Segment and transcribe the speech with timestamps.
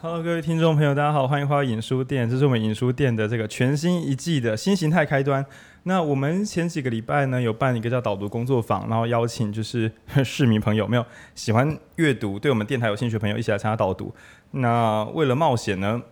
[0.00, 5.44] Hello，各位听众朋友，大家好，欢迎回到影书店，这是我们影书店的这个全新一季的新形态开端。
[5.84, 9.90] 那我们前几个礼拜呢，有办一个叫导读工作坊，然后邀请就是
[10.24, 11.04] 市民朋友，没有
[11.34, 14.14] 喜欢阅读、对我们电台有兴趣的朋友一起来参加导读。
[14.52, 16.02] 那为了冒险呢，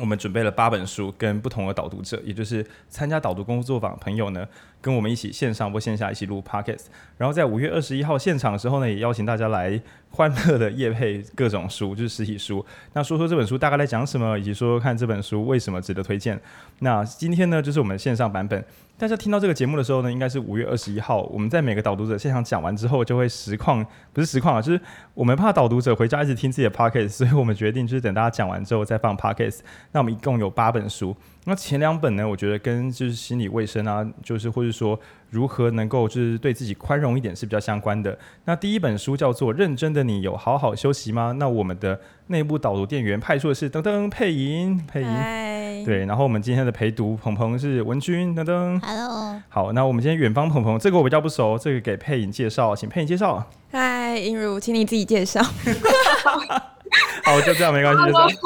[0.00, 4.46] 我们准备了八本书，跟不同的导读者，也就是参加导读工作坊的朋友呢，
[4.80, 6.86] 跟我们一起线上或线下一起录 Podcast。
[7.18, 9.80] 然后在五月二十一号现场的时候呢，也邀请大家来
[10.10, 12.64] 欢乐的夜配各种书，就是实体书。
[12.94, 16.40] 那说说这本书大概在讲什么，以及说说看这本书为什么值得推荐。
[16.78, 18.64] 那今天呢，就是我们线上版本。
[19.02, 21.22] 大家听到这个节目的时候呢，应该是五月二十一号。
[21.22, 24.80] 我们在每个导读者现场讲完之后，就会实况，不是实况啊，就是
[25.12, 29.58] 我们怕导读者回家一直听自己的 podcast，所以我们决定就是等大家讲完之后再放 podcast。
[29.90, 31.16] 那我们一共有八本书。
[31.46, 34.96] 那前两本呢，我觉得跟就是心理卫生啊，就是或者说
[35.30, 38.16] 如何能够就是对自己宽容一点是比较相关的。
[38.44, 41.30] 那第一本书叫做《认真的你有好好休息吗》？
[41.32, 42.00] 那我们的
[42.32, 53.46] 内部导读店员派出的是噔噔配音，配音，对，然后我们今天的陪读鹏鹏是文君，噔噔，Hello，好，那我们今天远方鹏鹏，这个我比较不熟，这个给配音介绍，请配音介绍。
[53.70, 55.42] 嗨，映如，请你自己介绍。
[57.24, 58.36] 好，就这样，没关系。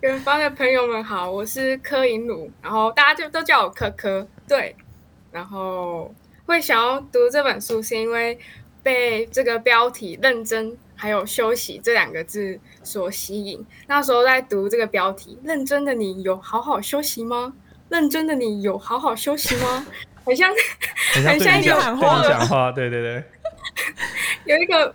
[0.00, 4.26] 远方的朋友们好，我是柯银如，然后大家就都叫我柯柯。
[4.48, 4.74] 对，
[5.30, 6.12] 然后
[6.46, 8.38] 会想要读这本书，是因为
[8.82, 13.64] 被这个标题“认真”还有“休息”这两个字所吸引。
[13.86, 17.54] 那时候在读这个标题，“认真的你有好好休息吗
[17.88, 19.86] ？”“认真的你有好好休息吗？”
[20.26, 20.52] 很像，
[21.24, 23.24] 很像一个喊话，讲话，对对对，
[24.44, 24.94] 有一个。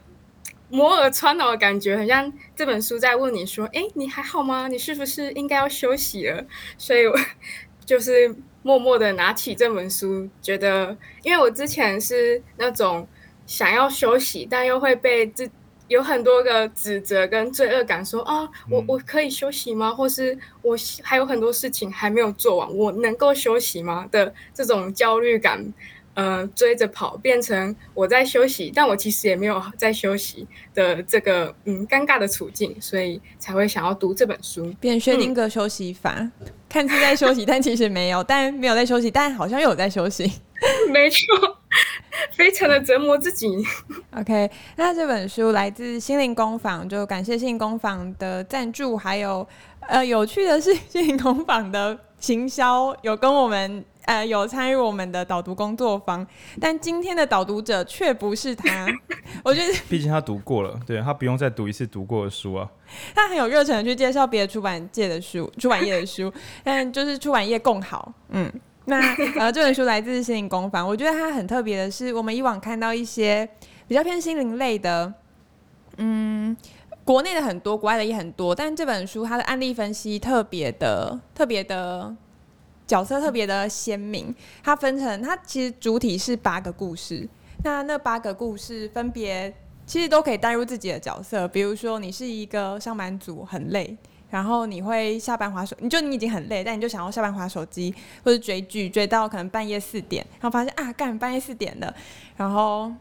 [0.69, 4.67] 摩尔川岛的感觉很像这本书在问你说：“哎，你还好吗？
[4.67, 6.43] 你是不是应该要休息了？”
[6.79, 7.15] 所以，我
[7.85, 13.07] 就是默默的拿起这本书，觉得，因为我之前是那种
[13.45, 15.47] 想要休息，但又会被这
[15.87, 19.91] 有很多个指责跟罪恶感，说：“啊，我我可以休息吗？
[19.93, 25.73] 或是我还有很多事情还没有做完，我能够休息吗？”的这种焦虑感。
[26.15, 34.71] 呃，追着跑变成我在休息，但我其实也没有在休息的这个嗯尴尬的处境，所以才会想要读这本书。
[34.79, 40.31] 变薛定谔休息法，嗯、看似在休息，但其实没有，但没有在休息，但好像又有在休息。
[40.93, 41.57] 没错，
[42.31, 43.47] 非常的折磨自己。
[44.15, 49.47] OK，那这本书来自心灵工坊，就感谢心灵工坊的赞助，还有
[49.81, 53.83] 呃有趣的是心灵工坊的行销有跟我们。
[54.05, 56.27] 呃，有参与我们的导读工作坊，
[56.59, 58.85] 但今天的导读者却不是他。
[59.45, 62.69] 我觉得，毕竟他读过了，对，他不用再读一次读过的书啊。
[63.15, 66.29] 他很有热忱的去介绍别的出版界的书、出版业的书，
[66.65, 68.13] 但就是出版业更好。
[68.31, 68.51] 嗯，
[68.85, 68.99] 那
[69.39, 73.47] 呃，这本书来自心灵工坊，我觉得它很特别的是，我们以往看到一些
[73.87, 75.13] 比较偏心灵类的，
[75.97, 76.55] 嗯，
[77.03, 82.15] 国内的很多，国外的也很多，但这本书它的案例分析特别的、特别的。
[82.85, 87.27] 角色特别的鲜明，它分成它其实主体是八个故事，
[87.63, 89.51] 那那八个故事分别
[89.85, 93.97] 其实都可以带入自己的角色，比如说你是一个上班族很累，
[94.33, 101.93] 然后你会下班划手，你就你已经很累，但你就想要下班划手机或者追剧，追到可能半夜四点，然后发现啊，干半夜四点了，
[102.35, 102.91] 然后。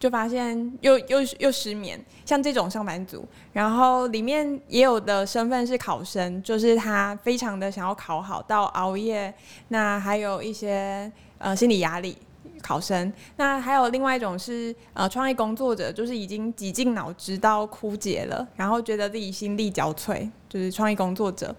[0.00, 9.34] 就发现又又又失眠，像这种上班族，然后里面也有的身份是考生，就是他非常的想要考好，到熬夜，
[9.68, 12.16] 那还有一些呃心理压力，
[12.70, 21.52] 考生，那还有另外一种是呃创意工作者，就是已经挤进脑汁到枯竭了，然后觉得自己心力交瘁，就是创意工作者，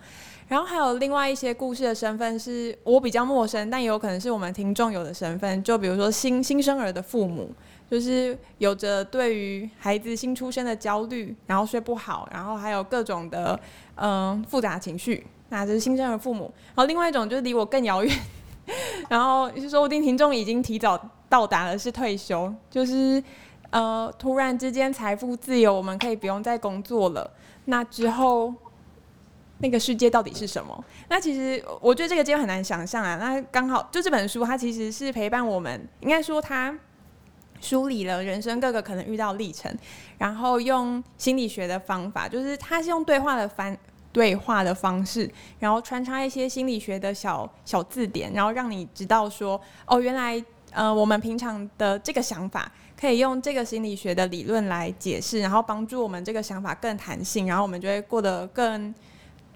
[0.48, 7.54] 然后还有另外一些故事的身份是我比较陌生，但也有可能是我们听众有的身份，就比如说新新生儿的父母。
[7.92, 13.60] 就是有着对于孩子新出生的焦虑，然后睡不好，然后还有各种的
[13.96, 16.50] 嗯复杂情绪，那这是新生儿父母。
[16.68, 18.18] 然后另外一种就是离我更遥远，
[19.10, 21.00] 然后就是说不定听众已经提早
[21.30, 23.24] 到达了，是退休，就是
[23.70, 27.30] 呃突然之间财富自由，我们可以不用再工作了。
[27.66, 28.54] 那之后
[29.60, 30.84] 那个世界到底是什么？
[31.10, 33.18] 那其实我觉得这个阶段很难想象啊。
[33.18, 36.78] 那刚好就这本书，它其实是陪伴我们，应该说它。
[37.64, 39.72] 梳理了人生各个可能遇到历程，
[40.18, 43.78] 然后用心理学的方法，就是他是用对话的方
[44.12, 45.30] 对话的方式，
[45.60, 58.94] 然后穿插一些心理学的小小字典，然后让你知道说，哦，原来呃我们平常的这个想法可以用这个心理学的理论来解释，然后帮助我们这个想法更弹性，然后我们就会过得更，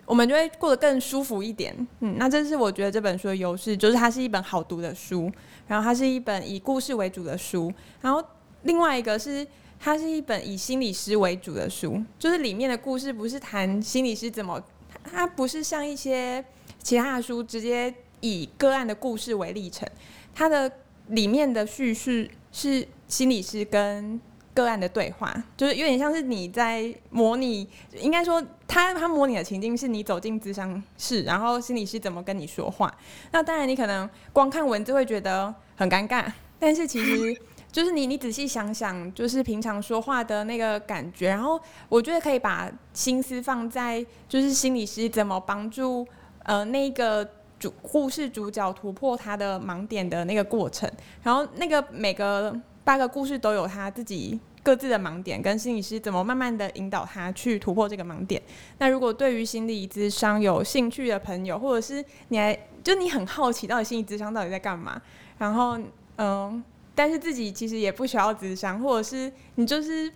[0.05, 1.75] 我们就会过得更舒服一点。
[1.99, 5.31] 嗯，那这是我觉得这本书的优势，就是它是一本好读的书。
[5.67, 8.23] 然后它是一本以故事为主的书，然后
[8.61, 9.43] 另外一个是
[9.85, 14.59] 它是一本以心理师为主的书，就是里面的故事不是谈心理师怎么，
[15.03, 16.43] 它不是像一些
[16.81, 19.87] 其他的书直接以个案的故事为历程，
[20.33, 20.71] 它的
[21.09, 24.19] 里面的叙事是心理师跟
[24.55, 32.91] 个案的对话，就是有点像是你在模拟，应该说他他模拟的情境是你走进咨商室，然后心理师怎么跟你说话。
[33.31, 36.25] 那当然你可能光看文字会觉得很尴尬，
[36.57, 37.39] 但是其实
[37.75, 46.07] 就是你你仔细想想，就是平常说话的那个感觉，然后我觉得可以把心思放在就是心理师怎么帮助
[46.43, 47.29] 呃那个
[47.59, 50.89] 主故事主角突破他的盲点的那个过程，
[51.21, 52.57] 然后那个每个。
[52.85, 58.39] 八个故事都有他自己各自的盲点，跟心理师怎么慢慢的引导他去突破这个盲点。
[58.77, 65.01] 那如果对于心理咨商有兴趣的朋友，或者是你还就你很好奇到底心理咨商到底在干嘛，
[65.39, 65.79] 然后
[66.17, 66.63] 嗯，
[66.95, 70.11] 但是自己其实也不需要智商，或者是你就是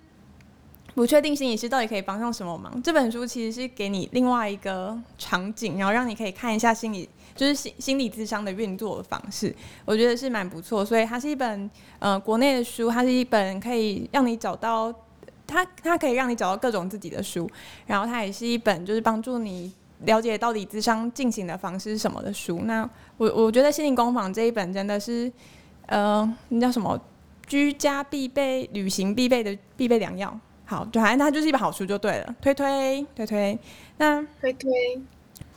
[0.95, 7.07] 不确定心理师到底可以帮上什么忙，这本书其实是给你另外一个场景，然后让你可以看一下心理。
[7.35, 9.55] 就是心心理智商的运作的方式，
[9.85, 14.93] 我觉得是蛮不错，所以它是一本呃国内的书，它是一本可以让你找到
[15.47, 17.49] 它，它可以让你找到各种自己的书，
[17.87, 22.59] 然后它也是一本就是帮助你了解到底智商进行的方式是什么的书。
[22.65, 25.31] 那我我觉得心灵工坊这一本真的是
[25.89, 26.99] 呃那叫什么
[27.45, 30.39] 居家必备、旅行必备的必备良药。
[30.65, 33.59] 好，就反正它就是一本好书就对了，推推推推，
[33.97, 34.71] 那推推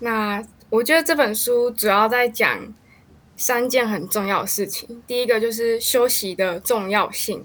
[0.01, 0.45] 那。
[0.71, 2.59] 我觉得这本书主要在讲
[3.37, 5.03] 三件很重要的事情。
[5.07, 7.45] 第一个就是休息的重要性，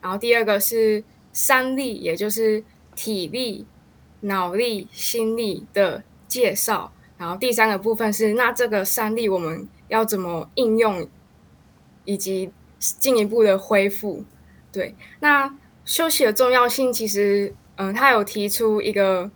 [0.00, 1.02] 然后第二个是
[1.32, 2.62] 三力，也就是
[2.94, 3.66] 体力、
[4.20, 11.04] 脑力、心力的介绍，然后第三个部分是那这个三力我们要怎么应用，
[12.08, 14.24] 以及进一步的恢复。
[14.72, 19.30] 对，那休息的重要性，其实，嗯，他有提出一个。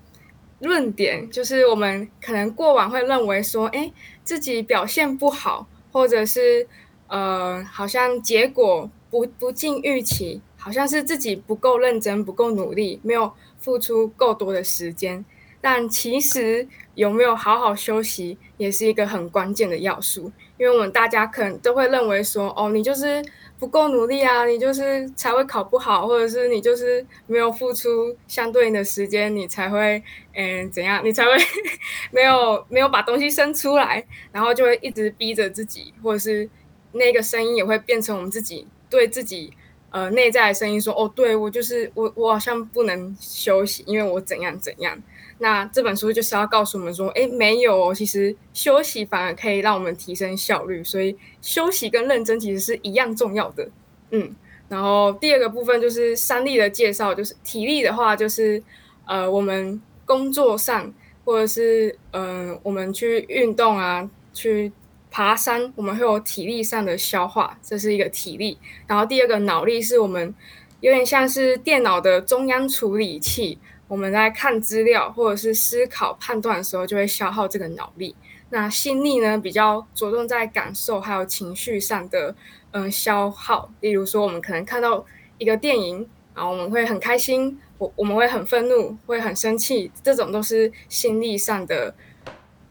[0.64, 3.92] 论点就是我们可能过往会认为说，哎，
[4.22, 6.64] 自己表现不好，或者是
[7.08, 15.24] 呃，好像结果不不尽预期，好像是自己不够认真、不够努力，没有付出够多的时间。
[15.60, 20.30] 但其实有没有好好休息，也是一个很关键的要素，
[20.62, 23.20] 因为我们大家可能都会认为说，哦，你就是。
[23.58, 30.02] 不够努力啊，你就是才会考不好，或者是你就是没有付出相对应的时间，你才会
[30.34, 31.30] 嗯怎样，你才会
[32.10, 36.50] 没有没有把东西生出来，然后就会一直逼着自己，或者是
[36.90, 39.52] 那个声音也会变成我们自己对自己
[39.90, 45.00] 呃内在的声音说，哦，对我就是我我好像不能休息，因为我怎样怎样。
[45.42, 53.68] 那这本书就是要告诉我们说，哎，没有，其实休息反而可以让我们提升效率，所以休息跟认真其实是一样重要的。
[54.12, 54.32] 嗯，
[54.68, 58.62] 然后第二个部分就是三力的介绍，就是体力的话，就是
[59.04, 60.94] 呃，我们工作上
[61.24, 64.70] 或者是嗯、我们去运动啊，去
[65.10, 68.56] 爬山，我们会有体力上的消化，这是一个体力。
[68.86, 70.32] 然后第二个脑力是我们
[70.78, 73.58] 有点像是电脑的中央处理器。
[73.92, 78.16] 我们在看资料或者是思考判断的时候，就会消耗这个脑力。
[78.48, 82.34] 那心力呢，比较着重在感受还有情绪上的
[82.70, 83.70] 嗯消耗。
[83.80, 85.04] 例如说，我们可能看到
[85.36, 91.94] 一个电影，然后我们会很开心，我我们会很愤怒，会很生气，这种都是心力上的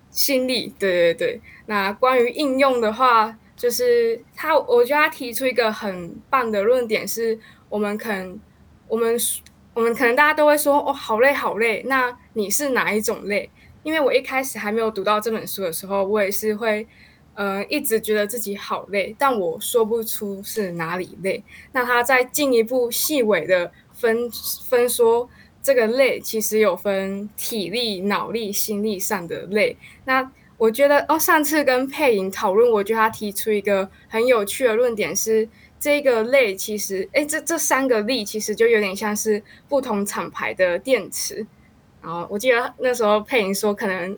[0.09, 0.73] 心力。
[0.79, 1.41] 对对对。
[1.67, 7.37] 那关于应用的话，就是他，我觉得他提出一个很棒的论点，是
[7.69, 8.39] 我们可能
[8.87, 9.15] 我们。
[9.73, 11.81] 我们可能大家都会说哦，好累好累。
[11.85, 13.49] 那你是哪一种累？
[13.83, 16.85] 因为我一开始还没有读到这本书的时候，我也是会，
[17.35, 21.41] 呃，一直觉得自己好累，但我说不出是哪里累。
[21.71, 24.29] 那他再进一步细微的分
[24.69, 25.29] 分说，
[25.63, 29.77] 这个累其实有分体力、脑力、心力上的累。
[30.03, 35.47] 那我觉得哦，上次跟佩莹讨论，我觉得他提出一个很有趣的论点是。
[35.81, 41.45] 这个类其实，哎，这这三个力其实就有点像是不同厂牌的电池。
[42.03, 44.15] 然后我记得那时候佩莹说，可能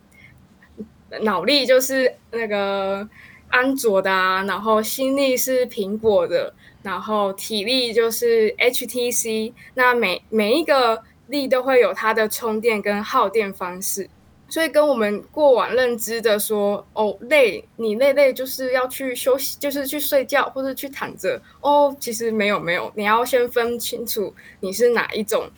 [1.22, 3.08] 脑力就是那个
[3.48, 9.54] 安卓的啊，然后心力是苹果的，然后体力就是 HTC。
[9.76, 14.10] 那每每一个力都会有它的充电跟耗电方式。
[14.54, 21.42] 所以跟我们过往认知的说，哦，累，你累累就是要去休息，就是去睡觉或者去躺着。
[21.62, 25.50] 哦，其实没有没有，你要先分清楚你是哪一种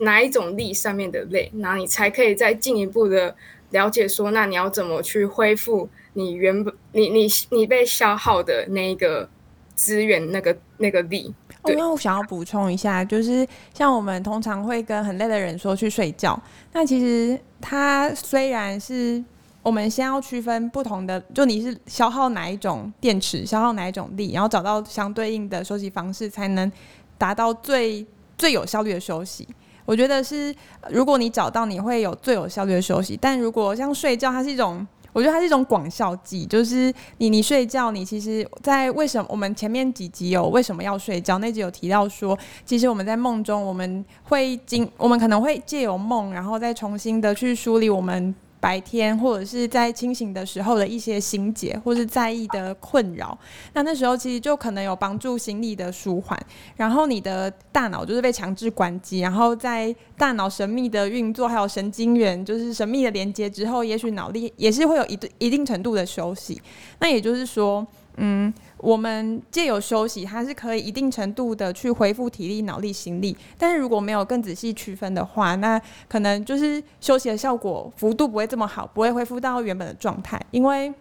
[0.00, 3.32] 哪一种力上面的累，那你才可以再进一步的
[3.70, 9.28] 了解说，那你要怎么去恢复你原本你你你被消耗的那个
[9.76, 11.32] 资源那个那个力。
[11.66, 16.40] 哦，那我想要补充一下，就是像我们通常会跟很累的人说去睡觉，
[16.72, 19.22] 那其实它虽然是
[19.62, 26.70] 我们先要区分不同的，就你是消耗哪一种电池，消耗哪一种力，然后找到相对应的休息方式，才能
[27.18, 28.06] 达到最
[28.38, 29.48] 最有效率的休息。
[29.84, 30.52] 我觉得是，
[30.90, 33.16] 如果你找到，你会有最有效率的休息。
[33.20, 34.84] 但如果像睡觉，它是一种，
[35.16, 48.34] 我觉得它是一种广效剂，就是你你睡觉，你其实，在为什么我们前面几集有为什么要睡觉那集有提到说，其实我们在梦中，我们会经，我们可能会借由梦，然后再重新的去梳理我们。
[48.58, 53.38] 白天或者是在清醒的时候的一些心结或是在意的困扰，
[53.74, 56.38] 那那时候其实就可能有帮助心力的舒缓，
[56.76, 66.60] 然后你的大脑就是被强制关机，然后在大脑神秘的运作还有神经元就是神秘的连接之后，也许脑力也是会有一一定程度的休息。
[66.98, 67.86] 那也就是说，
[68.16, 68.52] 嗯。
[68.78, 73.36] 我们借由休息，它是可以一定程度的去恢复体力、脑力、心力。
[73.56, 80.40] 但是如果没有更仔细区分的话，那可能就是休息的效果幅度不会这么好，不会恢复到原本的状态。
[80.50, 80.92] 因为，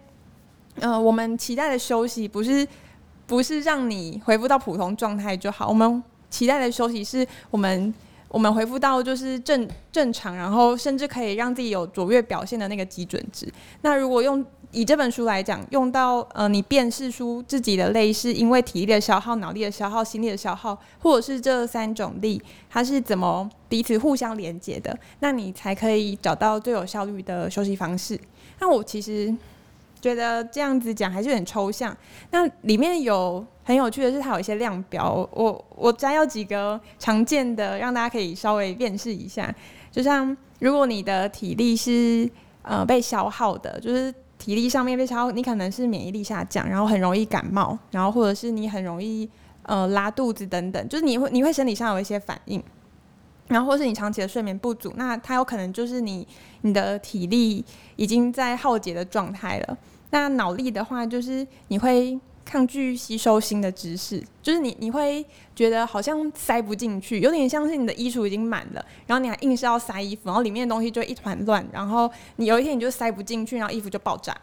[0.79, 2.65] 呃，我们期待的休息不是
[3.27, 7.93] 不是让你恢复到普通状态就好，我们期待的休息是我们
[8.29, 13.51] 我们恢复到就是正正常，然后甚至可以让自己有卓越表现的那个基准值。
[13.81, 28.19] 那如果用以这本书来讲，用到呃，你辨识出自己的累是因为体力的消耗、脑力的消耗、心力的消耗，或者是这三种力，它是怎么彼此互相连接的，那你才可以找到最有效率的休息方式。
[28.59, 29.33] 那我其实
[30.01, 31.95] 觉得这样子讲还是很抽象。
[32.31, 39.55] 那里面有很有趣的是，它有一些量表，我我摘要几个常见的，让大家可以稍微辨识一下。
[39.89, 42.29] 就像如果你的体力是
[42.61, 44.13] 呃被消耗的，就是。
[44.45, 49.27] 体力上面被消耗，你可能是免疫力下降，然后很容易感冒，然后或者是你很容易
[49.63, 52.63] 呃拉肚子等等，就是你会你会身体上有一些反应，
[53.47, 56.27] 然后或是你长期的睡眠不足，那它有可能就是你
[56.61, 59.75] 你的体力已经在耗竭的状态了。
[60.11, 62.19] 那脑力的话，就是你会。
[62.45, 65.25] 抗拒吸收新的知识，就是你你会
[65.55, 74.37] 觉得好像塞不进去，有点像是你的衣橱已经满了，然后你还硬是要塞衣服，然后里面的东西就一团乱，然后你有一天你就塞不进去，然后衣服就爆炸。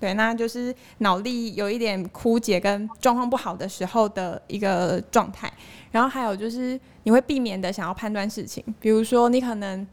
[0.00, 5.52] 对，那就是脑力有一点枯竭跟状况不好的时候的一个状态。
[5.90, 9.86] 然后还有就是你会避免的想要判断事情，比如说你可能。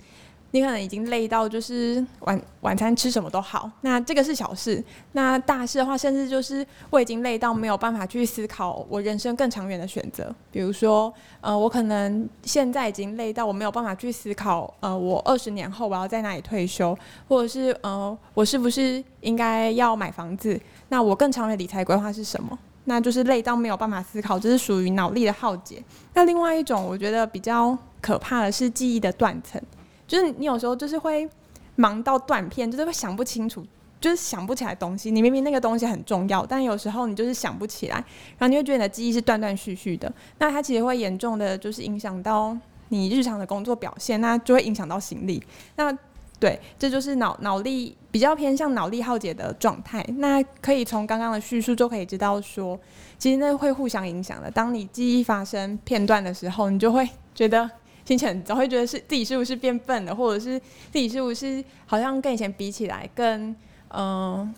[0.55, 4.81] 你可能已经累到就是晚晚餐吃什么都好，那这个是小事。
[5.11, 10.33] 那大事的话，甚至就是我已经累到没有办法去思考我人生更长远的选择。
[10.53, 16.97] 比如说，呃，我可能现在已经累到我没有办法去思考，呃，我二十年后我要在哪里退休，
[17.27, 20.57] 或者是呃，我是不是应该要买房子？
[20.87, 22.57] 那我更长远理财规划是什么？
[22.85, 25.83] 那就是累到没有办法思考，这是属于脑力的耗竭。
[26.13, 29.61] 那另外一种，我觉得比较可怕的是记忆的断层。
[30.07, 31.27] 就是你有时候就是会
[31.75, 33.65] 忙到断片，就是会想不清楚，
[33.99, 35.09] 就是想不起来东西。
[35.09, 37.95] 你明明那个东西很重要，但有时候你就是想不起来，
[38.37, 40.11] 然后你会觉得你的记忆是断断续续的。
[40.37, 42.55] 那它其实会严重的就是影响到
[42.89, 45.43] 你日常的工作表现，那就会影响到心力。
[45.75, 45.91] 那
[46.39, 50.05] 对，这就是脑脑力比较偏向脑力耗竭的状态。
[50.17, 52.79] 那可以从刚刚的叙述就可以知道说，
[53.17, 54.51] 其实那会互相影响的。
[54.51, 57.69] 当你记忆发生片段的时候，你就会觉得。
[58.05, 60.57] 心情总会觉得是自己是不是变笨了，或者是
[60.91, 63.55] 自己是不是好像跟以前比起来更
[63.97, 64.53] 嗯、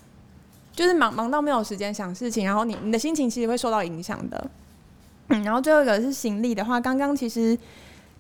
[0.72, 4.50] 就是忙忙到没有时间想事情，然后你你的心情其实会受到影响的。
[5.28, 7.58] 嗯，然后最后一个是心力的话，刚刚其实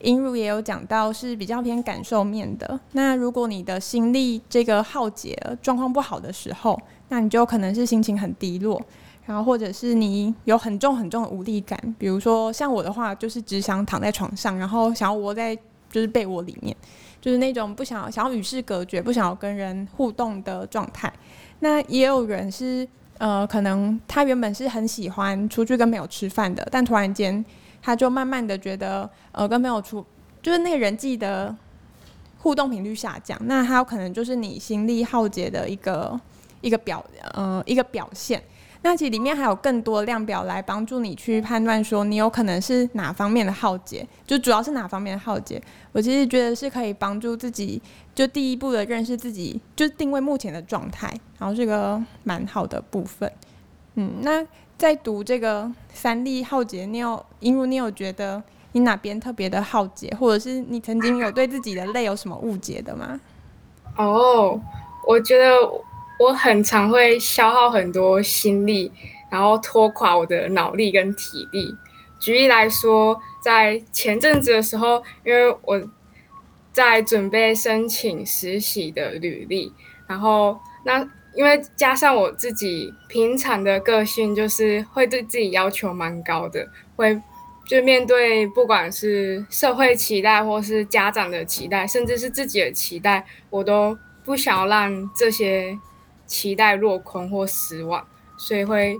[0.01, 2.79] 映如也有讲到是比较偏感受面的。
[2.91, 6.79] 那如果你的心力这个耗竭，状况不好的时候，
[7.09, 8.79] 那你就可能是心情很低落。
[9.27, 15.53] 然后，或者是你有很重很重的无力感，比如说像我的话，就是只想躺在床上，然后想要窝在
[15.91, 16.73] 就是被窝里面，
[17.19, 21.11] 就是那种不想想要与世隔绝、不想要跟人互动的状态。
[21.59, 27.43] 那也有人是呃，可能他原本是很喜欢出去跟朋友吃饭的，但突然间
[27.81, 30.05] 他就慢慢的觉得呃，跟朋友出
[30.41, 31.53] 就是那个人际的
[32.37, 36.17] 互动频率下降，那他有可能就是你心力耗竭的一个
[36.61, 37.03] 一个表
[37.33, 38.41] 呃一个表现。
[38.89, 45.61] 那其实里面还有更多量表来帮助你去判断说你有可能是哪方面的耗竭，就主要是哪方面的耗竭。
[45.91, 47.81] 我其实觉得是可以帮助自己，
[48.15, 53.29] 就第一步的认识自己，就定位目前的状态，然后这个蛮好的部分。
[53.95, 54.41] 嗯，那
[54.77, 58.41] 在读这个三力耗竭，你有，因为你有觉得
[58.71, 63.19] 你哪边特别的耗竭，或者是你曾经有对自己的累有什么误解的吗？
[63.97, 64.57] 哦，
[65.05, 65.45] 我觉得。
[66.19, 68.91] 我很常会消耗很多心力，
[69.29, 71.75] 然后拖垮我的脑力跟体力。
[72.19, 75.81] 举例来说，在前阵子的时候，因为我
[76.73, 79.71] 在准备申请实习的履历，
[80.07, 87.21] 然后那因为加上我自己平常的个性，就是会对自己要求蛮高的，会
[87.67, 95.77] 就面对不管是社会期待，或是家长的期待，甚至是自己的期待，我都不想让这些
[96.27, 98.07] 期待落空或失望，
[98.37, 98.95] 所以会。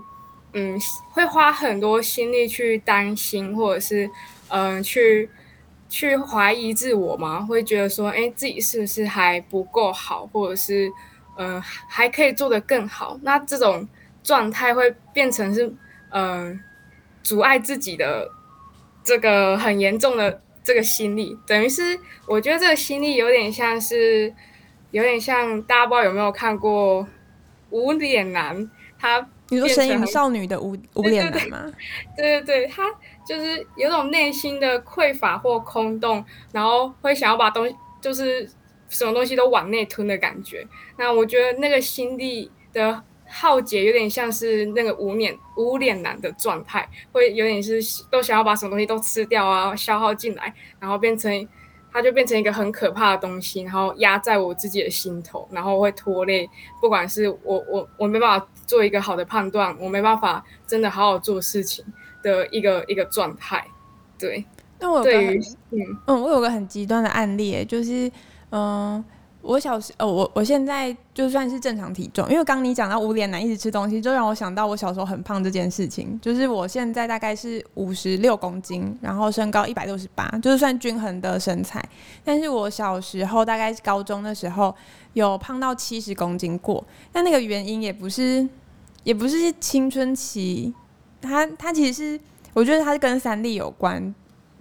[0.54, 0.78] 嗯，
[1.12, 4.10] 会花很多心力去担心，或者是
[4.48, 5.28] 嗯、去
[5.90, 10.90] 去怀疑自我嘛，会觉得说，哎，自己是不是还不够好，或者是
[11.36, 13.20] 嗯、还可以做得更好？
[13.22, 13.86] 那这种
[14.22, 15.70] 状态会变成是
[16.12, 16.58] 嗯、
[17.22, 18.26] 阻碍自己的
[19.04, 24.34] 这个很严重的这个心理，等于是我觉得这个心理有点像是，
[24.92, 27.06] 有点像大家不知道有没有看过
[27.70, 29.28] 无脸男，他。
[29.50, 31.72] 你说神隐少女的无无脸男吗？
[32.14, 32.84] 对 对对，他
[33.26, 36.22] 就是有种内心的匮乏或空洞，
[36.52, 38.46] 然后会想要把东西，就是
[38.90, 40.66] 什么东西都往内吞的感觉。
[40.98, 51.48] 那我觉得那个心力的耗竭有点像是那个无脸无脸男的状态，会有点是都想要把什么东西都吃掉啊，消耗进来，然后变成。
[51.98, 56.48] 它就变成一个很可怕的东西，然后压在我自己的心头，然后会拖累。
[56.80, 61.84] 不管是我我我没办法做一个好的判断，我没办法真的好好做事情
[62.22, 63.66] 的一个一个状态。
[64.16, 64.44] 对，
[64.78, 65.40] 那我对于
[65.70, 68.08] 嗯嗯，我有个很极端的案例，就是
[68.50, 69.04] 嗯。
[69.48, 76.20] 我小时，呃，我我现在就算是正常体重，因为刚你讲到无脸男一直吃东西，就让我想到我小时候很胖这件事情。
[76.20, 81.82] 就是我现在大概是五十六公斤，然后身高一百六十八，就是算均衡的身材。
[82.22, 84.74] 但是我小时候大概高中的时候
[85.14, 88.46] 有胖到七十公斤过，但那个原因也不是，
[89.02, 90.74] 也不是青春期，
[91.22, 92.20] 它它其实是
[92.52, 94.14] 我觉得它是跟三立有关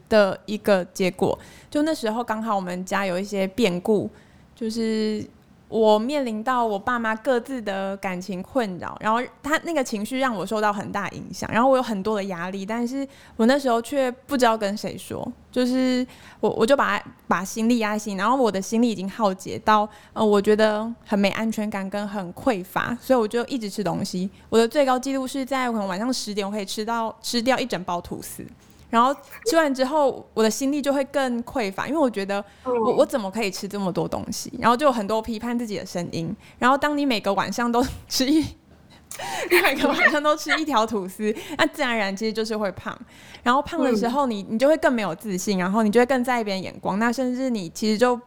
[0.08, 1.38] 的一个结果。
[1.70, 4.10] 就那时候刚好我们家有一些变故。
[4.60, 5.24] 就是
[5.70, 16.08] 我面临到我爸妈各自的感情困扰，然后他那个情绪让我受到很大影响，然后我有很多的压力，但是我那时候却不知道跟谁说，就是
[16.40, 24.28] 我我就把把心力压心，然后我的心力已经耗竭到呃，我觉得很没安全感跟很匮乏，所以我就一直吃东西。
[24.50, 28.44] 我的最高纪录是在可能晚上十点我可以吃到吃掉一整包吐司。
[28.90, 29.14] 然后
[29.46, 34.52] 吃完之后，我的心力就会更匮乏，因为我觉得我我怎么可以吃这么多东西？
[34.60, 36.36] 然后就有很多批判自己的声音。
[36.58, 42.98] 然后当你每个晚上都吃 一，你每个晚上都吃一条吐司，那自然而然其实就是会胖。
[43.44, 46.98] 然后胖的时候你，你你就会更没有自信，然后你就会更在意别人眼光。
[47.00, 48.20] 那甚至你其实就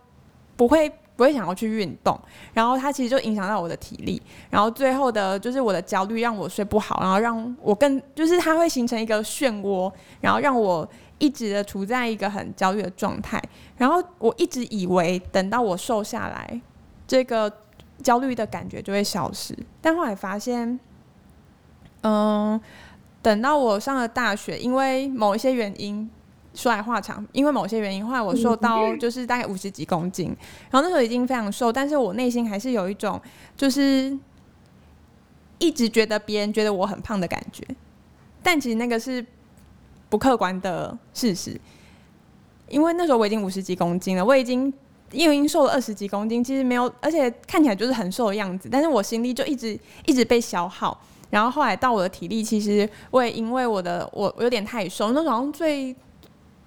[0.57, 0.93] 不会。
[1.21, 2.19] 不会想要去运动，
[2.55, 13.39] 然后它其实就影响到我的体力，然后最后的就是我的焦虑让我睡不好，然后让我更就是它会形成一个漩涡，然后让我一直的处在一个很焦虑的状态，
[13.77, 16.59] 然后我一直以为等到我瘦下来，
[17.07, 17.53] 这个
[18.03, 20.81] 焦虑的感觉就会消失，但后来发现，
[22.03, 22.59] 嗯，
[23.21, 26.11] 等到我上了大学，因为某一些原因。
[26.53, 30.37] 说来话长，因为某些原因，后来我瘦到就是大概五十几公斤，
[30.69, 33.21] 然后那时候已经非常瘦，但是我内心还是有一种
[33.57, 34.19] 就是
[35.59, 37.65] 一直觉得别人觉得我很胖的感觉，
[38.43, 39.25] 但其实那个是
[40.09, 41.59] 不客观的事实，
[42.69, 44.73] 因为那时候我已经五十几公斤了，我已经
[45.13, 55.95] 因为已经瘦了二十几公斤，其实没有，而且看起来就是很瘦的样子，但是我心力就一直一直被消耗，然后后来到我的体力，其实我也因为我的我我有点太瘦，那时候最。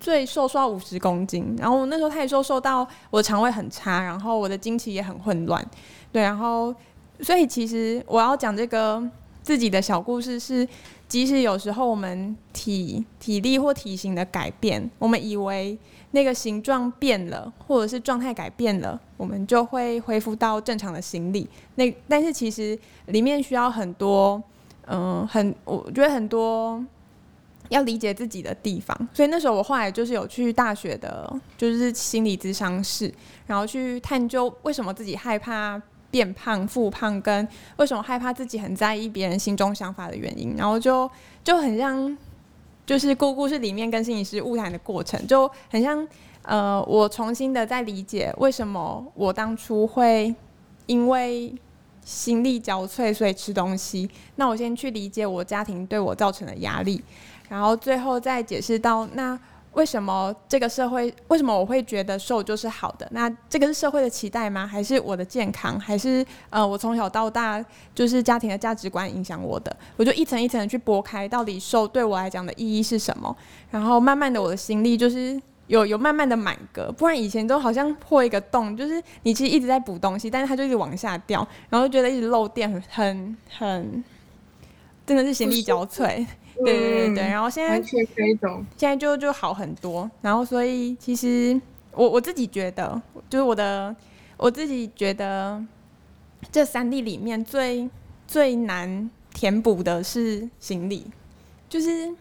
[0.04, 5.66] 最瘦瘦到五十公斤，然后那时候太瘦，瘦到我肠胃很差，然后我的经期也很混乱，
[6.12, 6.76] 对，然后
[7.22, 9.02] 所以其实我要讲这个
[9.42, 10.68] 自己的小故事是，
[11.08, 15.78] 即使有时候我们体体力或体型的改变，我们以为
[16.12, 21.48] 那个形状变了，或者是状态改变了，我们就会恢复到正常的心理。
[21.76, 24.44] 那但是其实里面需要很多，
[24.88, 26.84] 嗯、很我觉得很多。
[27.74, 33.12] 要理解自己的地方，所以那时候我后来就是有去大学的，就是心理咨商室，
[33.48, 35.82] 然后去探究为什么自己害怕
[36.12, 41.10] 变胖、复胖，跟为什么害怕自己很在意别人心中想法的原因，然后就
[41.44, 42.16] 就很像，
[42.86, 46.08] 就是故故事里面跟心理师误谈的过程，就很像，
[46.44, 50.34] 呃，我重新的在理解为什么我当初会
[50.86, 51.52] 因为
[52.06, 54.08] 心力交瘁，所以吃东西。
[54.36, 57.02] 那我先去理解我家庭对我造成的压力。
[57.50, 59.40] 然后最后再解释到，那
[59.74, 63.08] 为什么这个社会，为什么我会觉得瘦就是好的？
[63.12, 64.68] 那这个是社会的期待吗？
[64.68, 65.80] 还是我的健康？
[65.80, 67.64] 还是呃，我从小到大
[67.96, 69.76] 就是家庭的价值观影响我的？
[69.98, 73.36] 我就一层一层的去剥开，到底瘦对我来讲的意义是什么？
[73.72, 84.04] 然后慢慢的，我的心力就是有有慢慢的满格，不然以前都好像破一个洞，就是你其实一直在补东西，但是它就一直往下掉，然后就觉得一直漏电，很很很，
[85.04, 86.24] 真的是心力交瘁。
[86.58, 90.10] 对对对对，然后现在完全可以懂，现在就就好很多。
[90.22, 91.60] 然后所以其实
[91.92, 93.96] 我我自己觉得，就是我的
[94.38, 95.64] 我自己觉得，
[96.52, 97.90] 这三力里面最
[98.28, 101.06] 最难填补的是心力，
[101.68, 102.14] 就是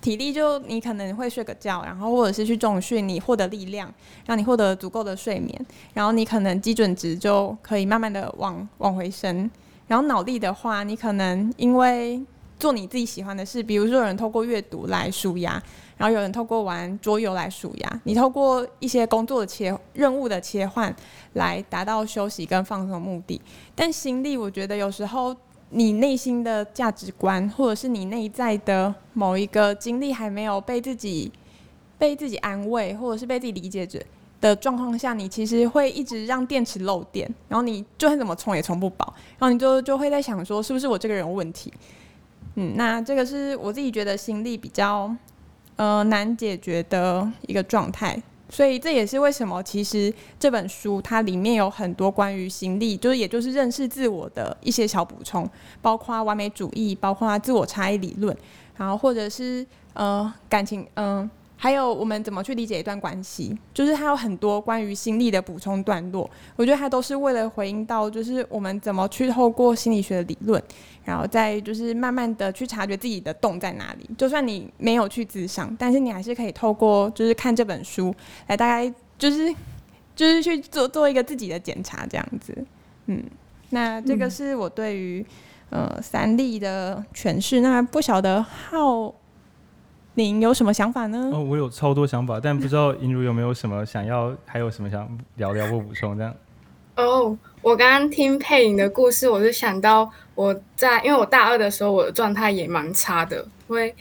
[0.00, 3.92] 体力就你可能会睡个觉，然后或者是去重训，你获得力量，
[4.26, 9.50] 让你获得足够的睡眠，然后你可能基准值就可以慢慢的往往回升。
[9.86, 12.22] 然后脑力的话，你可能因为
[12.58, 15.62] 做你自己喜欢的事，比如说有人透过阅读来纾压，
[15.96, 20.94] 然后有人透过玩桌游来纾压，你透过一些工作的切任务的切换
[21.34, 23.40] 来达到休息跟放松的目的。
[23.74, 25.34] 但心力，我觉得有时候
[25.70, 31.30] 你内心的价值观，或者是你内在的某一个经历还没有被自己
[31.98, 34.00] 被自己安慰，或者是被自己理解着
[34.40, 41.72] 的状况下，你其实会一直让电池漏电，然后你就算怎么充也充不饱，然后你就就会在想说，是不是我这个人有问题？
[42.56, 45.14] 嗯，那这个是我自己觉得心力比较
[45.76, 55.48] 呃难解决的一个状态，所以这也是为什么其实这本书它里面有很多关于心力，就是也就是认识自我的一些小补充，
[55.82, 58.36] 包括完美主义，包括自我差异理论，
[58.76, 61.28] 然后或者是呃感情，嗯、
[61.64, 70.62] 还有我们怎么去理解一段关系，就是它有很多关于心理的补充段落，我觉得它都是为了回应到，就是我们怎么去透过心理学的理论，
[71.06, 74.10] 然后再就是慢慢的去察觉自己的洞在哪里。
[74.18, 78.14] 就算你没有去自伤，但是你还是可以透过就是看这本书
[78.48, 79.50] 来大概就是
[80.14, 82.54] 就是去做做一个自己的检查这样子。
[83.06, 83.24] 嗯，
[83.70, 85.24] 那这个是我对于
[85.70, 87.62] 呃三力的诠释。
[87.62, 89.14] 那不晓得浩。
[90.16, 91.30] 您有什么想法呢？
[91.32, 96.32] 哦，我有超多想法，但不知道银如有没有什么想要，还有什么想聊聊或补充这样。
[96.94, 103.92] 哦，我刚刚听配音的故事，我就想到我在，因为我大二的时候，我的状态也蛮差的，因为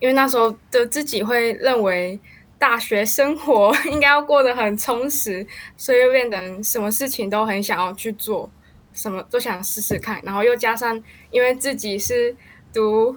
[0.00, 2.18] 因为那时候的自己会认为
[2.58, 8.48] 大学生活应该要过得很充实，所以又变得什么事情都很想要去做，
[8.94, 10.98] 什么都想试试看，然后又加上
[11.30, 12.34] 因为自己是
[12.72, 13.14] 读。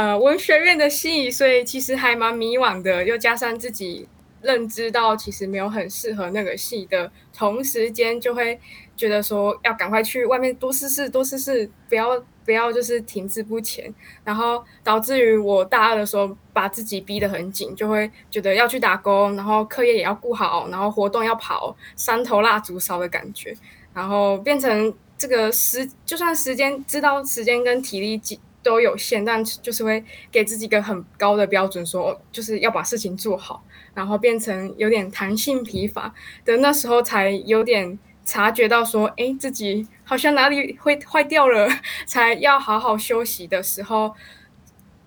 [0.00, 3.04] 呃，文学院的系，所以其实还蛮迷惘的。
[3.04, 4.08] 又加上自己
[4.40, 8.58] 认知到其实没有很适合那个系的同时间，就会
[8.96, 13.94] 觉得说要赶快去外面多试试，多试试，不要不要就是停滞不前。
[14.24, 23.54] 然后导致于我大二的时候把自己逼得很紧，就会觉得要去打工，然后课业也要顾好，然后活动要跑，三头蜡烛烧的感觉。
[23.92, 28.16] 然后变成这个时，就算时间知道时间跟体力
[28.62, 41.68] 都有限，但就是会给自己一个很高的标准，说就是要把事情做好，然后变成有点弹性疲乏的那时候，才有点察觉到说，哎，自己好像哪里会坏掉了，
[42.06, 44.14] 才要好好休息的时候，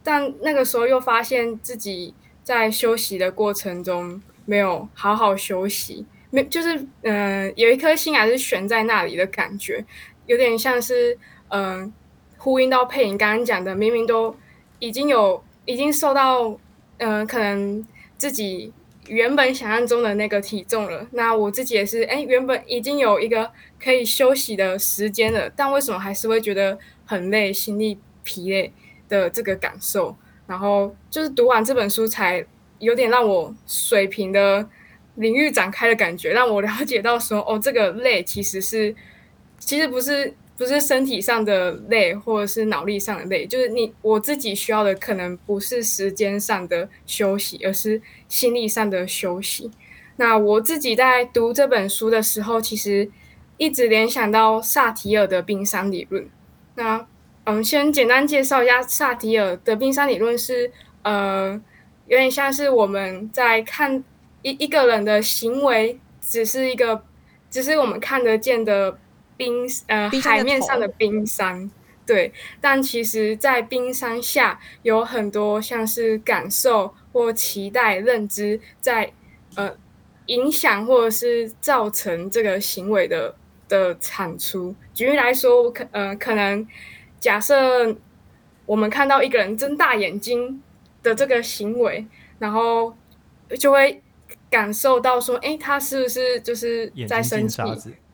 [0.04, 9.86] 但那个时候又发现自己在休息的过程中没有好好休息，没就是嗯、有一颗心还是悬在那里的感觉，
[10.26, 11.16] 有点像是
[11.50, 11.94] 嗯。
[12.44, 14.36] 呼应到佩颖刚刚讲的，明明都
[14.80, 16.60] 已经有已经瘦到，
[16.98, 18.74] 嗯、可能自己
[19.08, 21.08] 原本想象中的那个体重了。
[21.12, 23.50] 那我自己也是，哎，原本已经有一个
[23.82, 28.74] 可以休息的时间了，但为什么还是会觉得很累、心力疲累
[29.08, 30.14] 的这个感受？
[30.46, 32.46] 然后就是读完这本书，才
[32.80, 34.68] 有点让我水平的
[35.16, 38.94] 领域展开的感觉，让我了解到说，哦，这个累其实是，
[39.60, 40.34] 其实不是。
[40.56, 49.72] 不是身体上的累，或者是脑力上的累，就是你我自己需要的，可能不是时间上的休息，而是心理上的休息。
[50.18, 53.10] 那我自己在读这本书的时候，其实
[53.58, 56.30] 一直联想到萨提尔的冰山理论。
[56.76, 57.04] 那
[57.46, 61.60] 嗯，先简单介绍一下萨提尔的冰山理论是，呃，
[62.08, 64.04] 有点像是我们在看
[64.44, 67.04] 一一个人的行为，只是一个，
[67.50, 69.00] 只是我们看得见的。
[69.36, 71.70] 冰呃，海面上的冰山，
[72.06, 79.12] 对，但其实，在冰山下有很多像是感受或期待、认知在
[79.56, 79.76] 呃
[80.28, 83.36] 影响或者是造成这个行为的
[83.68, 84.76] 的产出。
[84.94, 86.66] 举例来说，我可呃可能
[87.20, 87.96] 假设
[88.66, 90.62] 我们看到一个人睁大眼睛
[91.02, 92.06] 的这个行为，
[92.40, 92.96] 然后
[93.60, 94.02] 就会
[94.50, 97.62] 感受到说，哎，他是不是就是在生气？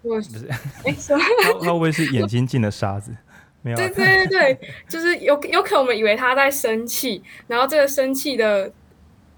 [0.01, 0.47] 不是，
[0.85, 0.95] 哎，
[1.41, 3.11] 他会不会是眼睛进了沙子？
[3.61, 3.79] 没有、啊。
[3.79, 8.71] 对对对对，就是有有可能我们以为他在生气，然后这个生气的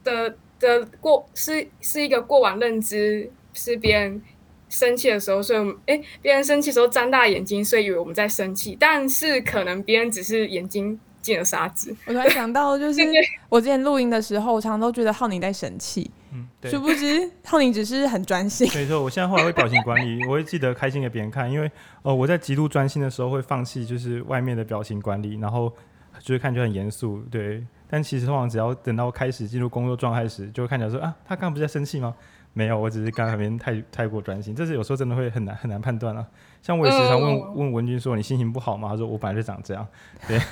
[0.03, 4.21] 的的过是是一个过往认知，是别人
[4.69, 11.95] 生气的时候，所以我们哎，别人生气的时候张大眼睛，所以以为我们在生气，但是可能别人只是眼睛进了沙子。
[12.05, 13.01] 我突然想到，就是
[13.49, 16.09] 我之前录音的时候，我常常都觉得浩宁在生气。
[16.33, 18.67] 嗯，殊不知浩宁只是很专心。
[18.73, 21.69] 没错，我现在后来会表情管理，我会记得开心给别人看，因为
[22.03, 25.71] 呃我在极度专心的时候会放弃就是外面的表情管理，然后
[26.19, 27.65] 就是看就很严肃，对。
[27.89, 32.15] 但其实通常只要等到开始进入工作状态时，就会看起来说啊，他刚刚不是在生气吗？
[32.53, 36.25] 没有，我只是刚才那边太太过专心，这是有时候真的会很难很难判断啊。
[36.61, 38.89] 像我也时常问、嗯、问文君说你心情不好吗？
[38.89, 39.87] 他说我本来就长这样，
[40.27, 40.39] 对。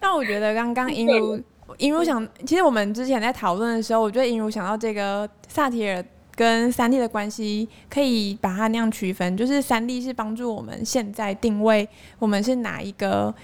[0.00, 1.40] 那我觉得刚刚映如。
[1.78, 11.88] 映如想，其实我们之前在讨论的时候，我觉得映如想到这个萨提尔跟三 D 的关系，可以把它那样区分，就是三 D 是帮助我们现在定位
[12.18, 13.34] 我们是哪一个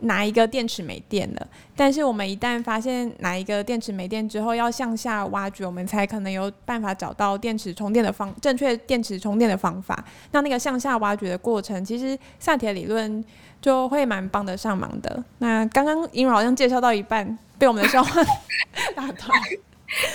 [0.00, 10.04] 哪一个电池没电了，但是我们一旦发现哪一个电池没电之后，要向下挖掘，我们才可能有办法找到电池充电的方正确电池充电的方法。
[10.32, 13.24] 那那个向下挖掘的过程，其实萨提尔理论
[13.60, 15.24] 就会蛮帮得上忙的。
[15.38, 17.38] 那刚刚映如好像介绍到一半。
[17.58, 18.22] 被我们的笑话
[18.94, 19.28] 打断。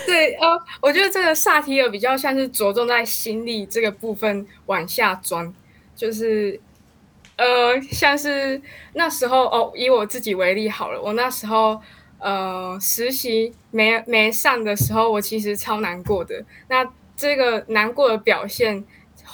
[0.05, 5.53] 对，呃，我觉得这个萨提尔比较像是着重在心力这个部分往下钻，
[5.93, 6.57] 就是，
[7.35, 8.61] 呃，像是
[8.93, 11.81] 那时候哦，以我自己为例好了，我那时候
[12.19, 16.43] 呃实习没没上的时候，我其实超难过的。
[16.67, 18.83] 那这个难过的表现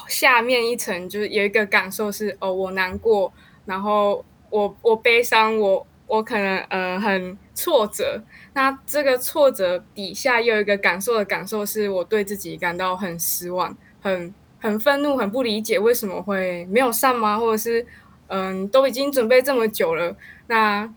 [0.07, 3.31] 下面一层就是有一个感受是哦，我难过，
[3.65, 7.38] 然后我我悲伤，我我可能呃很。
[7.59, 17.38] 挫折，那这个挫折底下又有一个感受的感受，是我对自己感到很失望、很很愤怒、很不理解为什么会没有上吗？
[17.39, 17.86] 或者是
[18.28, 20.15] 嗯，都已经准备这么久了，
[20.48, 20.88] 那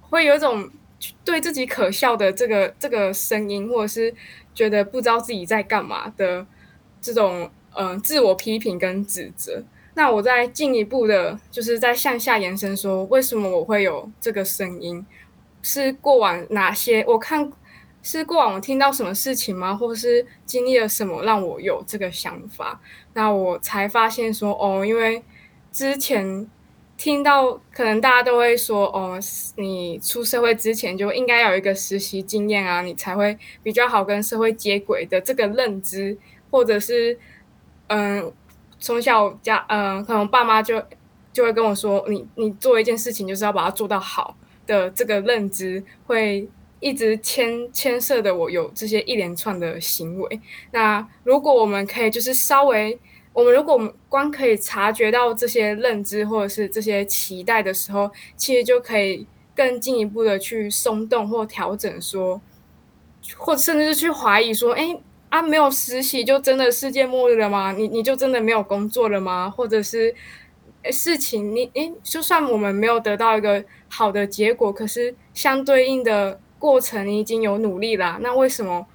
[0.00, 0.70] 会有一种
[1.24, 4.14] 对自己可笑的这个这个声音，或者是
[4.54, 6.46] 觉得不知道自己在干嘛的
[7.00, 9.62] 这种嗯自我批评跟指责。
[9.94, 15.04] 那我再进一步的，就是在向下延伸说，为什么我会有这个声音？
[15.60, 17.04] 是过往哪些？
[17.08, 17.50] 我看
[18.02, 19.74] 是过往我听到什么事情吗？
[19.74, 22.80] 或是经历了什么让我有这个想法？
[23.14, 25.22] 那我才发现说，哦，因为
[25.72, 26.48] 之前
[26.96, 29.18] 听到可能大家都会说，哦，
[29.56, 36.16] 你出社会之前就应该有一个实习经验啊，你才会比较好跟社会接轨的这个认知，
[36.50, 37.18] 或者是
[37.88, 38.32] 嗯，
[38.78, 40.82] 从小家嗯，可能爸妈就
[41.32, 44.36] 就会跟我说，你你做一件事情就是要把它做到好。
[44.68, 46.46] 的这个认知会
[46.80, 50.40] 一直牵牵涉的我有这些一连串的行为。
[50.72, 52.98] 那如果我们可以就是稍微，
[53.32, 62.40] 我们如果我们光可以察觉到这些认知或者是这些期待的时候，其实就可以更进一步的去松动或调整说，
[63.36, 67.72] 或甚至是去怀疑说，哎啊，没有实习就真的世界末日了吗？
[67.72, 69.48] 你你就真的没有工作了吗？
[69.50, 70.14] 或者是？
[70.92, 78.18] 事情你诶，就算我们没有得到一个好的结果，可是相对应的过程你已经有努力了。
[78.20, 78.86] 那为什么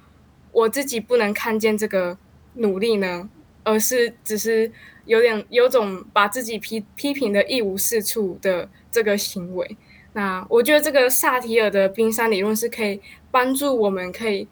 [0.52, 2.16] 我自己不能看见这个
[2.54, 3.28] 努力呢？
[3.62, 4.70] 而是只是
[5.06, 9.76] 有点有种把自己批批评的一无是处的这个行为？
[10.12, 13.00] 那我觉得这个萨提尔的冰山理论是可以
[13.30, 14.46] 帮助我们，可以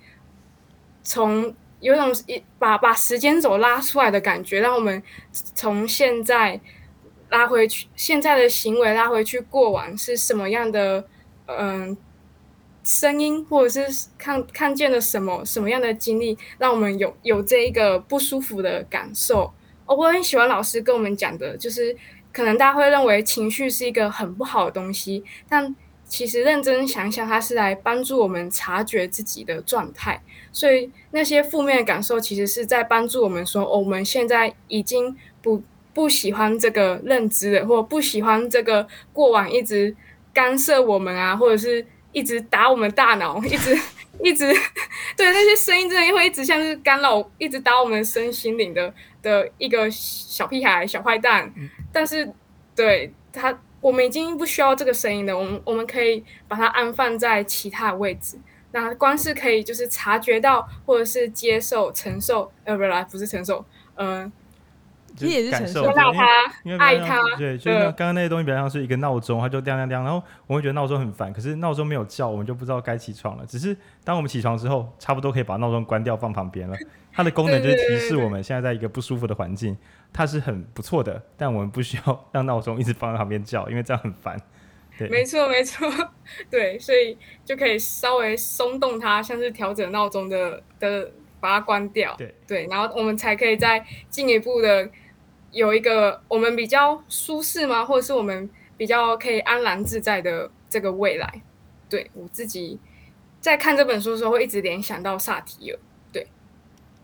[1.03, 6.61] 从有种一把把时间轴拉出来的感觉，让我们从现在。
[7.31, 11.03] 拉回去，现在的行为拉回去过往是什么样的？
[11.47, 11.97] 嗯，
[12.83, 19.53] 声音或者是看看见了什么什么样的经历，让我们有有这一个不舒服的感受。
[19.87, 21.97] 哦，我很喜欢老师跟我们讲的，就是
[22.33, 25.75] 可能大家会认为情绪是一个很不好的东西，但
[26.07, 30.23] 其实认真想想，它是来帮助我们察觉自己的状态。
[30.51, 35.63] 所以那些负面的感受，其实是在帮助我们说，哦，我们现在已经不。
[35.95, 39.95] 不喜欢这个认知了，或不喜欢这个过往一直
[40.33, 43.77] 干涉我们啊，或者是一直打我们大脑， 一直
[44.23, 44.47] 一直
[45.17, 51.53] 对那些声音，真的会一直像是干扰，一直打我们身心灵的的一个小屁孩、小坏蛋。
[51.93, 52.31] 但是，
[52.77, 55.37] 对他，我们已经不需要这个声音了。
[55.37, 58.39] 我们我们可以把它安放在其他的位置。
[58.73, 63.65] 那光是可以就是察觉到，或者是接受、承受，呃，不是，不是承受，
[63.97, 64.33] 嗯、呃。
[65.15, 66.27] 就也是感受，接纳他，
[66.65, 73.45] 因为爱他，对，就是刚刚那些东西，比较像是一个闹钟，它就叮叮叮，然后我会觉得闹钟很烦，可是闹钟没有叫，我们就不知道该起床了。
[73.47, 76.77] 只是当我们起床之后，差不多可以把闹钟关掉放旁边了。
[77.13, 79.77] 它的功能就是提示我们现在在一个不舒服的环境，
[80.13, 84.41] 它是很不错的，但我们不需要让闹钟一直放在旁边叫，因为这样很烦。
[84.99, 85.87] 对，没错没错，
[86.51, 92.15] 对，所以就可以稍微松动它，像是调整闹钟的的，把它关掉。
[92.17, 94.89] 对对，然后我们才可以再进一步的。
[95.53, 97.85] 有一个我们比较舒适吗？
[97.85, 101.43] 或者是我们比较可以安然自在的这个未来？
[101.91, 102.79] 对，我自己
[103.39, 105.79] 在看这本书的时候，会一直联想到萨提尔。
[106.11, 106.27] 对，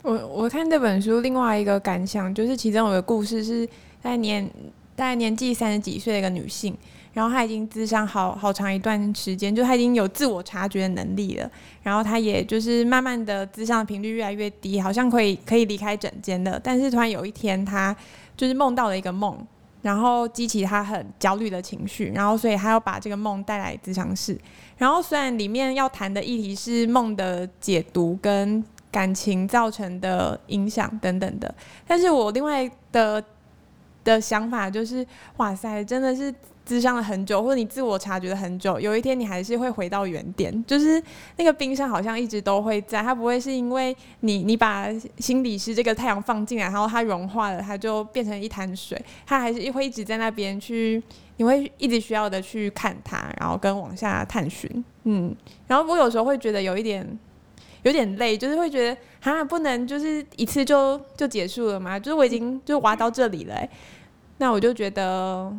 [0.01, 3.69] 我我看这本书另外一个感想就是，其中有个故事是
[4.01, 4.49] 在年
[4.95, 6.75] 大概年纪三十几岁的一个女性，
[7.13, 11.51] 然后她已经咨商好好长一段时间，就她已经有自我察觉的能力了，
[11.83, 17.95] 然后她也就是慢慢的咨商频率越来越低，好像可以可以离开诊间了，但是突然有一天她。
[18.39, 19.37] 就是梦到了一个梦，
[19.81, 24.39] 然后激起他很焦虑的情绪，然后所以他要把这个梦带来咨商室。
[24.77, 31.53] 然后虽然里面要谈的议题是梦的解读跟感情造成的影响等等的，
[31.85, 33.21] 但是我另外的
[34.05, 36.33] 的想法就是，哇塞，真的是。
[36.69, 41.01] 咨商了很久，或者你自我察觉了很久，有一天你还是会回到原点，就是
[41.37, 51.01] 那个冰山好像一直都会在，它不会是因为你你把心理师这个太阳放进来，然后它融化了，它就变成一滩水，它还是会一直在那边去，
[51.37, 57.19] 你会一直需要的去看它，然后跟往下探寻，嗯，然后我有时候会觉得有一点
[57.81, 61.97] 有点累，就是会觉得啊，不能就是一次就就结束了吗？
[61.97, 63.67] 就是我已经就挖到这里了，
[64.37, 65.51] 那我就觉得。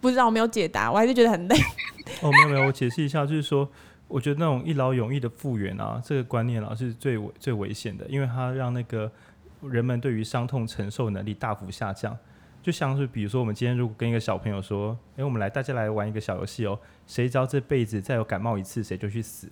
[0.00, 1.56] 不知道，我没有解答，我还是觉得很累。
[2.22, 3.68] 哦，没有没有，我解释一下，就是说，
[4.08, 9.10] 我觉得那种一劳永逸的复原啊，这个观念啊是最危最危险的，因为它让那个
[9.62, 12.16] 人们对于伤痛承受能力大幅下降。
[12.62, 19.48] 就像是比如说，我们今天如果跟一个小朋友说，哎、我们来大家来玩一个小游戏哦，谁知道这辈子再有感冒一次，谁就去死。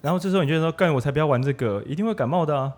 [0.00, 2.72] 然后这时候你就说，干，我才不要玩这个，一定会感冒的啊。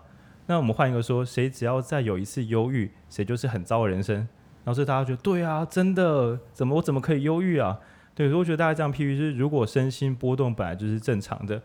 [0.47, 4.27] 那我们换一个说，谁只要再有一次忧郁，谁就是很糟的人生。
[4.65, 7.79] 然后所以大家觉得对啊，真的，怎么我怎么可以忧郁啊？
[8.15, 11.61] 对，所以我觉得大家这样譬喻，就是如果身心波动本来就是正常的，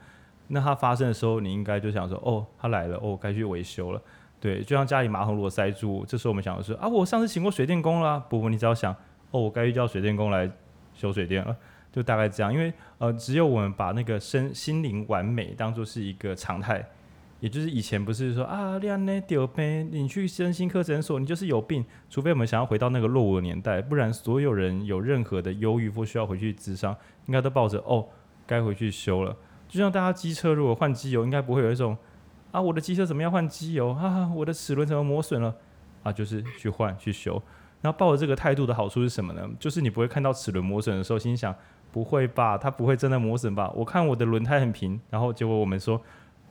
[0.49, 4.03] 那它发生的时候，你应该就想说，哦，它来了，哦，该去维修了。
[4.39, 8.93] 对，就像家里马桶如果塞住，这时候我们想的是啊，我上次请过水电工了，不不，你只要想，
[9.31, 10.51] 哦，我该去叫水电工来
[10.93, 11.57] 修水电了，
[11.93, 12.53] 就大概这样。
[12.53, 16.87] 因为呃，只有我们把那个身心灵完美当做是一个常态。
[17.41, 21.83] 也就是以前不是说啊，这样呢丢呗，你去身心科诊所，你就是有病。
[22.11, 28.07] 除非我们想要回到那个落伍的年代，不然所有人有任何的忧郁或需要回去咨商，应该都抱着哦，
[28.47, 29.35] 该回去修了。
[29.67, 31.97] 就像大家机车如果换机油，应该不会有一种
[32.53, 35.57] 啊，我的机车怎么样换机油啊，我的齿轮怎么磨损了
[36.03, 37.43] 啊，就是去换去修。
[37.81, 39.49] 然后抱着这个态度的好处是什么呢？
[39.59, 41.55] 就是你不会看到齿轮磨损的时候，心想
[41.91, 43.73] 不会吧，它不会真的磨损吧？
[43.75, 45.99] 我看我的轮胎很平，然后结果我们说。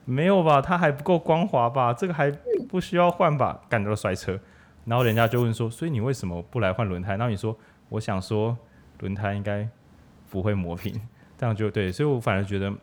[0.06, 1.94] 没有吧，它还不够光滑吧？
[1.94, 2.32] 这个还
[2.68, 3.62] 不需要换吧？
[3.70, 4.40] 干到了摔车，
[4.86, 7.56] 然后人家就问说：“所以你为什么不来换轮胎？”那你说
[7.90, 8.58] ：“我想说
[9.00, 9.68] 轮胎应该
[10.30, 11.00] 不会磨平，
[11.38, 12.74] 这样就对。”所以我反而觉得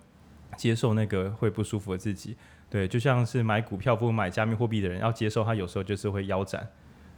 [0.57, 2.37] 接受那个会不舒服的自己，
[2.71, 6.67] 对，就像是买股票不买加密货币的人要接受，他有时候就是会腰斩。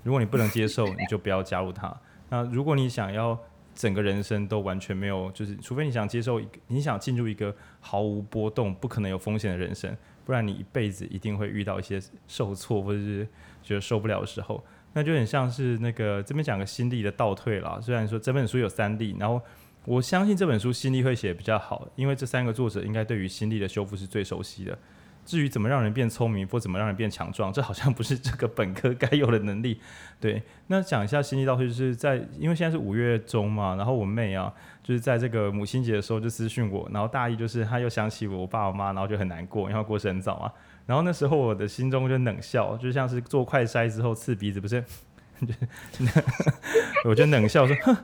[0.02, 1.94] 如果你不能接受，你就不要加入他。
[2.30, 3.38] 那如果你想要，
[3.78, 13.24] 整个人生都完全没有，就是除非你想接受一个，你想进入一个毫无波动、不可能有风险的人生，不然你一辈子一定会遇到一些受挫或者是
[13.62, 14.60] 觉得受不了的时候。
[14.94, 17.78] 那就很像是那个这边讲个心力的倒退啦。
[17.80, 19.40] 虽然说这本书有三力，然后
[19.84, 24.76] 我相信这本书心力会写比较好，因为这三个作者应该对于心力的修复是最熟悉的。
[25.28, 29.78] 至于怎么让人变聪明，或怎么让人变强壮，这好像不是这个本科该有的能力。
[30.18, 34.50] 对，那讲一下心力倒退，就是在因为现在是五月中嘛，然后我妹啊，
[34.82, 40.50] 就是在这个母亲节的时候就私讯我，然后大意就是她又想起我爸我妈，然后就很难过，因为过生很早啊。
[40.86, 44.82] 然后那时候我的心中就冷笑，就像是做快筛之后刺鼻子，不是？
[47.04, 47.94] 我就冷笑说，哼，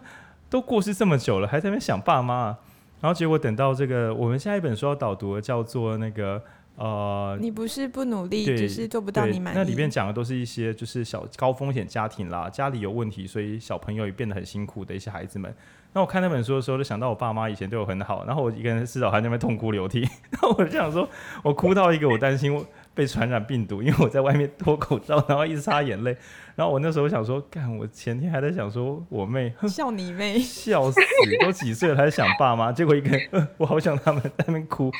[0.50, 2.58] 都过世这么久了，还在那边想爸妈。
[3.00, 6.42] 然后结果等到这个我们下一本书要导读的叫做那个。
[6.76, 9.56] 呃，你不是不努力，只是做不到你满意。
[9.56, 15.54] 那里面讲的都是一些就是小高风险家庭啦，家里有问题，所以小朋友也变得很辛苦的一些孩子们。
[15.92, 20.00] 那我看那本书的时候，就想到我爸妈以前对我很好，然后我一个人至少还在那边痛哭流涕。
[20.32, 21.08] 然后我就想说，
[21.44, 22.52] 我哭到一个我担心
[22.94, 26.16] 被传染病毒， 因为我在外面脱口罩， 然后一直擦眼泪。
[26.54, 31.00] 然后我那时候想说，干，我前天还在想说我妹， 笑你妹，笑死，
[31.40, 34.90] 都几岁了还在想爸妈，结果一个人，我好想他们在那边哭，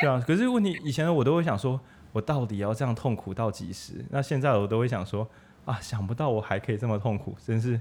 [0.00, 0.22] 对啊。
[0.26, 1.80] 可是问题以前我都会想说，
[2.12, 4.04] 我到底要这样痛苦到几时？
[4.10, 5.26] 那现在我都会想说，
[5.64, 7.80] 啊，想不到我还可以这么痛苦，真是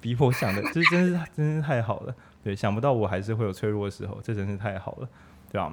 [0.00, 2.14] 比我想的，这真是真是太好了。
[2.42, 5.08] 对，想不到我还是会有脆弱的时候，这真是太好了，
[5.52, 5.72] 对吧？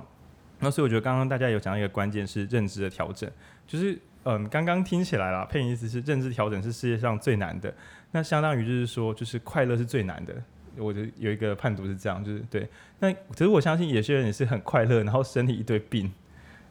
[0.60, 3.30] 那所以我觉得刚刚大家有讲到一个关键是认知的调整，
[3.68, 7.74] 就是嗯，刚刚听起来啦，佩颖意思是认知调整是世界上最难的，
[8.12, 10.34] 那相当于就是说，就是快乐是最难的。
[10.78, 12.68] 我就有一个判读是这样，就是对。
[13.00, 16.12] 那其实我相信有些人也是很快乐，然后身体一堆病，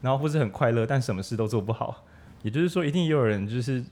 [0.01, 2.05] 然后或是很快乐，但什么事都做不好。
[2.43, 3.85] 也就是说，一定也有人就是。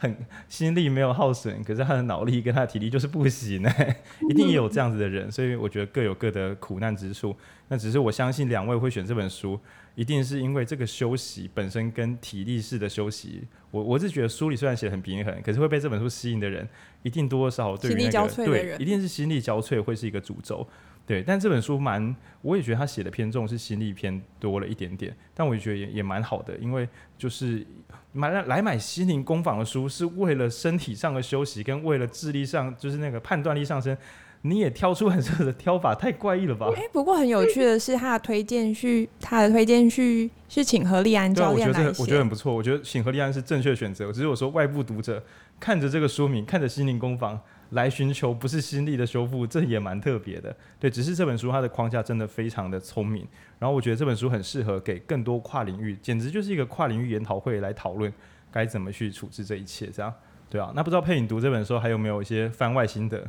[0.00, 0.16] 很
[0.48, 3.70] 心力没有耗损，可是他的脑力跟他的体力就是不行呢，
[4.30, 7.36] 一定也有这样子的人，所以我觉得各有各的苦难之处。
[7.68, 9.60] 那只是我相信两位会选这本书，
[9.94, 16.66] 一定是因为这个休息本身跟体力式的休息，我我是觉得书里虽然写的很平衡，可是会被这本书吸引的人，
[17.02, 20.66] 一定多多少少对于那个对，一定是心力交瘁会是一个主轴。
[21.10, 26.88] 对，但这本书蛮，我也觉得他写的偏重是心理偏多了一点点，但我也觉得也也蛮好的，因为
[27.18, 27.66] 就是
[28.12, 33.98] 买来来买心灵工坊的书是为了身体上的休息，跟为了智力上就是那个判断力上升，
[34.42, 36.70] 你也挑出很多的挑法，太怪异了吧？
[36.76, 45.20] 哎、欸，不过很有趣的是他的推荐序，他的推荐序是请何立安教练来写，我觉得我觉得很不错，我觉得请何立安是正确选择，只是我说外部读者
[45.58, 47.40] 看着这个书名，看着心灵工坊。
[47.70, 50.54] 来寻求不是心力的修复，这也蛮特别的。
[50.78, 53.26] 对，只是这本书它的框架真的非常的聪明，
[53.58, 58.12] 然后我觉得这本书很适合给更多跨领域，简直就是一个跨领域研讨会来讨论
[58.50, 60.12] 该怎么去处置这一切，这样
[60.48, 60.72] 对啊。
[60.74, 63.24] 那不知道佩颖读这本书还有没有一些番外心得？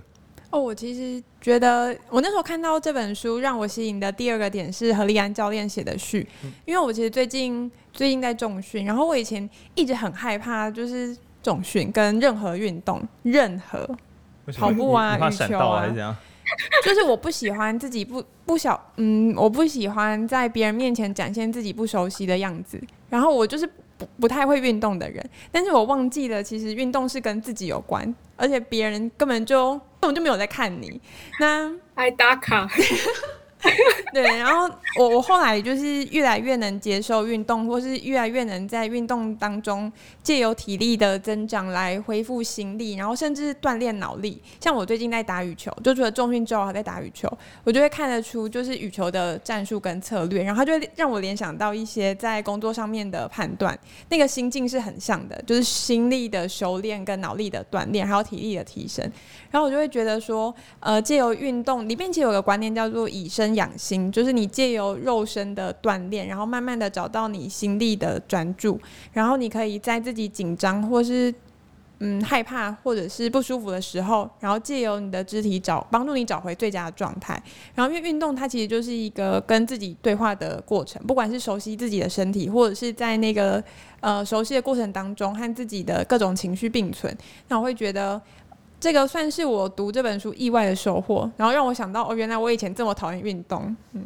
[0.50, 13.88] 哦，我其实觉得我那时候看到这本书让我吸引的第二个点是何立安教练写的序，嗯，因为我其实最近最近在重训，然后我以前一直很害怕就是重训跟任何运动任何。
[14.58, 15.88] 跑步啊，羽球啊，
[16.84, 22.82] 就是我不喜欢自己不不小，嗯，我不喜欢在别人面前展现自己不熟悉的样子。
[23.10, 23.66] 然后我就是
[23.98, 31.00] 不不太会运动的人，但是我忘记了，其实运动是跟自己有关，而且别人根本就根本就没有在看你。
[31.39, 32.68] 那爱打卡。
[34.14, 39.91] 对，然后我我后来就是越来越能接受运动，或是越来越能在运动当中
[40.24, 44.41] 借由体力的增长来恢复心力，然后甚至锻炼脑力。
[44.59, 47.32] 像我最近在打羽球，就除了重训之后还在打羽球，
[47.64, 53.78] 我就会看得出就是羽球的战术跟策略，然后就会让我联想到一些在工作上面的判断，
[54.09, 59.09] 那个心境是很像的，就是心力的修炼跟脑力的锻炼，还有体力的提升。
[59.51, 68.80] 然后我就会觉得说，呃，借由运动里面其实有个观念叫做以身养心，就是你借由肉身的锻炼，然后慢慢的找到你心力的专注，
[69.14, 71.34] 然后你可以在自己紧张或是
[71.99, 77.41] 嗯害怕或者是不舒服的时候，然后借由你的肢体找帮助你找回最佳的状态。
[77.76, 83.64] 然后因为运动它其实就是一个跟自己对话的过程，不管是熟悉自己的身体，或者是在那个
[83.99, 87.16] 呃熟悉的过程当中和自己的各种情绪并存，
[87.47, 88.22] 那我会觉得。
[88.82, 93.73] 这个算是我读这本书意外的收获，然后让我想到哦，原来我以前这么讨厌运动。
[93.93, 94.03] 嗯，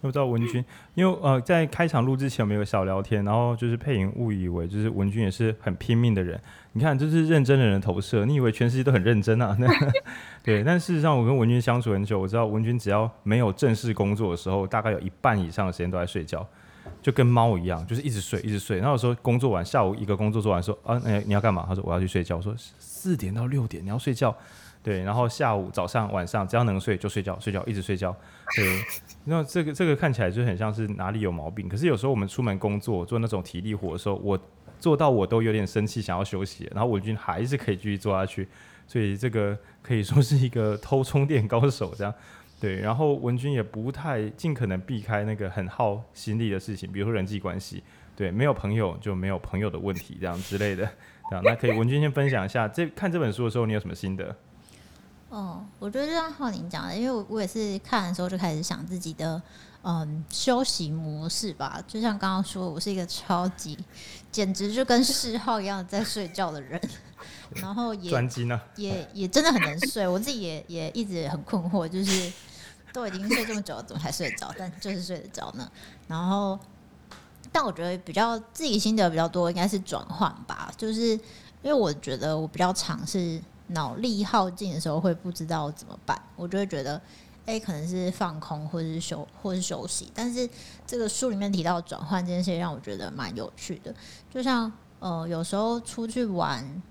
[0.00, 0.64] 我知道文君，
[0.94, 6.40] 因为呃，在开场录之前我们有个小聊天，然后就是配音误以为就是文君也是很拼命的人。
[6.72, 9.54] 你看，这是认真的人的投射，你以为全世界都很认真啊？
[10.42, 16.46] 对，但事实上我跟文君相处很久，我知道文君只要没有正式工作的时候，大概有一半以上的时间都在睡觉。
[17.00, 18.78] 就跟猫一样，就是一直睡，一直睡。
[18.78, 21.64] 然后有时候工作完，下午一个工作做完，说啊，哎，你要干嘛？
[21.68, 22.36] 他说我要去睡觉。
[22.36, 22.54] 我说
[23.02, 24.32] 四点到六点你要睡觉，
[24.80, 25.02] 对。
[25.02, 28.16] 然后下午、早上、晚上，只要能睡就睡觉，睡觉一直睡觉。
[28.54, 28.80] 对。
[29.26, 31.68] 那这个这个看起来就很像是哪里有毛病。
[31.68, 34.38] 可是有时候我们出门工作做那种体力活的时候，我
[34.78, 36.70] 做到我都有点生气，想要休息。
[36.72, 38.46] 然后文君还是可以继续做下去，
[38.86, 42.14] 所以这个可以说是一个偷充电高手这样。
[42.60, 47.82] 对，然后文君也不太尽可能避开那个很耗心力的事情，比如说人际关系。
[48.14, 50.88] 对，没有朋友就没有朋友的问题，这样之类的。
[51.42, 54.34] 那可以文君先分享一下，这看这本书的时候你有什么心得？
[55.28, 59.40] 哦，我觉得就像浩宁讲的，因为我我也是看的时候就开始想自己的
[59.82, 61.82] 嗯休息模式吧。
[61.86, 63.78] 就像刚刚说，我是一个超级
[64.30, 66.80] 简直就跟嗜好一样在睡觉的人。
[67.56, 70.06] 然后也专机呢，也也真的很能睡。
[70.06, 72.32] 我自己也也一直很困惑，就是。
[72.94, 74.54] 都已经睡这么久了，怎么还睡得着？
[74.58, 75.66] 但就是睡得着呢。
[76.08, 76.60] 然后，
[77.52, 80.72] 但我觉得比较自己心得比较多，应该是转换吧。
[80.76, 81.20] 就是因
[81.64, 86.20] 为我觉得我比较尝试脑力耗尽的时候，会不知道怎么办。
[86.34, 87.00] 我就会觉得，
[87.46, 90.10] 哎、可能是放空，或者是休，或是休息。
[90.14, 90.48] 但是
[90.86, 93.94] 这个书里面提到转换这件事，让我觉得蛮有趣的。
[94.32, 96.82] 就像呃，有时候出去玩，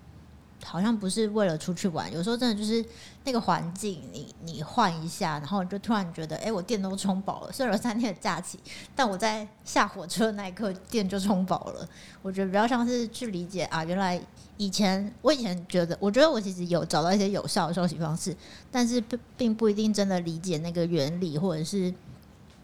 [0.64, 2.84] 好像不是为了出去玩，有时候真的就是
[3.24, 8.60] 那个环境你，你换一下，然后就突然觉得，哎、我电都充饱了，睡了三天的假期，
[8.96, 11.88] 但我在下火车那一刻电就充饱了。
[12.22, 14.22] 我觉得比较像是去理解啊，原来
[14.58, 18.36] 以前我以前觉得，我觉得我其实有找到一些有效的休息方式，
[18.72, 19.04] 但是
[19.36, 21.94] 并不一定真的理解那个原理，或者是。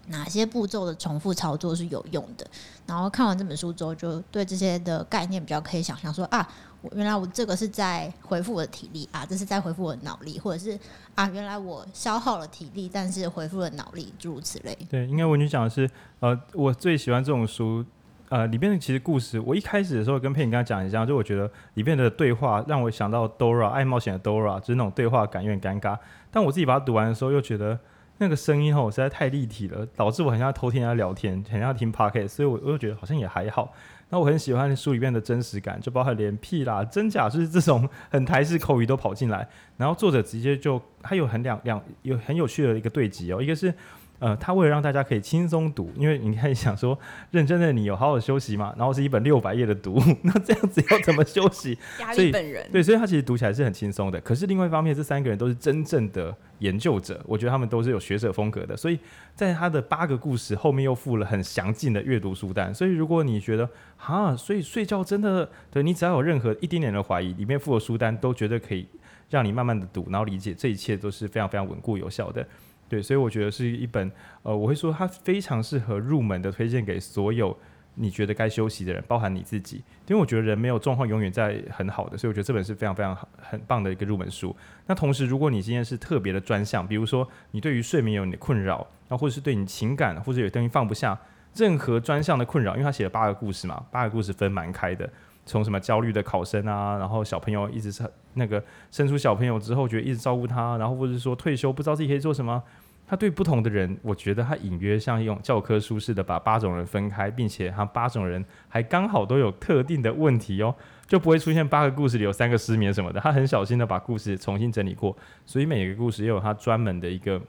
[0.10, 2.48] 哪些步骤的重复操作是有用的？
[2.86, 6.48] 然后看完这本书之后，就对这些的概念比较可以想象说啊，
[6.96, 10.80] 原来我这个是在恢复我的体力啊，这是在恢复我的脑力，或者是
[11.16, 14.78] 啊，原来我消耗了体力，但是恢复了脑力，诸如此类。
[14.90, 17.84] 对，应该文女讲的是，呃，我最喜欢这种书，
[18.30, 25.98] 呃，里面的其实故事，我一开始的时候跟佩颖刚刚讲一样，就我觉得里面的对话让我想到 Dora 爱冒险的 Dora，就是那种对话感有点尴尬，
[26.32, 27.80] 但我自己把它读完的时候又觉得。
[28.20, 33.72] 那个声音吼实在太立体了，导致我很像偷听人家聊天，很像听 Pocket，所以我我就觉得好像也还好。
[34.10, 39.48] 那我很喜欢书里面的真实感，就包括连屁啦、真假，就是这种很台式口语都跑进来。
[39.78, 43.74] 然后作者直接就他有很两两有很有趣的一个对集哦，一个是。
[44.20, 46.98] 呃，他为了让大家可以轻松读，因为你看想说，
[47.30, 51.78] 认真的你有好好休息嘛，然后是一本六百页的读， 那这样子要怎么休息？
[52.00, 52.68] 压力本人。
[52.72, 54.20] 对，所以他其实读起来是很轻松的。
[54.22, 58.76] 可是另外一方面，这三个人都是真正的研究者，我觉得他们都是有学者风格的。
[58.76, 58.98] 所以
[59.36, 62.74] 在他的八个故事后面又附了很详尽的阅读书单。
[62.74, 68.88] 所以如果你觉得哈，所以睡觉真的，对你只要有任何一丁点的怀疑，里面附的书单都绝对可以
[69.30, 72.44] 让你慢慢的读，然后理解这一切都是非常非常稳固有效的。
[72.90, 74.12] 对，所以我觉得是一本，
[74.44, 77.58] 呃，我会说它非常适合入门的，推荐给所有
[77.96, 79.84] 你觉得该休息的人，包含你自己。
[80.08, 84.56] 因为我觉得人没有状况永远在很好的，所以我觉得这本是非常非常好、很棒的一个入门书。
[84.86, 91.20] 那同时，如果你今天是特别的专项，比如说你对于睡眠有你的困扰，那或者是对你情感或者有东西放不下，
[91.56, 95.10] 任何专项的困扰，因为他写了八个故事嘛，八个故事分蛮开的。
[95.48, 102.62] 从什么焦虑的考生啊，然后小朋友一直是那个生出小朋友之后，觉得一直照顾他，然后或者说退休不知道自己可以做什么，
[103.08, 110.76] 他对不同的人，我觉得他隐约像用教科书似的把八种人分开，并且他八种人还刚好都有特定的问题哦，
[111.08, 117.42] 就不会出现八个故事里有三个失眠什么的，他很小心的把故事重新整理过，所以每个故事也有他专门的一个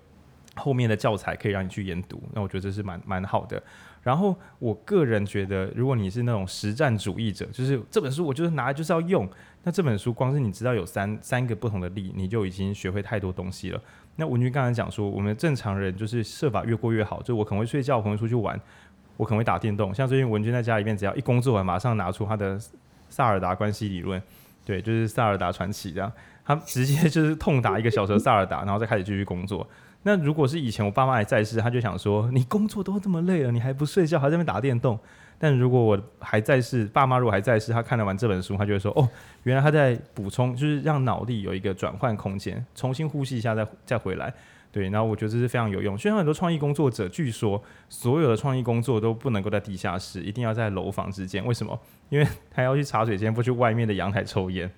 [0.54, 3.60] 后面的教材可以让你去研读，那我觉得这是蛮蛮好的。
[4.02, 9.28] 然后我个人觉得，如果你是那种实战主义者，就是这本书我就是拿来就是要用。
[9.64, 13.80] 那这本书光是你知道有三三个不同的力，你就已经学会太多东西了。
[14.16, 18.58] 那文君刚才讲说，我们正常人就是设法越过越好，就我可能会睡觉，我可能会出去玩，
[19.16, 19.94] 我可能会打电动。
[19.94, 22.58] 像最近文君在家里面，只要一工作完，马上拿出他的
[23.10, 24.22] 萨尔达关系理论，
[24.64, 26.10] 对，就是萨尔达传奇这样，
[26.44, 29.68] 他直接就是痛打一个小时的萨尔达，然后再开始继续工作。
[30.02, 34.98] 那如果是以前我爸妈还在世，他就想说，你工作都这么累了，你还不睡觉，还在那边打电动。
[35.40, 39.08] 但如果我还在世，爸妈如果还在世，他看了完这本书，他就会说，哦，
[39.44, 44.32] 原来他在补充，就是让脑力有一个转换空间，重新呼吸一下再再回来。
[44.72, 45.96] 对，然后我觉得这是非常有用。
[45.96, 51.44] 虽然很多创意工作者，据说所有的创意工作都不能够在地下室，一定要在楼房之间。
[51.46, 51.78] 为什么？
[52.08, 54.70] 因为他要去茶水间，不去外面的阳台抽烟。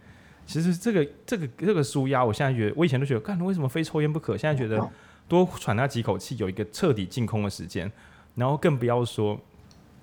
[0.45, 4.37] 其实这个这个这个舒压，我现在觉得，我以前都觉得，干，为什么非抽烟不可？
[4.37, 4.87] 现在觉得。
[5.31, 7.91] 多喘那几口气，有一个彻底净空的时间，
[8.35, 9.41] 然后更不要说，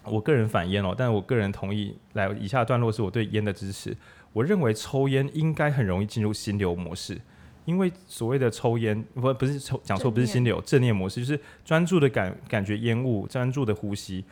[0.06, 3.96] 我个人反烟哦，但我个人同意，来以下段落是我对烟的支持。
[4.32, 7.20] 我认为抽烟应该很容易进入心流模式，
[7.66, 14.24] 因为所谓的抽烟不不是抽讲错，不是心流正念模式，就是专注的感感觉烟雾，专注的呼吸。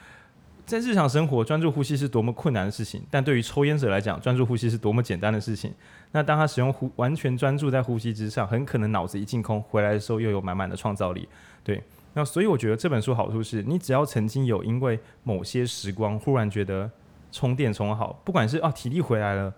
[0.66, 5.72] 在日常生活，专注呼吸是多么困难的事情，但对于抽烟者来讲，专注呼吸是多么简单的事情。
[6.16, 11.28] 那当他使用呼，完全专注在呼吸之上，很可能脑子一净空，回来的时候又有满满的创造力。
[11.62, 16.90] 对，那所以我觉得这本书好处是，你只要曾经有因为某些时光忽然觉得
[17.34, 19.54] 充电充好，不管是啊体力回来了，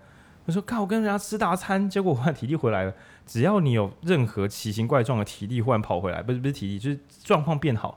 [0.46, 2.92] 我说靠，我跟人家吃大餐，结果忽然体力回来了，
[3.24, 7.96] 只要你有任何奇形怪状的体力忽然跑回来，不是不是体力，就是状况变好。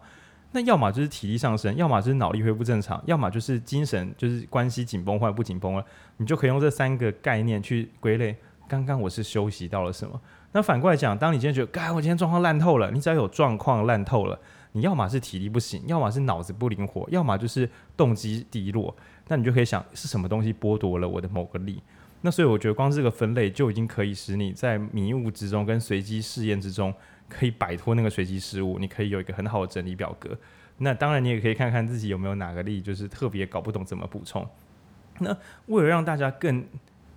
[0.51, 5.83] 那要么就是体力上升，要么就是脑力恢复正常，要么就是精神就是关系紧绷或者不紧绷了，
[6.17, 8.35] 你就可以用这三个概念去归类。
[8.71, 10.21] 刚刚我是休息到了什么？
[10.53, 14.39] 那反过来讲，当你今天觉得，哎，我今天状况烂透了，你只要有状况烂透了，
[14.71, 18.95] 你要么是体力不行，要么是脑子不灵活，要么就是动机低落，
[19.27, 21.83] 那你就可以想是什么东西剥夺了我的某个力？
[22.21, 26.93] 那所以我觉得光这个分类就已经可以使你在迷雾之中跟随机试验之中。
[27.33, 30.37] 可以摆脱那个随机失误，你可以有一个很好的整理表格。
[30.79, 34.45] 那当然，你也可以看看自己有没有哪个力，就是特别搞不懂怎么补充。
[35.19, 35.33] 那
[35.67, 36.61] 为了让大家更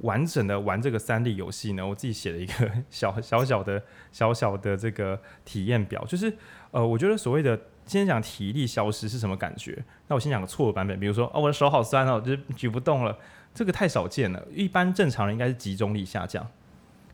[0.05, 3.83] 完整的玩这个三力游戏呢，我自己写了一个 小小小的
[4.13, 6.33] 小小的这个体验表，就是
[6.71, 9.83] 呃，我觉得所谓的今天讲体力消失是什么感觉？
[10.09, 13.17] 那我先讲个错的版本，比如说哦，我的手好酸哦，就是举不动了。
[13.55, 14.45] 这个太少见了。
[14.53, 16.45] 一般正常人应该是集中力下降，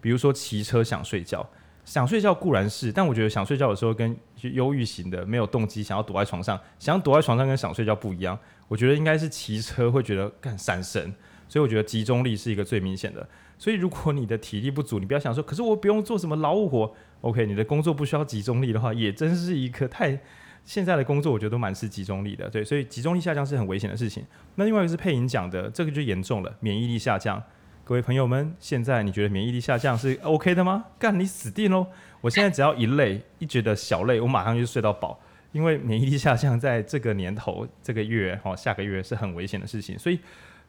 [0.01, 1.47] 比如说骑车想睡觉，
[1.85, 8.39] 想睡觉固然是，但我觉得想睡觉的时候跟忧郁型的没有动机想要躲在床上，想躲在床上跟想睡觉不一样。
[8.69, 11.15] 我觉得应该是骑车会觉得干闪神，
[11.51, 13.29] 所以我觉得集中力是一个最明显的。
[13.59, 20.19] 所以如果你的体力不足，你不要想说，可是我不用做什么劳务活，OK，你的工作不需要集中力的话，也真是一个太。
[20.65, 24.25] 现在的工作我觉得都蛮是集中力的，对，所以集中力下降是很危险的事情。
[24.55, 27.43] 那另外一个是配音讲的，这个就严重了，免疫力下降。
[27.83, 30.85] 各位朋友们，现在你觉得免疫力下降是 OK 的吗？
[30.99, 31.87] 干，你死定喽！
[32.21, 35.19] 我现在只要一累，一觉得小累，我马上就睡到饱，
[35.51, 39.99] 因为免疫力下降在这个年头、这个月、哦，下个月是很危险的事情。
[39.99, 40.21] 所以，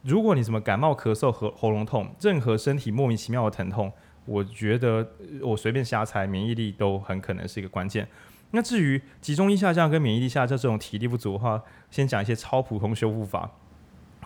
[0.04, 3.92] 如果你什么感冒、咳嗽和喉咙痛，任何身体莫名其妙的疼痛，
[4.26, 5.08] 我觉得
[5.42, 8.08] 我随便瞎猜，免疫力都很可能是一个关键。
[8.52, 13.50] 那至于集中力下降跟免疫力下降这种体力不足的话，先讲一些超普通修复法。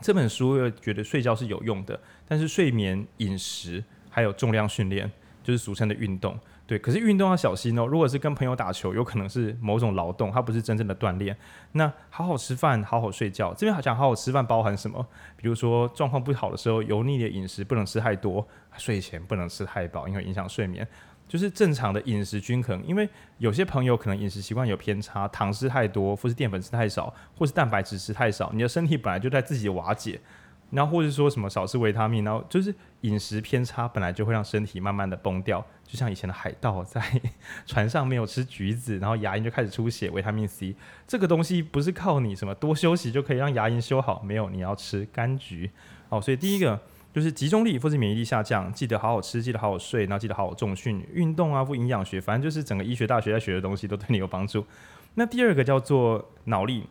[0.02, 5.12] 这本书又觉得睡觉是有用的，但是睡眠、饮食还有重量训练，
[5.44, 6.38] 就是俗称的运动，
[6.68, 6.80] 对。
[6.80, 11.36] 可是运动要小心哦，如果是跟朋友打球，有可能是某种劳动，它不是真正的锻炼。
[11.74, 13.54] 那好好吃饭，好好睡觉。
[13.54, 15.06] 这边好像好好吃饭包含什么？
[15.36, 18.48] 比如说状况不好的时候，油腻的饮食不能吃太多，
[18.78, 20.88] 睡前不能吃太饱，因为影响睡眠。
[21.28, 23.10] 就是正常的饮食均衡，因为
[23.40, 30.22] 有些朋友可能饮食习惯有偏差，糖吃太多，或是淀粉吃太少，或是蛋白质吃太少，你的身体本来就在自己瓦解，
[30.72, 37.02] 然后或者说什么少吃维他命，然后就是饮食偏差本来就会让身体慢慢的崩掉，就像以前的海盗在
[37.66, 40.76] 船上没有吃橘子，然后牙龈就开始出血，维他命 C
[41.08, 45.72] 这个东西不是靠你什么多休息就可以让牙龈修好，没有，你要吃柑橘，
[46.10, 46.80] 哦，所以第一个。
[47.16, 54.66] 就是集中力或是免疫力下降，记得好好吃，记得好好睡，然后记得好好重训、运动啊，或营养学，反正就是整个医学大学在学的东西都对你有帮助。
[55.14, 56.90] 那第二个叫做脑力，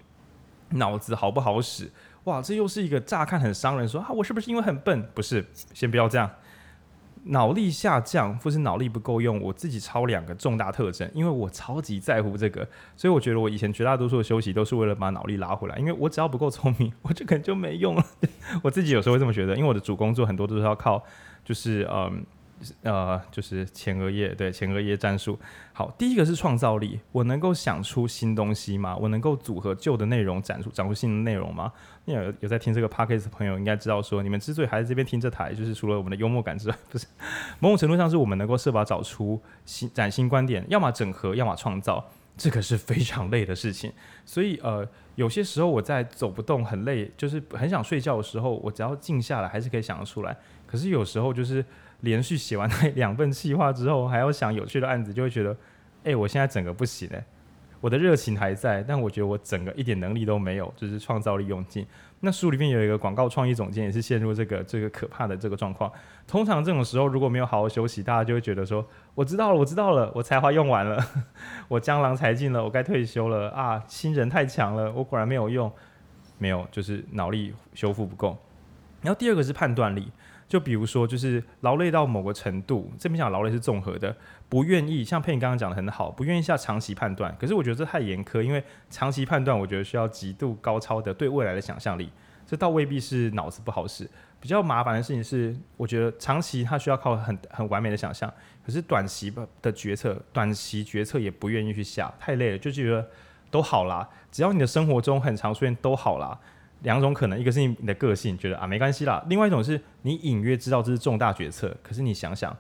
[0.70, 1.93] 脑子好不好使？
[2.25, 5.07] 哇，这又是一个乍看很伤人说，啊，我是不是因为很笨？
[5.14, 6.31] 不是，先不要这样。
[7.27, 12.66] 脑力下降或是脑力不够用，我自己抄两个重大特征，因为我超级在乎这个，
[12.97, 18.05] 所以我觉得我以前绝大多数的休息都是为了把脑力拉回来，因为我只要不够聪明， 我这可能就没用了。
[18.62, 21.03] 我自己有时候会这么觉得，因为我的主工作很多都是要靠，
[21.45, 22.25] 就是嗯。
[22.83, 25.39] 呃，就是前额叶，对，前额叶战术。
[25.75, 28.97] 好，第一个是创造力，我能够想出新东西吗？
[28.97, 31.70] 我能够组合旧的内容，展出展出新的内容吗？
[32.12, 37.07] 有有在听这个 podcast 的朋友应该知道，说你们之所以还在这边听这台，就是除了我们的幽默感之外， 不是
[37.61, 42.05] 某种程度上是我们能够设法找出新崭新观点，要么整合，要么创造，
[42.36, 43.92] 这个是非常累的事情。
[44.26, 50.36] 所以呃，有些时候我在走不动、很累，就是很想睡觉的时候，我只要静下来，还是可以想得出来。
[50.66, 51.64] 可是有时候就是。
[52.00, 55.57] 连续写完那两份计划之后，还要想有趣的案子，就会觉得，
[56.02, 57.24] 哎、我现在整个不行哎，
[57.85, 61.87] 我的热情还在，但我觉得我整个一点能力都没有，就是创造力用尽。
[62.20, 65.93] 那书里面有一个广告创意总监，也是陷入这个这个可怕的这个状况。
[66.26, 68.82] 通常这种时候，如果没有好好休息，大家就会觉得说，
[69.14, 70.99] 我知道了，我知道了，我才华用完了，
[71.68, 73.85] 我江郎才尽了，我该退休了啊！
[73.87, 75.70] 新人太强了，我果然没有用，
[76.39, 78.35] 没有，就是脑力修复不够。
[79.03, 80.11] 然后第二个是判断力。
[80.55, 84.16] 就比如说，就是劳累到某个程度，这边讲劳累是综合的，
[84.48, 87.36] 不愿意像佩你刚刚讲的很好，不愿意下长期判断。
[87.40, 92.09] 可是我觉得这太严苛，因为长期判断，我觉得需要极度高超的对未来的想象力，
[92.46, 94.09] 这倒未必是脑子不好使。
[94.38, 98.32] 比较麻烦的事情是，我觉得长期它需要靠很很完美的想象，
[98.64, 103.05] 可是短期的决策，短期决策也不愿意去下，太累了，就觉得
[103.50, 106.38] 都好啦，只要你的生活中很常出现都好啦。
[106.85, 112.55] 两种可能，一个是你的个性觉得啊没关系啦，另外一种是你隐约知道这是重大决策，可是你想想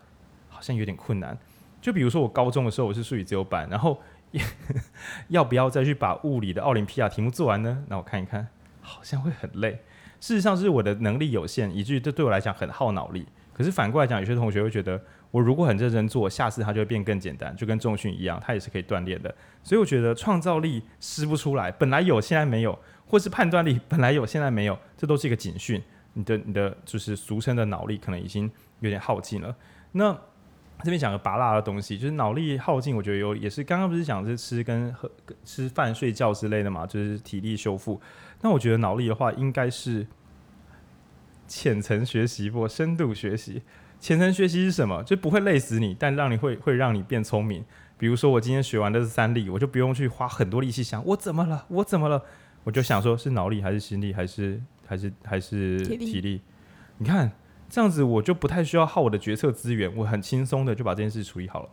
[0.48, 1.38] 好像有点困难。
[1.80, 4.00] 就比如说我高中的时候我是数理自由班，然后
[5.28, 7.84] 要不要再去把物理的奥林匹亚题目做完呢？
[7.88, 8.48] 那我看一看，
[8.80, 9.72] 好像会很累。
[10.18, 13.26] 事实上是我的能力有限，以至于这对我来讲很耗脑力。
[13.52, 14.98] 可是反过来讲，有些同学会觉得
[15.30, 19.32] 我如果很认真做，下次它就会变更简单，就跟重训一样，它也是可以锻炼的。
[19.62, 22.76] 所以我觉得创造力施不出来，本来有现在没有。
[23.14, 25.80] 或是判断力本来有，现在没有，这都是一个警讯。
[26.14, 28.50] 你的你的就是俗称的脑力可能已经
[28.80, 29.54] 有点耗尽了。
[29.92, 30.12] 那
[30.82, 35.08] 这边讲个拔辣的东西，就是脑力耗尽，我觉得有也是刚刚不是讲是吃跟喝
[35.44, 38.00] 吃饭睡觉之类的嘛，就是体力修复。
[38.40, 40.04] 那我觉得脑力的话，应该是
[41.46, 43.62] 浅层学习或深度学习。
[44.00, 45.04] 浅层学习是什么？
[45.04, 47.64] 就不会累死你，但让你会会让你变聪明。
[47.96, 52.24] 比如说我今天学完的是三力，我就不用去花很多力气想我怎么了，我怎么了。
[52.64, 56.40] 我就想说，是脑力还是心力，还是还是还是体力？
[56.98, 57.30] 你看
[57.68, 61.68] 这样子，我就不太需要耗我的决策资源，我很轻松的就把这件事处理好了。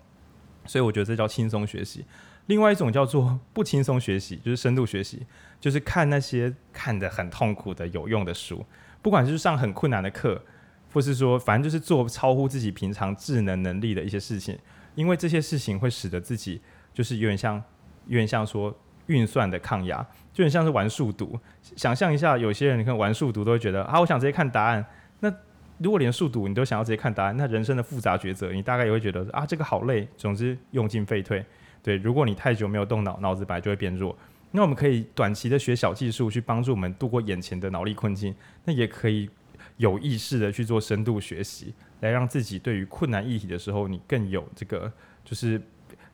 [0.66, 2.06] 所以我觉得这叫轻松学习。
[2.48, 5.26] 另外一种叫做不轻松学习，就是深度学习，
[5.60, 8.66] 就是看那些看得很痛苦的有用的书，
[9.02, 10.44] 不管是上很困难的课，
[10.92, 14.58] 或是说反正就是做超乎自己平常智能能力的一些事情，
[14.96, 16.62] 因为这些事情会使得自己
[16.94, 17.64] 就是有点像，
[18.08, 18.76] 有点像说
[19.08, 21.40] 运算的抗压，就很像是玩数独。
[21.62, 24.86] 想象一下，有些人你看玩数独都会觉得啊，我想直接看答案。
[25.20, 25.34] 那
[25.78, 31.44] 如果连数独你都想要直接看答案，那人生的复杂抉择，你大概也会觉得啊，这个好累，总之用进废退。
[31.84, 34.16] 对，如果你太久没有动脑，脑子本来就会变弱。
[34.52, 38.36] 那我们可以短期的学小技术，去帮助我们度过眼前的脑力困境。
[38.66, 39.30] 那也可以
[39.78, 44.92] 有意识的去做深度学习，来让自己对于困难议题的时候，你更有这个
[45.24, 45.60] 就是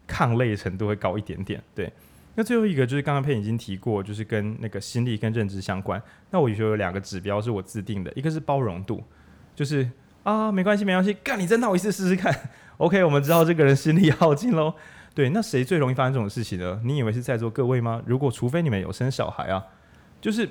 [0.06, 1.62] 抗累程度会高一点点。
[1.76, 1.92] 对，
[2.38, 6.00] 那最后一个就是刚刚佩已经提过，就是跟那个心力跟认知相关。
[6.30, 9.04] 那我觉得有两个指标是我自定的，一个是包容度，
[9.56, 9.90] 就是
[10.22, 12.32] 啊没关系没关系，干你再闹一次试试看。
[12.78, 14.76] OK，我们知道这个人心力耗尽喽。
[15.16, 16.80] 对，那谁最容易发生这种事情呢？
[16.84, 18.04] 你以为是在座各位吗？
[18.06, 19.66] 如果除非你们有生小孩啊，
[20.22, 20.48] 就是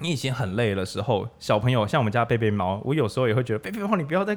[0.00, 4.36] 你以前很累的时候，小朋友像我们家贝贝猫，我有时候也会觉得贝贝猫，你不要再。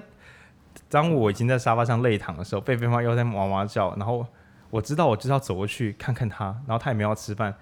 [0.89, 4.25] 当我已经在沙发上累躺的时候，贝贝猫又在哇哇叫，然后
[4.70, 7.53] 我知道我就是要走过去看看他，然后他也没有要吃饭，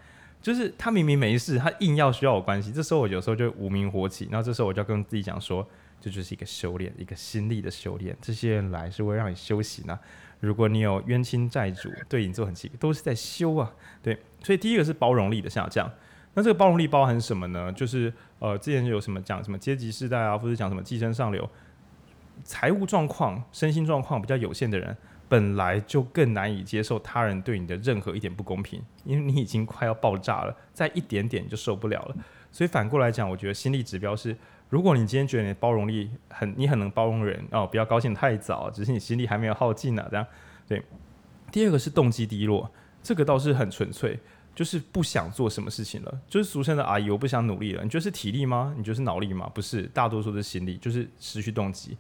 [0.42, 2.74] 就是他明明没事，他硬要需要我关心。
[2.74, 5.68] 这时候我有时候就无名火起，然后这时候我就要跟自己讲说，
[6.02, 8.16] 这就是一个修炼，一个心力的修炼。
[8.22, 9.98] 这些人来是为让你休息呢。
[10.40, 13.72] 如果你有冤亲债主对你做很奇，都是在修啊。
[14.04, 15.90] 对，所以第一个是包容力的下降。
[16.34, 17.72] 那这个包容力包含什么呢？
[17.72, 21.50] 就是呃，之前有什么讲什么阶级世代啊，或者讲什么寄生上流，
[22.44, 24.96] 财务状况、身心状况比较有限的人，
[25.28, 32.16] 本来就更难以接受他人对你的任何一点不公平，因为你已经快要爆炸了，再一点点就受不了了。
[32.52, 34.36] 所以反过来讲，我觉得心力指标是。
[34.68, 40.26] 如果你今天觉得你的包容力很，你很能包容人哦，不要高兴太早，只是你心力还没有耗尽呢，这样
[40.68, 40.84] 对。
[41.52, 42.70] 第二个是动机低落，
[43.04, 44.20] 这个倒是很纯粹，
[44.56, 47.84] 就是不想做什么事情了，就是俗称的阿姨，我不想努力了。
[47.84, 48.74] 你觉得是体力吗？
[48.76, 49.50] 你觉得是脑力吗？
[49.54, 51.96] 不是，大多数是心力，就是失去动机。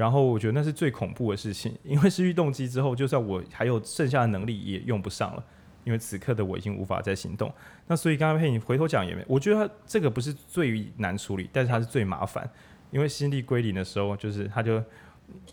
[0.00, 5.44] 然后我觉得那是最恐怖的事情， 因为失去动机之后，就算我还有剩下的能力，也用不上了。
[5.84, 7.52] 因为此刻的我已经无法再行动，
[7.86, 12.48] 那所以刚刚佩你回头讲也没，我觉得这个不是最难处理，但是它是最麻烦，
[12.90, 14.82] 因为心力归零的时候，就是他就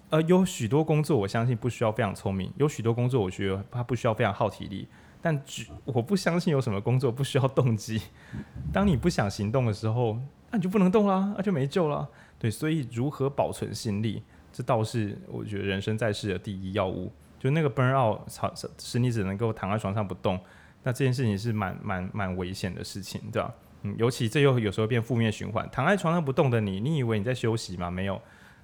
[0.09, 4.87] 呃有许多工作，我相信不需要非常聪明，有许多工作我觉得他不需要非常耗体力，
[5.21, 5.41] 但
[5.85, 8.01] 我不相信有什么工作不需要动机。
[8.73, 10.19] 当你不想行动的时候，
[10.51, 12.07] 那你就不能动了，那就没救了。
[12.37, 14.21] 对，所以如何保存心力，
[14.57, 17.13] 这倒是我觉得人生在世的第一要务。
[17.37, 18.19] 就那个 burn out，
[18.79, 20.39] 使你只能够躺在床上不动，
[20.81, 23.53] 那这件事情是蛮蛮蛮危险的事情，对吧？
[23.83, 25.69] 嗯，尤其这又有时候变负面循环。
[25.71, 27.91] 躺在床上不动的你，你以为你在休息吗？
[27.91, 28.19] 没有，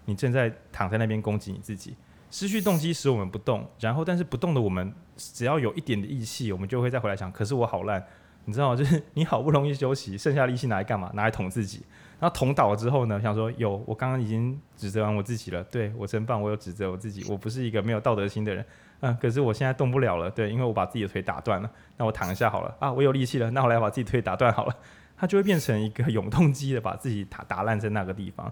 [0.06, 1.96] 你正在躺在那边攻击你自己。
[2.32, 8.04] 失去动机使我们不动，然后但是不动的我们，只要有一点的义气，我们就会再回来想，可是我好烂，
[8.46, 8.76] 你知道吗？
[8.76, 11.12] 就是你好不容易休息，剩下的力气拿来干嘛？
[11.14, 11.84] 拿来捅自己。
[12.20, 18.66] 然后捅倒了之后呢，想说有我刚刚已经指责完我自己了，对，我真棒，我有指责我自己，我不是一个没有道德心的人，
[19.02, 24.76] 嗯，可是我现在动不了了，对，因为我把自己的腿打断了，那我躺一下好了，啊，我有力气了，那我来把自己腿打断好了，
[25.18, 28.50] 他就会变成一个永动机的把自己打打烂在那个地方。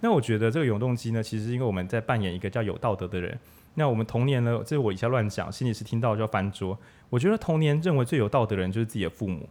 [0.00, 3.38] 那我觉得这个永动机呢，其实因为我们在扮演一个叫有道德的人，
[3.74, 6.78] 那我们童年呢，这是我以下乱讲，心理师听到就要翻桌。
[7.08, 9.48] 我觉得童年认为最有道德的人就是自己的父母，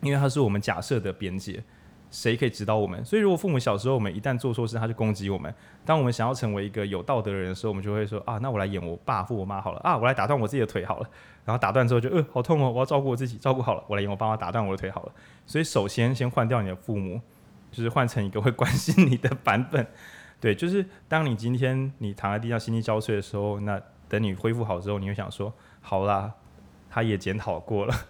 [0.00, 1.62] 因为他是我们假设的边界。
[2.10, 3.04] 谁可以指导我们？
[3.04, 5.52] 所以，如果父母小时候我们一旦做错事，他就攻击我们。
[5.84, 11.08] 当我们想要成为一个有道德的人的时候，我们就会说啊，那我来演我爸或我妈好了啊，我来打断我自己的腿好了。
[11.44, 15.12] 然后打断之后就呃，好痛哦，我要照顾我自己，照顾好了，我来演我爸妈打断我的腿好了。
[15.46, 17.20] 所以，首先先换掉你的父母，
[17.70, 19.86] 就是换成一个会关心你的版本。
[20.40, 26.32] 对，就是当你今天你躺在地上心力交瘁的时候，那等你恢复好之后，你会想说，好啦，
[26.90, 27.94] 他也检讨过了。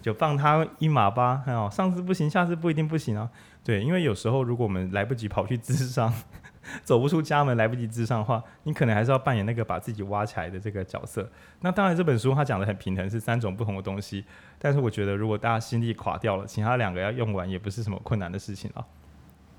[0.00, 3.28] 就放他一马吧，哦，上次不行，下次不一定不行啊。
[3.62, 6.12] 对，因为有时候如果我们来不及跑去咨商，
[6.82, 11.28] 走不出家门，来不及咨商的话，你可能还是要扮演那个把自己挖起来的这个角色。
[11.60, 14.24] 那当然，这本书它讲的很平衡，是三种不同的东西。
[14.58, 18.84] 但是我觉得，如果大家心力垮掉了，其他两个要用完也不是什么困难的事情啊。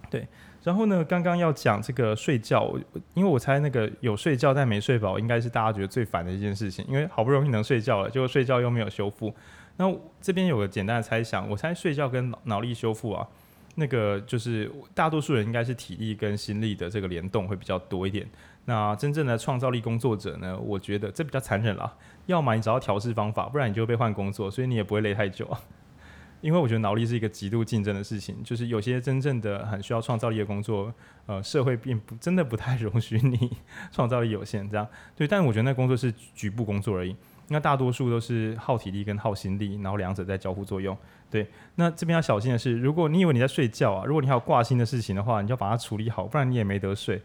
[0.10, 0.28] 对，
[0.64, 2.74] 然后呢，刚刚要讲这个睡觉，
[3.14, 9.34] 因为我猜那个有睡觉但没睡饱，应该是大家觉得最烦的一件事情，因为好不容易能睡觉了，结果睡觉又没有修复。
[9.82, 13.28] 那这边有个简单的猜想，我猜睡觉跟脑力修复啊，
[13.74, 18.30] 那个就是大多数人应该是体力跟心力的这个联动会比较多一点。
[18.66, 21.92] 那真正的创造力工作者呢，我觉得这比较残忍啦，
[22.28, 25.60] 要么你找到调试方法，不然你就被换工作，所以你也不会累太久啊。
[26.42, 30.94] 因为我觉得脑力是一个极度竞争的事情，就是有些真正的很需要创造力的工作，
[31.26, 33.58] 呃，社会并不真的不太容许你
[33.92, 34.88] 创造力有限这样。
[35.16, 37.16] 对，但我觉得那工作是局部工作而已。
[37.52, 40.98] 那大多数都是耗体力跟耗心力，然后两者在交互作用。
[41.30, 41.46] 对，
[41.76, 47.22] 那这边要小心的是，如果你以为你在睡觉啊，如果你还有挂心的事情的话，你就要把它处理好，不然你也没得睡。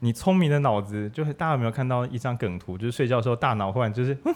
[0.00, 4.34] 你聪明的脑子，就是大家有没有看到一张梗图，就是睡觉的时候大脑忽然就是，哼，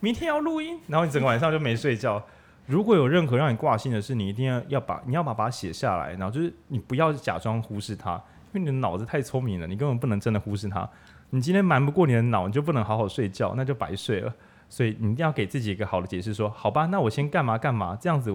[0.00, 2.22] 明天要录音，然后你整个晚上就没睡觉。
[2.66, 8.14] 如果有任何让你挂心的事，你一定要要把你要把它写下来，然后就是你不要假装忽视它，
[8.52, 10.88] 因为你的脑子太聪明了，你根本不能真的忽视它。
[11.30, 14.34] 你今天瞒不过你的脑，你就不能好好睡觉，那就白睡了。
[14.68, 18.34] 所以你一定要给自己一个好的解释，说好吧，那我先干嘛干嘛，这样子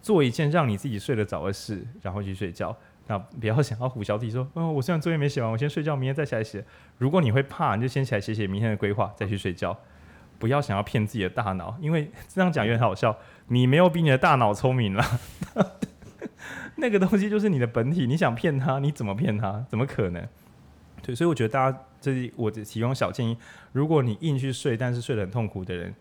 [0.00, 2.76] 做一件让你自己睡得着的事，然后去睡觉。
[3.08, 6.64] 那不要想要唬小弟说， 哦，我虽然作业没写完，我先睡觉，明天再起来写。
[6.98, 9.76] 如果你会怕，你就先起来写写明天的规划，再去睡觉。
[10.38, 13.16] 不要想要骗自己的大脑，因为这样讲也很好笑。
[13.48, 15.04] 你没有比你的大脑聪明了，
[16.76, 18.06] 那个东西就是你的本体。
[18.06, 19.64] 你想骗他，你怎么骗他？
[19.68, 20.26] 怎么可能？
[21.02, 23.36] 对，所以我觉得大家这里我只提供小建议：
[23.72, 25.94] 如果你硬去睡，但是睡得很痛苦的人，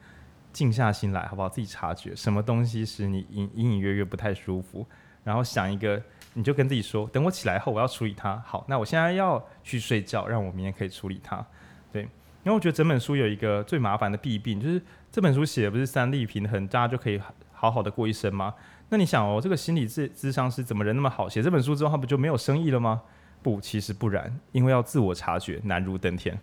[0.53, 1.49] 静下心来，好不好？
[1.49, 4.85] 自己察觉什么东西使你隐隐约约不太舒服，
[5.23, 6.01] 然后想一个，
[6.35, 8.37] 你就跟自己说：等我起来后，我要处理它。
[8.45, 11.45] 好，那我现在要去睡觉，让我明天可以处理它。
[11.91, 12.07] 对。
[12.43, 14.81] 因为我觉得整本书有一个最麻烦的弊病，就是
[15.11, 17.21] 这本书写的不是三力平衡，大家就可以
[17.51, 18.55] 好好的过一生吗？
[18.89, 21.29] 那你想哦，这个心理咨咨商师怎么人那么好？
[21.29, 23.03] 写这本书之后，他不就没有生意了吗？
[23.43, 26.37] 不，其实不然，因为要自我察觉难如登天。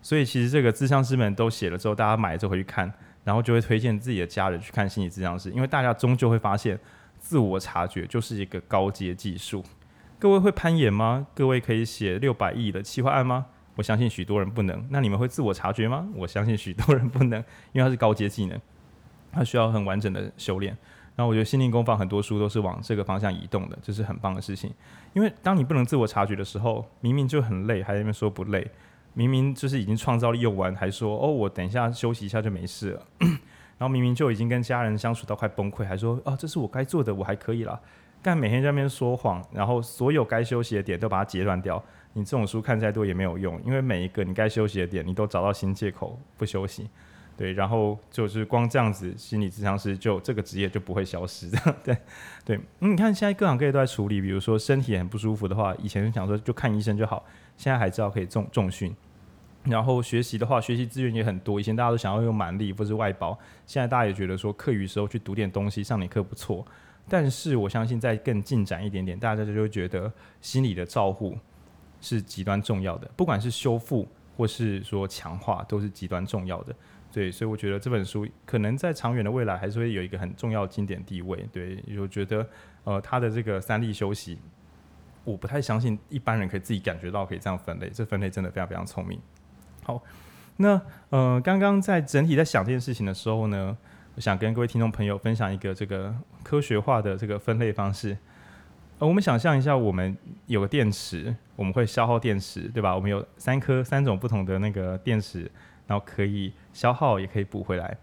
[0.00, 2.92] 所以其实这个咨商师们都写了之后，大家买了之后回去看，
[3.24, 6.78] 然后就会推荐自己的家人去看心理咨商师，因为大家终究会发现，
[7.18, 9.64] 自我察觉就是一个高阶技术。
[10.18, 11.26] 各位会攀岩吗？
[11.34, 13.46] 各位可以写六百亿的企划案吗？
[13.74, 16.08] 我相信许多人不能，那你们会自我察觉吗？
[16.14, 17.38] 我相信许多人不能，
[17.72, 18.60] 因为它是高阶技能，
[19.32, 20.76] 它需要很完整的修炼。
[21.14, 24.72] 然后我觉得心灵工坊很多书都是往这个方向移动的，这是很棒的事情。
[25.12, 28.62] 因为当你不能自我察觉的时候，明明就很累，还在那边说不累；
[29.12, 33.02] 明明就是已经创造力用完，还说哦，我等一下休息一下就没事了。
[33.78, 37.78] 然后明明就已经跟家人相处到快崩溃，还说哦，这是我该做的，我还可以啦。
[38.22, 41.82] 但每天在那边说谎，然后所有该休息的点都把它截断掉。
[42.14, 46.88] 你这种书看再多也没有用，因为每一个你该休息的点，你都找到新借口不休息，
[47.36, 51.50] 对，然后就是光这样子，心理咨商师就这个职业就不会消失，
[51.82, 51.96] 对，
[52.44, 57.24] 对，嗯，你看现在各行各业都在处理，比如说身体很不舒服的话，以前想说就看医生就好，
[57.56, 58.94] 现在还知道可以重重训，
[59.64, 66.64] 然后学习的话，学习资源也很多，以前大家都想要用蛮力或是外包，现在大家也觉得说课余时候去读点东西，上点课不错，
[67.08, 71.36] 但是我相信再更进展一点点，大家就会觉得心理的照护。
[72.04, 76.74] 是极端重要的，不管是修复或是说强化，都是极端重要的。
[77.12, 81.46] 对，所以我觉得这本书可能在长远的未来还是会有一个很重要经典地位。
[81.52, 82.44] 对，我觉得
[82.84, 84.38] 呃，他的这个三力休息，
[85.22, 89.20] 我不太相信一般人可以自己感觉到可以这样分类，这分类真的非常非常聪明。
[89.84, 90.02] 好，
[90.56, 93.76] 那呃，刚刚在整体在想这件事情的时候呢，
[94.14, 98.16] 我想跟各位听众朋友分享一个这个科学化的这个分类方式。
[98.98, 102.94] 呃我们想象一下，我们有个电池，我们会消耗电池，对吧？
[102.94, 105.50] 我们有三颗、三种不同的那个电池，
[105.86, 107.96] 然后可以消耗，也可以补回来。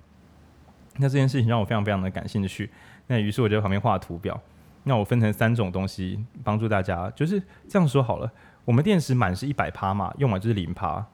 [0.98, 2.70] 那这件事情让我非常非常的感兴趣。
[3.08, 4.40] 那于是我就在旁边画图表。
[4.84, 8.32] 那我分成三种东西，帮助大家，就是这样说好了。
[8.66, 11.06] 我们电池满是一百趴嘛，用完就是零趴。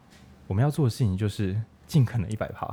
[0.48, 2.68] 我们要做的事情就是尽可能一百趴，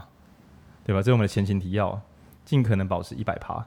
[0.84, 1.00] 对吧？
[1.00, 2.00] 这是我们的前情提要，
[2.44, 3.66] 尽可能保持一百趴。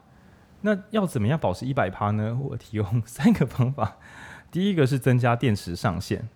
[0.60, 2.38] 那要怎么样保持一百趴呢？
[2.40, 3.96] 我提供三个方法。
[4.50, 6.28] 第一个是增加电池上限。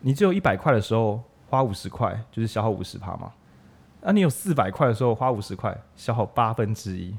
[0.00, 3.32] 你只有一百块的时候花五十块，就是消耗五十趴嘛。
[4.02, 7.14] 那你有四百块的时候花五十块，消耗八分之一，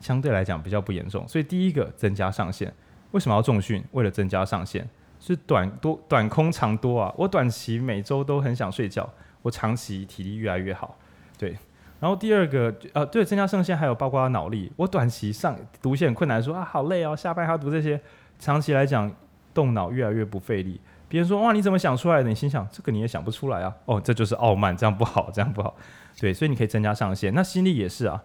[0.00, 1.26] 相对来讲比较不严重。
[1.28, 2.72] 所以第一个增加上限。
[3.10, 3.84] 为什么要重训？
[3.92, 4.88] 为了增加上限。
[5.20, 7.14] 是短多短空长多啊。
[7.16, 9.08] 我短期每周都很想睡觉，
[9.42, 10.96] 我长期体力越来越好。
[11.38, 11.56] 对。
[12.00, 14.70] 然后第二个，呃，对，增加上限还有包括脑力。
[14.76, 17.98] 我短期上读一些很困难的书啊，好累哦，下班还要读这些。
[18.38, 19.10] 长期来讲，
[19.54, 20.78] 动脑越来越不费力。
[21.14, 22.28] 别人说哇，你怎么想出来的？
[22.28, 23.72] 你心想这个你也想不出来啊。
[23.84, 25.76] 哦，这就是傲慢，这样不好，这样不好。
[26.18, 27.32] 对，所以你可以增加上限。
[27.32, 28.20] 那心力也是啊，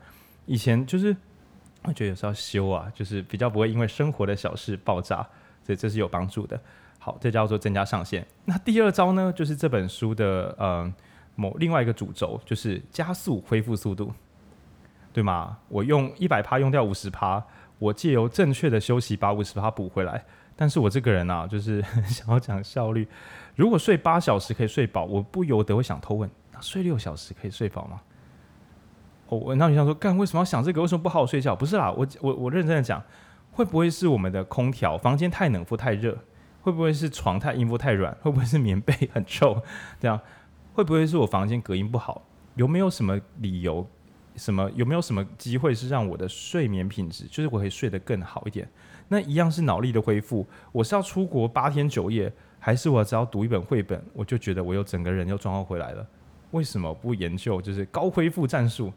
[0.48, 1.16] 以前就是
[1.84, 5.18] 我觉得有时候修啊，就是比较不会因为生活的小事爆炸，
[5.64, 6.60] 所以这是有帮助的。
[6.98, 8.26] 好，这叫做增加上限。
[8.46, 10.68] 那第二招呢，就是这本书的嗯。
[10.68, 10.94] 呃
[11.36, 14.14] 某另外一个主轴就是加速恢复速度，
[15.14, 15.58] 对吗？
[15.70, 17.42] 我用一百趴用掉五十趴，
[17.78, 20.26] 我借由正确的休息把五十趴补回来。
[20.60, 23.07] 但是我这个人啊，就是 想要讲效率。
[23.55, 28.01] 如果睡八小时可以睡饱，我不由得会想偷问：那睡六小时可以睡饱吗？
[29.30, 30.82] 我哦，那你想说，干为什么要想这个？
[30.82, 31.55] 为什么不好好睡觉？
[31.55, 33.01] 不是啦，我我我认真的讲，
[33.53, 36.18] 会不会是我们的空调房间太冷或太热？
[36.62, 38.14] 会不会是床太硬或太软？
[38.16, 39.64] 会不会是棉被很臭？
[39.97, 40.20] 这样？
[40.74, 42.22] 会不会是我房间隔音不好？
[42.55, 43.88] 有没有什么理由，
[44.36, 48.68] 什么有没有什么机会是让我的睡眠品质，就是我可以睡得更好一点？
[49.10, 50.47] 那一样是脑力的恢复。
[50.72, 56.07] 我是要出国八天九夜，还是我只要读一本绘本，我就觉得我又整个人又状况回来了？
[56.51, 58.93] 为什么不研究就是高恢复战术？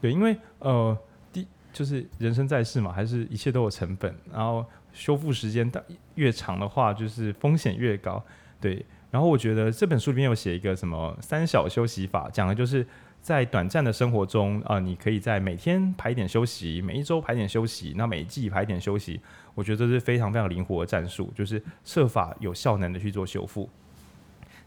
[0.00, 0.96] 对，因为呃，
[1.32, 5.70] 第就是人生在世嘛，还是一切都有成本，然后修复时间
[6.16, 8.22] 越长的话，就是风险越高。
[8.60, 12.86] 对，然后我觉得这本书里面有写一个什么三小休息法，讲的就是
[13.22, 19.20] 在短暂的生活中啊、你可以在每天排一点休息，每一周排点休息，那每一季排一点休息。
[19.54, 23.70] 我觉得这是非常非常灵活的战术，就是设法有效能的去做修复。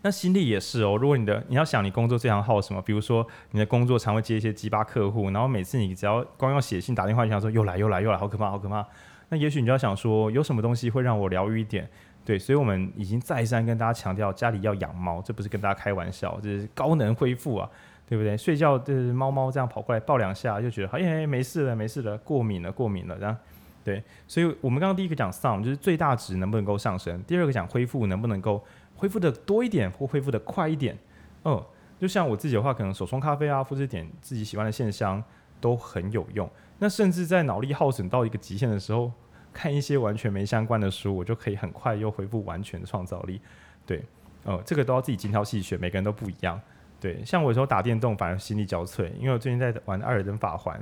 [0.03, 8.86] 那心力也是哦，如果你的你要想你工作这行耗什么，比如说你的工作常会接一些鸡巴客户，然后每次你只要光要写信打电话，你想说又来又来又来，好可怕好可怕。
[9.30, 11.89] 那也许你就要想说，有什么东西会让我疗愈一点？
[12.24, 17.70] 对，所以我们已经再三跟大家强调，家里要养猫，这不是跟大家开玩笑，这是高能恢复啊，
[18.08, 18.38] 对不对？
[18.38, 23.38] 睡觉的猫猫这样跑过来抱两下，就觉得好哎没事了没事了，过敏了过敏了这样。
[23.84, 28.64] 对，所以我们刚刚第一个讲上就是最大值能不能够上升，第二个讲恢复能不能够。
[28.97, 30.97] 恢复的多一点或恢复的快一点，
[31.43, 31.62] 嗯，
[31.99, 35.22] 就像我自己的话，可能手冲咖啡啊，或者点自己喜欢的线香
[35.60, 36.49] 都很有用。
[36.80, 39.12] 那甚至在脑力耗损到一个极限的时候，
[39.51, 43.41] 看一些完全没相关的书，我就可以很快又恢复完全的创造力。
[43.86, 44.01] 对，
[44.45, 46.58] 呃、嗯，这个都要自己精挑细选，每个人都不一样。
[47.06, 50.80] 对，像我有时候打电动反而心力交瘁，因为我最近在玩《艾尔登法环》。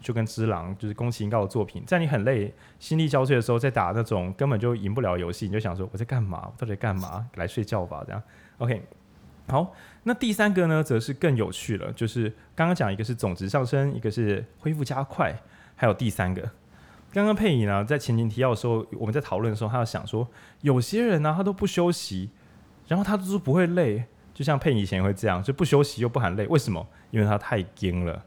[0.00, 6.42] 就跟只狼就是宫崎英高的作品，在你很累、心力交瘁的时候，在打那种根本就赢不了游戏，你就想说我在干嘛？
[6.44, 7.26] 我到底在干嘛？
[7.36, 8.22] 来睡觉吧，这样。
[8.58, 8.82] OK，
[9.48, 9.72] 好，
[10.02, 15.34] 那第三个呢，则是更有趣了，就是刚刚讲一个是总值上升，一个是恢复加快，
[15.74, 16.42] 还有第三个。
[17.10, 20.28] 刚刚佩仪呢，在前情提要的时候，我们在讨论的时候，他要想说，
[20.60, 22.28] 有些人呢，他都不休息，
[22.88, 24.04] 然后他都是不会累，
[24.34, 26.86] 就像佩仪以前会这样，就不休息又不喊累，为什么？
[27.10, 28.22] 因为他太精了。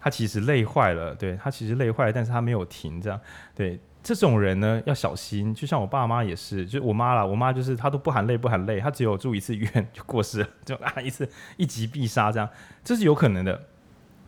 [0.00, 3.20] 他其实累坏了，对，他其实累坏了，但是他没有停，这样，
[3.54, 5.54] 对，这种人呢要小心。
[5.54, 12.48] 就像我爸妈也是，就我妈啦，我妈就是她都不喊累不喊累，她只有住一次医院就过世了，就啊一次一击必杀这样，
[12.82, 13.68] 这是有可能的。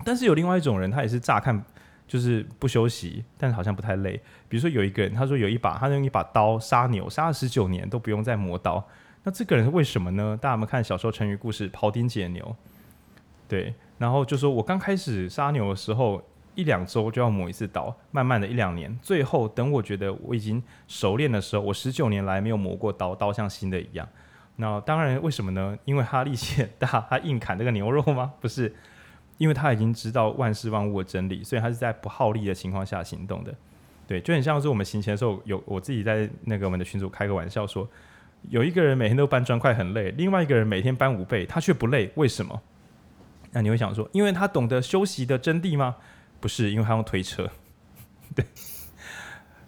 [0.05, 1.64] 但是有另外一种人，他也是乍看
[2.07, 4.20] 就是不休息，但是好像不太累。
[4.49, 8.87] 比如说有一个人，他说有一把他用一把刀杀牛，杀了十九年都不用再磨刀，
[9.25, 10.39] 那这个人是为什么呢？
[10.41, 12.45] 大家有没有看小时候成语故事《庖丁解牛》？
[13.49, 13.75] 对。
[13.97, 16.22] 然后就说，我刚开始杀牛的时候，
[16.55, 24.07] 一两周就要磨一次刀，慢慢的一两年，最后等我觉得我已经熟练的时候，我十九年来没有磨过刀，刀像新的一样。
[24.57, 25.79] 那当然，为什么呢？
[25.85, 28.33] 因为他力气很大，他硬砍这个牛肉吗？
[28.41, 28.75] 不是，
[29.39, 33.55] 因为他已经知道万事万物的真理，所以他是在不耗力的情况下行动的。
[34.07, 37.89] 对，就很像是我们行前的时候，有我自己在那个我们的群组开个玩笑说，
[38.51, 42.62] 有一个人每天都搬砖块很累，另外一个人每天搬五倍，他却不累，为什么？
[43.53, 45.97] 那你会想说，因为他懂得休息的真谛吗？
[46.40, 47.49] 不是，因为他用推车。
[48.34, 48.45] 对，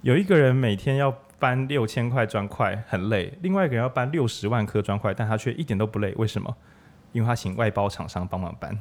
[0.02, 6.12] 有一个人每天要搬六千块砖块，很累；另外一个人要搬六十万颗砖块，但他却一点都不累。
[6.16, 6.56] 为什么？
[7.12, 8.76] 因为他请外包厂商帮忙搬。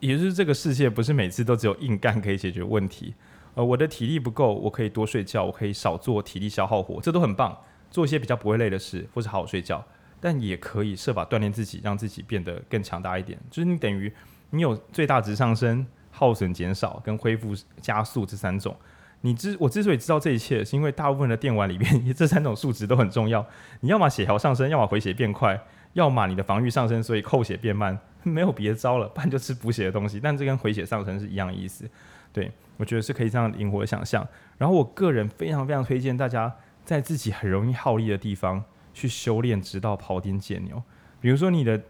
[0.00, 3.14] 也就是这个世界不是每次都只有硬干可以解决问题。
[3.54, 7.56] 呃，我的体力不够，我可以多睡觉，我可以少做体力消耗活，这都很棒。
[7.90, 9.84] 做一些比较不会累的事，或是好好睡觉。
[10.20, 13.38] 但也可以设法锻炼自己，让自己变得更强大一点。
[13.50, 14.12] 就是你等于
[14.50, 18.76] 你有最大值上升、耗损减少跟恢复加速这三种。
[19.20, 23.46] 你之我之所以知道这一切，是因为大部分的电玩里面 这三种数值都很重要。
[23.80, 25.60] 你要么血条上升，要么回血变快，
[25.92, 30.18] 要么你的防御上升，所以扣血变慢，没有别的招了，不然就吃补血的东西。
[30.20, 31.88] 但这跟回血上升是一样的意思。
[32.32, 34.26] 对，我觉得是可以这样灵活的想象。
[34.56, 36.52] 然后我个人非常非常推荐大家
[36.88, 38.64] 在自己很容易耗力的地方。
[38.94, 40.82] 去修炼，直到庖丁解牛。
[41.20, 41.80] 比如说，你的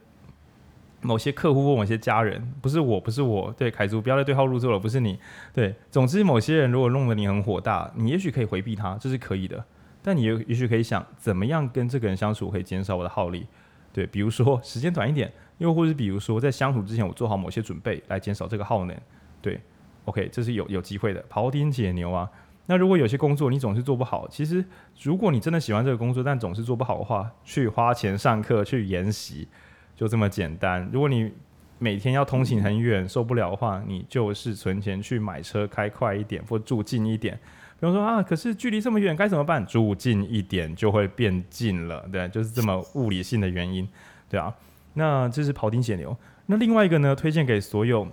[1.01, 5.19] 某些客户或某些家人，不是我，不是我，对，凯叔不要再对号入座了，不是你，
[5.55, 5.75] 对。
[5.91, 9.65] 总之，某些人如果弄得你很火大，你也许可以回避他，这是可以的。
[10.03, 13.47] 但你也也许可以想，怎么样跟这个人相处可以减少我的耗力？
[13.91, 18.95] 对，比如说时间短一点，又或者比如说在相处之前，我做好某些准备来减少这个耗能。
[19.41, 19.59] 对
[20.05, 22.29] ，OK，这是有有机会的，庖丁解牛啊。
[22.71, 24.63] 那如果有些工作你总是做不好，其实
[25.01, 29.49] 如果你真的喜欢这个工作，但总是做不好的话，去花钱上课去研习，
[29.97, 30.87] 就这么简单。
[30.93, 31.33] 如果你
[31.79, 37.35] 每天要通勤很远受不了的话，你就是存钱去买车开快一点，或住近一点。
[37.81, 39.65] 比如说啊，可是距离这么远该怎么办？
[39.65, 43.89] 住近一点就会变近了，对，就是这么物理性的原因，
[44.29, 44.55] 对啊。
[44.93, 46.15] 那这是庖丁解牛。
[46.45, 48.07] 那另外一个呢，推荐给所有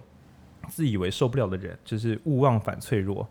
[0.70, 3.28] 自以为受不了的人，就是勿忘反脆弱。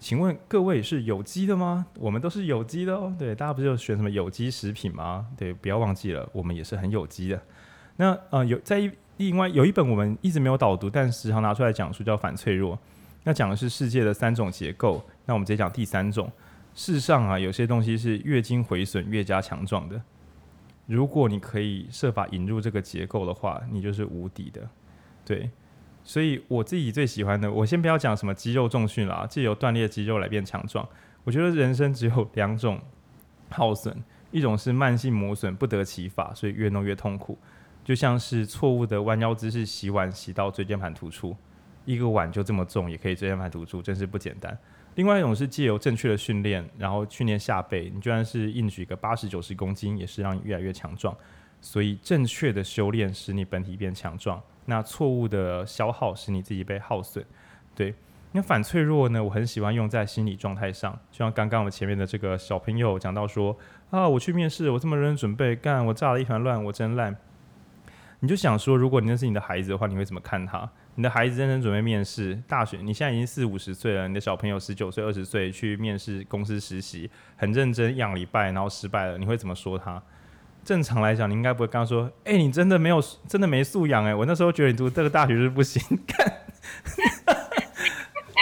[0.00, 1.86] 请问各位是有机的吗？
[1.98, 3.14] 我们都是有机的哦。
[3.18, 5.26] 对，大家不是有选什么有机食品吗？
[5.36, 7.40] 对，不要忘记了，我们也是很有机的。
[7.96, 12.74] 那呃，有在另外有一本我们一直没有导读，但时常拿出来讲书，叫《反脆弱》。
[13.24, 15.04] 那讲的是世界的三种结构。
[15.26, 16.32] 那我们直接讲第三种。
[16.74, 20.00] 世上啊，有些东西是越经毁损越加强壮的。
[20.86, 24.66] 如果你可以设法引入这个结构的话，你就是无敌的。
[25.26, 25.50] 对，
[26.10, 30.84] 所以我自己最喜欢的，我先不要讲什么肌肉重训啦，借由断裂肌肉来变强壮。
[31.22, 32.80] 我觉得人生只有两种
[33.48, 33.96] 耗损，
[34.32, 37.38] 一种是慢性磨损，不得其法，所以越弄越痛苦。
[37.84, 41.36] 就像是错误的弯腰姿势洗碗，洗到椎间盘突出，
[41.84, 44.58] 一个碗就这么重，也可以椎间盘突出，真是不简单。
[44.96, 51.16] 另外一种是借由正确的训练，然后训练下背，你就算是硬举个八十九十公斤，也是让你越来越强壮。
[51.60, 57.22] 所以正确的修炼使你本体变强壮，那错误的消耗使你自己被耗损。
[57.74, 57.92] 对，
[58.32, 59.22] 那反脆弱呢？
[59.22, 63.54] 我很喜欢用在心理状态上，就像刚刚我们前面的这个小朋友讲到说
[63.90, 67.14] 啊，我去面试，我这么认真准备，干我炸了一团乱，我真烂。
[68.20, 70.70] 你就想说，如果你那是你的孩子的话，你会怎么看他？
[70.94, 80.00] 你的孩子认真准备面试大学，你现在已经四五十岁了，你的小朋友十九岁、二十岁去面试公司实习，很认真一两礼拜，然后失败了，你会怎么说他？
[80.64, 84.14] 正常来讲，你应该不会跟他说：“哎、你真的没有，真的没素养哎！
[84.14, 86.32] 我那时候觉得你读这个大学是不行， 看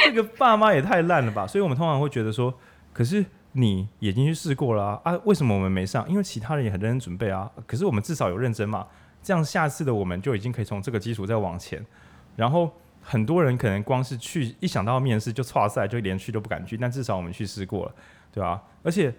[0.05, 2.53] 这个爸妈也太烂了吧！”所以我们通常会觉得说
[2.93, 6.09] ：“可是你已经去试过了啊，为什么我们没上？
[6.09, 7.51] 因为其他人也很认真准备啊。
[7.67, 8.87] 可是我们至少有认真嘛，
[9.23, 11.85] 这样下次的我们就已经可以从这个基础再往前。”
[12.37, 16.77] 然后很多人可能光是去一想到面试就挫赛，就连去都不敢去。
[16.77, 17.95] 但至少我们去试过了，
[18.33, 18.63] 对吧？
[18.83, 19.15] 而且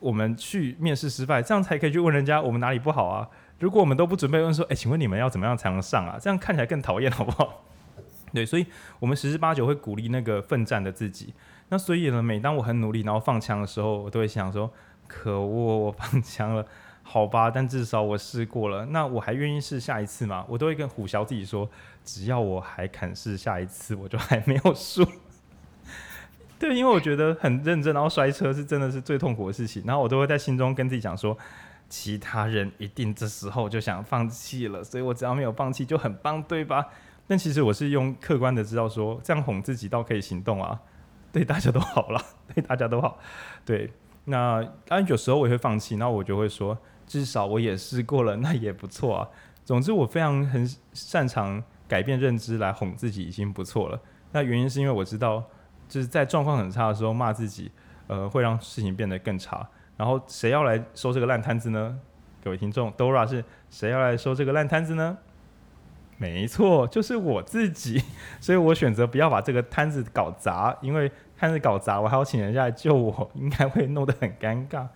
[0.00, 3.28] 我们去面试失败，这样才可以去问人家我们哪里不好啊。
[3.58, 6.18] 如果我们都不准备问说，哎，请问你们要怎么样才能上啊？
[6.20, 7.64] 这样看起来更讨厌，好不好？
[8.34, 8.66] 对，所以
[8.98, 11.32] 我们十之八九会鼓励那个奋战的自己。
[11.68, 14.70] 那所以呢，每当我很努力然后放枪的时候，我都会想说，
[15.06, 16.64] 可恶，我放枪了。
[17.02, 20.44] 好吧，但至少我试过了，那我还愿意试下一次吗？
[20.48, 21.70] 我都会跟虎啸自己说，
[22.04, 25.06] 只要我还肯试下一次，我就还没有输。
[26.60, 31.36] 对，因为我觉得很认真，然后摔车是真的是最痛苦的事情，然后我都会在心中跟自己讲说，
[31.88, 36.86] 其他人一定这时候就想放弃了，所以我只要没有放弃就很棒，对吧？
[37.26, 40.80] 但其实我是用客观的知道说，这样哄自己倒可以行动啊，
[41.32, 42.20] 对大家都好了，
[42.54, 43.18] 对大家都好，
[43.64, 43.92] 对。
[44.28, 46.76] 那当然有时候我也会放弃，那我就会说。
[47.06, 49.28] 至少我也试过了，那也不错啊。
[49.64, 54.00] 总之，我非常很擅长改变认知来哄自己，已经不错了。
[54.32, 55.44] 那原因是因为我知道，
[55.88, 57.70] 就是在状况很差的时候骂自己，
[58.06, 59.66] 呃，会让事情变得更差。
[59.96, 61.98] 然后谁要来收这个烂摊子呢？
[62.44, 65.18] 各位听众，Dora 是谁要来收这个烂摊子呢？
[66.18, 68.02] 没错，就是我自己。
[68.40, 74.86] 所以我选择不要把这个摊子搞砸，因为摊子搞砸，我还要请人家来救我，应该会弄得很尴尬。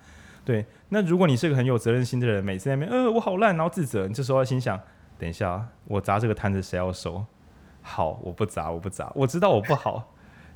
[0.43, 4.79] 对，那如果你是个很有责任心的人，每次在那边，呃，我好烂，然后自责，你这时候要心想，
[5.19, 7.23] 等一下，我砸这个摊子谁要收？
[7.83, 10.10] 好，我不砸，我不砸，我知道我不好，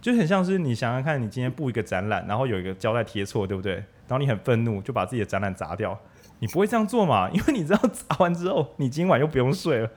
[0.06, 3.74] 就很像是你想想看，你今天布一个展览，然后有一个胶带贴错，对不对？
[3.74, 6.00] 然后你很愤怒，就把自己的展览砸掉，
[6.38, 7.28] 你不会这样做嘛？
[7.32, 9.90] 因为你知道砸完之后，你今晚又不用睡了，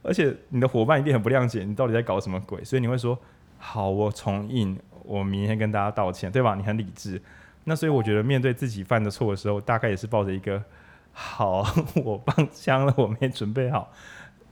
[0.00, 2.62] 而且你的伙伴一定很不谅解，你到底在搞什么鬼？
[2.62, 3.18] 所以你会说，
[3.58, 6.54] 好，我重印，我明天跟大家道歉，对吧？
[6.54, 7.20] 你很理智。
[7.64, 10.62] 那所以我觉得面对自己犯的错的时候，大概也是抱着一个
[11.10, 11.66] 好，
[12.04, 13.92] 我放枪了，我没准备好，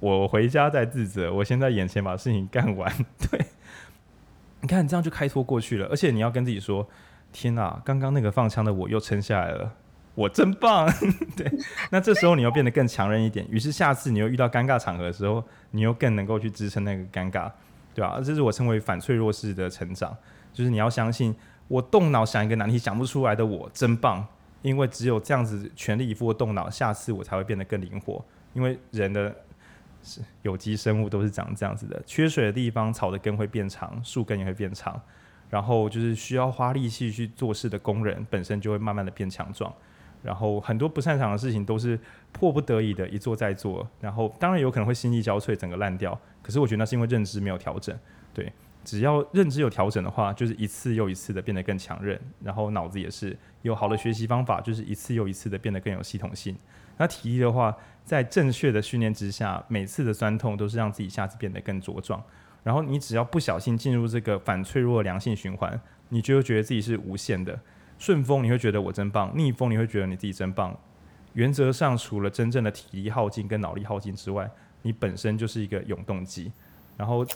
[0.00, 1.32] 我回家再自责。
[1.32, 2.92] 我先在眼前把事情干完。
[3.30, 3.46] 对，
[4.60, 6.86] 你看你这样就开脱过去了，而且你要跟自己说：
[7.32, 9.72] 天哪，刚刚那个放枪的我又撑下来了，
[10.14, 10.86] 我真棒。
[11.36, 11.50] 对，
[11.90, 17.50] 那这时候你要变得更强韧一点，于是下次你又遇到尴尬场合的时候，你又更能够去支撑那个尴尬，
[17.94, 18.20] 对吧？
[18.24, 20.16] 这是我称为反脆弱式的成长，
[20.52, 21.34] 就是你要相信。
[21.68, 24.24] 我动脑想一个难题想不出来的我真棒，
[24.62, 28.24] 因为只有这样子全力以赴的动脑，下次我才会变得更灵活。
[28.54, 29.34] 因为人的
[30.06, 35.00] 是有机生物都是长这样子的，缺水的地方草的根会变长，树根也会变长。
[35.50, 39.72] 然后就是需要花力气去做事的工人本身就会慢慢的变强壮。
[40.22, 41.98] 然后很多不擅长的事情都是
[42.32, 43.86] 迫不得已的一做再做。
[44.00, 46.18] 然后当然有可能会心力交瘁，整个烂掉。
[46.42, 47.96] 可是我觉得那是因为认知没有调整，
[48.32, 48.52] 对。
[48.84, 56.56] 只要认知有调整的话，就是一次又一次的变得更强韧，然后脑子也是有好的学习方法，就是一次又一次的变得更有系统性。
[56.96, 62.22] 那体力的话，在正确的训练之下，每次的酸痛都是让自己下次变得更茁壮。
[62.62, 67.58] 然后你只要不小心进入这个反脆弱的良性循环，你就会觉得自己是无限的。
[67.98, 70.76] 顺风你会觉得我真棒，逆风你会觉得你自己真棒。
[71.34, 74.50] 原则上，除了真正的体力耗尽跟脑力耗尽之外，
[74.82, 76.52] 你本身就是一个永动机。
[76.96, 77.26] 然后。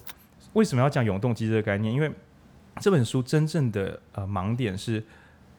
[0.54, 1.94] 为什么要讲永动机这个概念？
[1.94, 2.10] 因为
[2.80, 5.04] 这本书真正的呃盲点是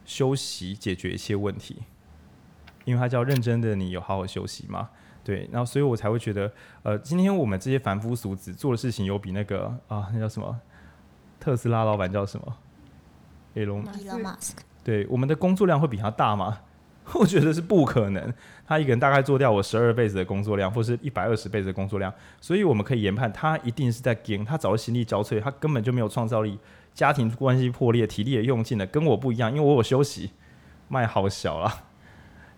[0.04, 1.78] 休息解决一些问题，
[2.86, 4.90] 因为它叫认真的你有好好休息吗？
[5.24, 6.52] 对，然后所以我才会觉得，
[6.82, 10.60] 呃，今天我们这些凡夫俗子做的事情，有比那个啊，那叫什么？
[11.40, 12.58] 特斯拉老板叫什么
[13.56, 14.58] ？Elon Musk。
[14.84, 16.60] 对，我们的工作量会比他大吗？
[17.16, 18.34] 我觉得是不可能。
[18.66, 26.58] 他一个人大概做掉我十二辈子的工作量，或是一百二十辈子的工作量，所以我们可以研判，他一定是在跟他早就心力交瘁，他根本就没有创造力，
[26.94, 30.32] 家庭关系破裂，体力也用尽了，跟我不一样，因为我有休息，
[30.88, 31.91] 麦好小了。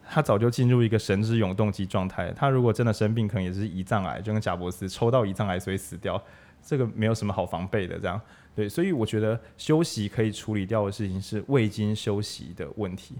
[0.09, 2.31] 他早就进入一个神之永动机状态。
[2.33, 6.21] 他如果真的生病，可能也是胰脏癌，就跟贾伯斯抽到胰脏癌所以死掉，
[6.61, 7.97] 这个没有什么好防备的。
[7.97, 8.19] 这样
[8.55, 13.15] 对，所以我觉得休息可以处理掉的事情是未经休息的问题。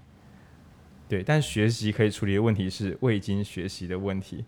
[1.09, 4.45] 对，但学习可以处理的问题是未经学习的问题，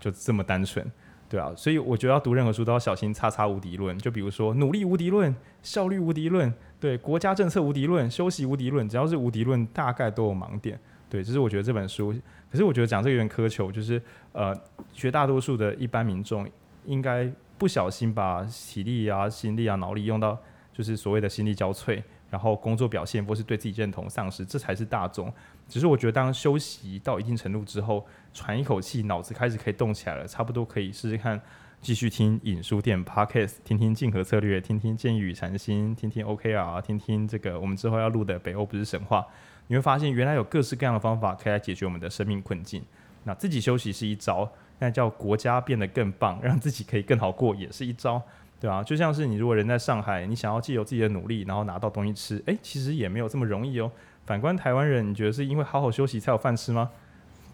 [0.00, 0.84] 就这么单纯，
[1.28, 1.52] 对啊。
[1.56, 10.78] 所以我觉得要读任何书都要小心叉叉无敌论，就比如说努力无敌论、效率无敌论、对国家政策无敌论、休息无敌论，只要是无敌论，大概都有盲点。
[11.14, 12.12] 对，这是我觉得这本书。
[12.50, 14.52] 可是我觉得讲这个有点苛求，就是呃，
[14.92, 16.44] 绝大多数的一般民众
[16.86, 20.36] 应该不小心把体力啊、心力啊、脑力用到，
[20.72, 25.32] 就是所谓的心力交瘁，然后工作表现或是对自己认同丧失，这才是大众。
[25.68, 31.40] 只是我觉得，当休息到一定程度之后，喘一口气，脑子开始可以动起来了，差不多可以试试看，
[31.80, 39.24] 继续听影书店 Podcast，听听竞合策略，听听建议与禅心，听听 OKR，听听这个我们之后要录的北欧不是神话。
[39.66, 42.82] 你会发现，原来有各式各样的方法可以来解决我们的生命困境。
[43.24, 48.22] 那自己休息是一招，那叫国家变得更棒，让自己可以更好过，也是一招，
[48.60, 48.82] 对吧？
[48.82, 53.90] 就像是你如果人在上海，你想要借由自己的努力，然后拿到东西吃，诶，其实也没有这么容易哦。
[54.26, 56.90] 反观台湾人，你觉得是因为好好休息才有饭吃吗？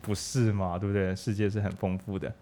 [0.03, 1.15] 不是嘛，对不对？
[1.15, 2.35] 世界是很丰富的，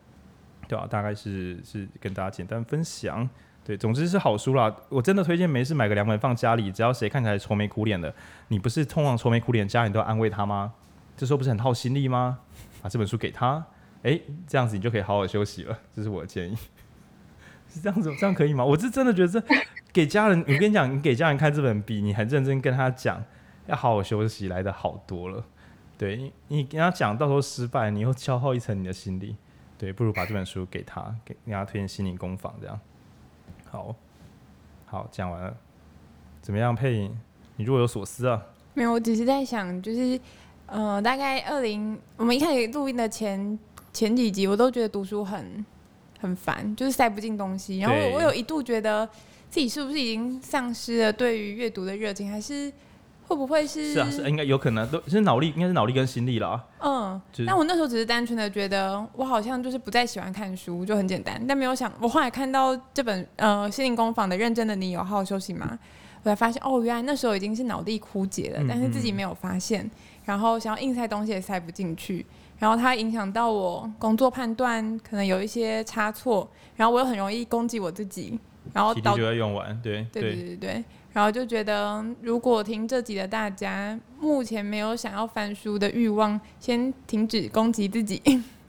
[0.66, 0.86] 对吧？
[0.88, 3.28] 大概是是跟大家简单分享。
[3.68, 4.74] 对，总之是好书啦。
[4.88, 8.14] 我真的推荐，没事买个两本放家里，只要谁看起来愁眉苦脸的，
[8.48, 10.72] 你不是通常愁眉苦脸，家人都安慰他吗？
[11.18, 12.38] 这时候不是很耗心力吗？
[12.80, 13.62] 把这本书给他，
[14.04, 15.78] 诶，这样子你就可以好好休息了。
[15.94, 16.56] 这是我的建议，
[17.68, 18.64] 是这样子，这样可以吗？
[18.64, 19.42] 我是真的觉得这
[19.92, 23.22] 给家人，我跟你讲，你给家人看这本，比你很认真跟他讲
[23.66, 25.44] 要好好休息来的好多了。
[25.98, 29.36] 对你，你跟他讲，到时候失败，你又消耗一层你的心力。
[29.76, 32.80] 对，不如把这本书给他，给给他推荐心灵工坊这样。
[33.70, 33.94] 好，
[34.86, 35.56] 好，讲完了，
[36.40, 36.74] 怎么样？
[36.74, 37.14] 配音，
[37.56, 38.42] 你若有所思啊？
[38.74, 40.18] 没有，我只是在想，就是，
[40.66, 43.58] 呃，大概二零，我们一开始录音的前
[43.92, 45.64] 前几集，我都觉得读书很
[46.20, 47.80] 很烦，就是塞不进东西。
[47.80, 49.06] 然后，我有一度觉得
[49.50, 52.72] 自己是不是已经丧失了对于阅读的热情，还是？
[53.28, 53.92] 会不会是？
[53.92, 56.64] 是啊，是应该有可能，都是脑力，应该是脑力跟心力啦。
[56.80, 61.40] 嗯，就是、但我那时候只是单纯的觉得，我好像就是不再喜欢看书，就很简单。
[61.46, 65.68] 但没有想，我后来看到这本呃心灵工坊的《认真的你有好好休息吗》，
[66.22, 69.84] 我才发现哦，原来那时候已经是脑力枯竭了，但是自己没有发现。
[69.84, 69.90] 嗯嗯，
[70.24, 72.24] 然后想要硬塞东西也塞不进去，
[72.58, 76.46] 然后它影响到我工作判断，可能有一些差错，
[76.76, 78.38] 然后我又很容易攻击我自己，
[78.74, 80.84] 然后导体力就要用完，对对对对对。
[81.12, 88.22] 对然后就觉得，如果听这集的大家目前没有想要翻书的欲望，先停止攻击自己。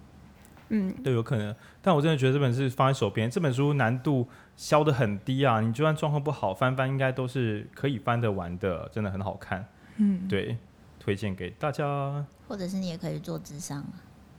[0.69, 1.55] 嗯，都有可能。
[1.81, 5.61] 但我真的觉得这本是放在手边，这本书难度削的很低啊！
[5.61, 9.65] 你就算状况不好，翻翻应该都是可以翻得完的，真的很好看。
[9.97, 10.57] 嗯，对，
[10.99, 12.25] 推荐给大家。
[12.47, 13.83] 或者是你也可以做智商。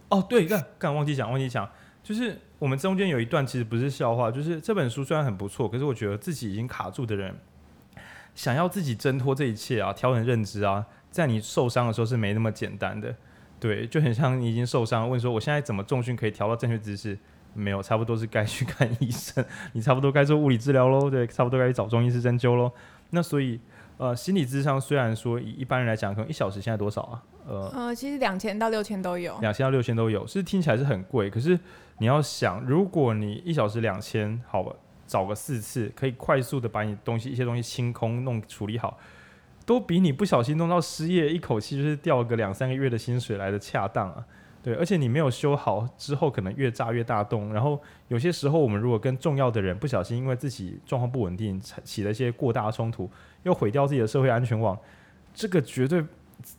[0.08, 1.68] 哦，对，刚刚忘记讲，忘记讲，
[2.02, 7.34] 就是我们中间有一段其实不是笑话，就是这本书虽然很不错，可是我觉得自己已经卡住的人。
[8.34, 13.14] 想要自己挣脱这一切啊，调整认知啊，在你受伤的时候是没那么简单的，
[13.58, 17.18] 对，就很像你已经受伤，问说我现在怎么重训可以调到正确姿势？
[17.52, 22.70] 没有，差不多是该去看医生，你差不多该做物理治疗喽，对，差不多该去找中医师针灸喽。
[23.10, 23.60] 那所以，
[23.96, 27.22] 呃，心理智商虽然说以一般人来讲，可能一小时现在多少啊？
[27.48, 31.58] 呃，呃，其实两千到六千都有，两千到六千都有，是听起来是很贵，可是
[31.98, 34.72] 你要想，如果你一小时两千，好吧。
[35.10, 38.96] 找个四次，可以快速的把你东西一些东西清空、弄处理好，
[39.66, 44.24] 都比你不小心弄到失业，一口气就是掉个两三个月的薪水来的恰当啊！
[44.62, 47.52] 对，而且你没有修好之后，可能越炸越大洞。
[47.52, 53.10] 然后有些时候，我们如果跟重要的人不小心，因为自己状况不稳定，起了一些过大的冲突，
[53.42, 54.78] 又毁掉自己的社会安全网，
[55.34, 56.04] 这个绝对。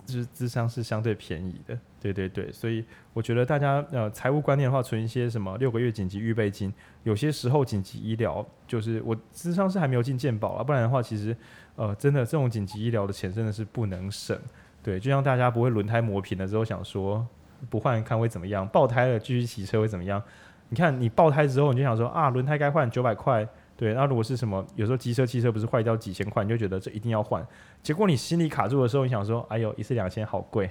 [0.06, 2.84] 就是智商是相对便宜的，对对对，所以
[3.14, 11.36] 我觉得大家呃财务观念的话，存一些什么六个月紧急预备金，有些时候紧急医疗就是我智商是还没有进健保啊，不然的话其实
[11.76, 14.38] 呃真的这种紧急医疗的钱真的是不能省，
[14.84, 17.26] 对，就像大家不会轮胎磨平了之后想说
[17.70, 20.22] 不换看会怎么样，爆胎了继续骑车会怎么样？
[20.70, 23.48] 你看你爆胎之后你就想说啊轮胎该换九百块。
[23.82, 27.44] 对，那如果是什么，有时候机车、汽车不是坏掉几千块，你就觉得这一定要换。
[27.82, 30.70] 结果你心里卡住的时候，你想说，哎呦，一次两千好贵，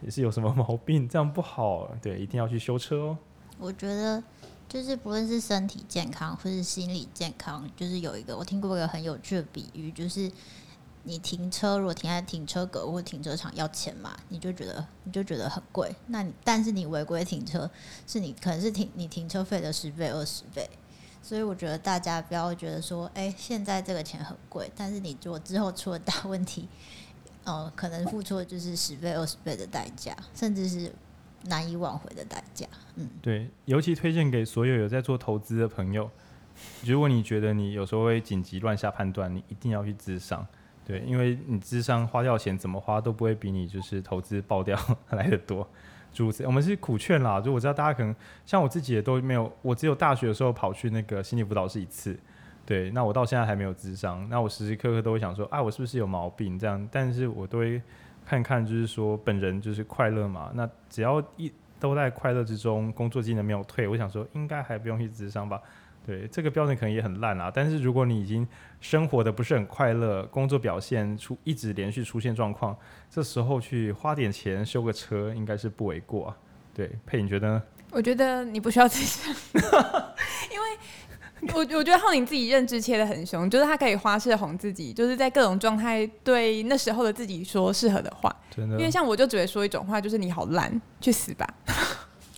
[0.00, 3.18] 也是有什么 毛病，这样不好，对，一定要去修车哦。
[3.58, 4.24] 我觉得
[4.66, 10.32] 就是不论是身体健康或是心理健康，就是有一个我听过一个很有趣的比喻，就是
[11.02, 15.94] 你停车如果停在停车格或停车场要钱嘛，你就觉得你就觉得很贵。
[16.06, 17.70] 那你但是你违规停车，
[18.06, 20.66] 是你可能是停你停车费的十倍二十倍。
[21.22, 26.68] 所以我觉得大家不要觉得说，哎、现在这个钱很贵，但是你如果之后出了大问题，
[27.44, 30.92] 呃，可能付出的就是十倍二十倍的代价，甚至是。
[31.44, 32.66] 难以挽回的代价，
[32.96, 36.10] 嗯，对，尤其推荐给所有有在做投资的朋友。
[36.84, 40.46] 如果你觉得你有时候会紧急乱下判断，你一定要去智商，
[40.84, 44.78] 对，因为你智商花掉钱怎么花都不会比你就是投资爆掉
[45.16, 45.66] 来的多。
[46.16, 48.14] 如此，我们是苦劝啦，就我知道大家可能
[48.44, 52.18] 像我自己也都没有，我只有大学的时候跑去那个心理辅导室一次，
[52.66, 56.88] 对，那我到现在还没有智商，那我时时刻刻都会想说，啊，我是不是有毛病这样？
[56.90, 57.80] 但是我都会。
[58.26, 60.52] 看看，就是说本人就是快乐嘛。
[60.54, 61.50] 那只要一
[61.80, 65.60] 都在快乐之中，工作技能没有退，我想说应该还不用去智商吧。
[66.06, 67.50] 对，这个标准可能也很烂啊。
[67.54, 68.46] 但是如果你已经
[68.80, 72.76] 生活的不是很快乐，工作表现出一直连续出现状况，
[73.10, 76.36] 这时候去花点钱修个车，应该是不为过啊。
[76.74, 77.62] 对，佩，你觉得呢？
[77.90, 79.34] 我觉得你不需要咨商，
[80.52, 80.78] 因为。
[81.54, 88.30] 我我觉得浩宁自己认知切的很凶，就是他可以花式哄自己，就是在各种状态对那时候的自己说适合的话。
[88.50, 88.76] 真的。
[88.76, 91.48] 因为像我就只会说一种话，就是你好烂，去死吧。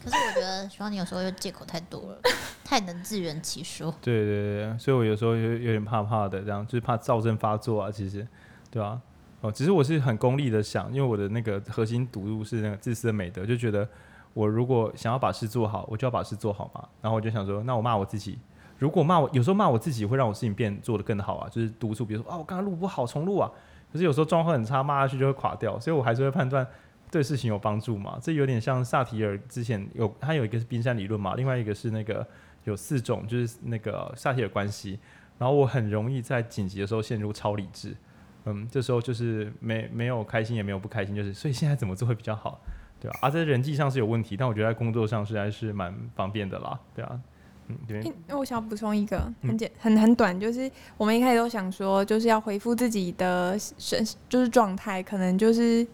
[0.03, 2.19] 可是我觉得希望你有时候又借口太多了，
[2.65, 3.95] 太能自圆其说。
[4.01, 7.91] 对对对，所以我有时候有有点怕怕的，这样就是怕躁症发作啊。
[7.91, 8.27] 其实，
[8.71, 9.01] 对啊？
[9.41, 13.89] 哦，只是我是很功利的想，因为我的那个核心读入是那个自私的美德，就觉得
[14.35, 16.89] 我如果想要把事做好，我就要把事做好嘛。
[17.01, 18.39] 然后我就想说，那我骂我自己。
[18.79, 23.51] 如果骂我，有时候骂我自己会让我事情变做得更好啊，就是督促，比如说啊，我刚刚录不好，重录啊。
[23.93, 26.67] 可是有时候状况很差，骂下去就会垮掉，所以我还是会判断
[27.13, 28.19] 对事情有帮助嘛。
[28.21, 32.27] 这有点像萨提尔之前有，他有一个是冰山理论嘛，另外一个是那个
[32.65, 34.99] 有四种，就是那个萨提尔关系。
[35.39, 37.95] 然后我很容易在紧急的时候陷入超理智，
[38.45, 42.61] 嗯，这时候就是没没有开心也没有不开心，就是所以现在怎么做会比较好，
[43.01, 43.19] 对吧？
[43.23, 47.21] 啊，在人际上是有问题，但我觉得在工作上实在是蛮方便的啦，对啊。
[47.69, 48.13] 嗯，对。
[48.27, 55.87] 那我想要补充一个很简、很很短，就是我们一开始都想说，就是要回复自己的身，就是状态，可能就是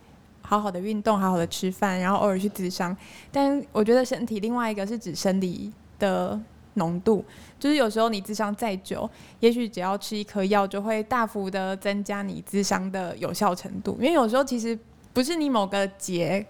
[0.48, 2.96] 好好的运动，好好的吃饭，然后偶尔去咨商。
[3.30, 6.40] 但我觉得身体另外一个是指生理的
[6.74, 7.22] 浓度，
[7.60, 9.08] 就是有时候你咨商再久，
[9.40, 13.92] 也许只要吃一颗药，就会大幅的增加你咨商的有效程度。
[14.00, 14.78] 因为有时候其实
[15.12, 16.46] 不是你某个结。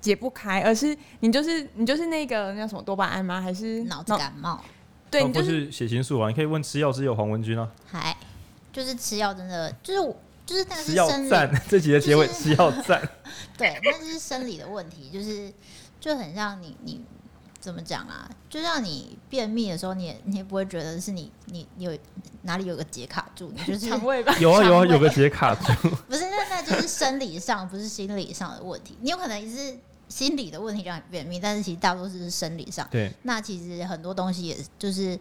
[0.00, 3.40] 解不开，而是你就是你就是那个那叫什么多巴胺吗？
[3.40, 4.60] 还是脑子感冒？
[5.08, 6.28] 对，你就是血清素啊！
[6.28, 7.70] 你可以问吃药是有黄文君啊。
[7.86, 8.16] 嗨，
[8.72, 11.58] 就是吃药真的就是就是那个是生理。
[11.68, 13.02] 这集的结尾是要赞。
[13.56, 15.52] 对，那是生理的问题，就是
[16.00, 17.00] 就很像你你
[17.60, 18.28] 怎么讲啊？
[18.50, 21.98] 就像你便秘的时候，你也你也不会觉得是你你你有
[22.42, 24.36] 哪里有个结卡住，你就是肠胃吧？
[24.38, 25.88] 有啊有啊，有个结卡住。
[26.08, 28.96] 不是，那那就是生理上，不是心理上的问题。
[29.00, 29.78] 你有可能是。
[30.08, 32.86] 心理的问题让你便秘，但是其实大多数是生理上。
[32.90, 35.18] 对，那其实很多东西也就是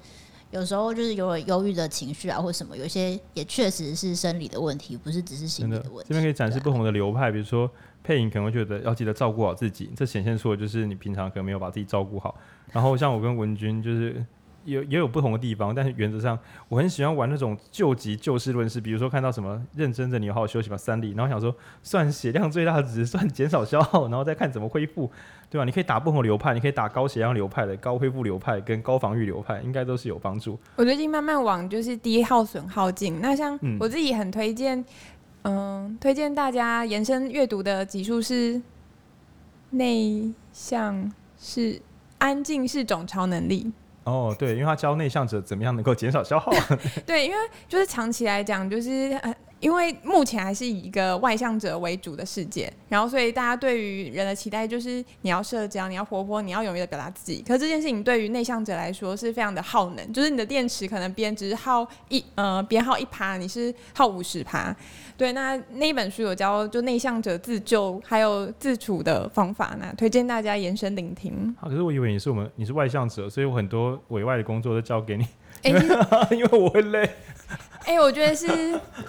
[0.51, 6.05] 有时候就是有了忧郁的情绪啊，或什么，有些也确实是生理的问题，不是只是心理的问题。
[6.07, 7.69] 这边可以展示不同的流派，啊、比如说
[8.03, 12.35] 配音可能会觉得要记得照顾好自己，这显现出的就是你平常可能没有把自己照顾好。
[12.71, 14.25] 然后像我跟文君就是。
[14.63, 16.37] 有也有不同的地方，但是原则上
[16.69, 25.11] 我很喜欢玩那种救急就事论事，比如说看到什么认真的，你好好休息吧，三例，然后想说算血量最大值，算减少消耗，然后再看怎么恢复，
[25.51, 25.65] 对吧？
[25.65, 30.57] 你可以打不同流派，你可以打高血量流派的、高恢复流派跟高防御流派，应该都是有帮助。
[30.77, 34.79] 我最近慢慢往就是低耗损耗尽，那像我自己很推荐，
[35.41, 35.53] 嗯、
[35.83, 38.61] 呃，推荐大家延伸阅读的集数是
[39.71, 41.81] 内向是
[42.17, 43.69] 安静是种超能力。
[44.05, 46.51] 哦，对，因为他教内向者怎么样能够减少消耗。
[47.05, 47.37] 对，因为
[47.67, 57.43] 就是长期来讲，就是呃，因为目前还是以一个外向者为主的世界，然后所以大家对于人的期待就是你要社交，你要活泼，你要勇于的表达自己。
[57.47, 64.75] 可是这件事情对于内向者来说是非常的耗能，就是你的电池可能编只是耗一呃，别人耗一趴，你是耗五十趴。
[65.15, 71.55] 对，那那一本书有教就内向者自救还有自处的方法，呢推荐大家延伸聆听。
[71.59, 75.27] 好，可是我以为你是我们你是外向者，所以我很多委外的工作都交给你，
[76.31, 77.07] 因为我会累。
[77.85, 78.47] 哎、欸，我觉得是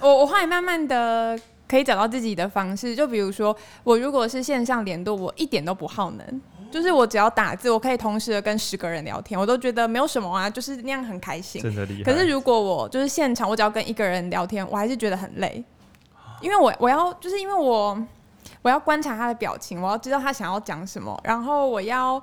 [0.00, 1.38] 我我后来慢慢的
[1.68, 6.40] 可以找到自己的方式，就比如说我如果是线上联络，我一点都不耗能，
[6.70, 12.10] 就是我只要打字，我可以同时的跟十个人聊天，我都觉得没有什么啊，就是那样很开心，真的厉害。
[12.10, 15.62] 可是如果我就是现场，我只要跟一个人聊天，我还是觉得很累。
[16.40, 17.96] 因为我我要就是因为我
[18.62, 22.20] 我要观察他的表情，我要知道他想要讲什么，然后我要，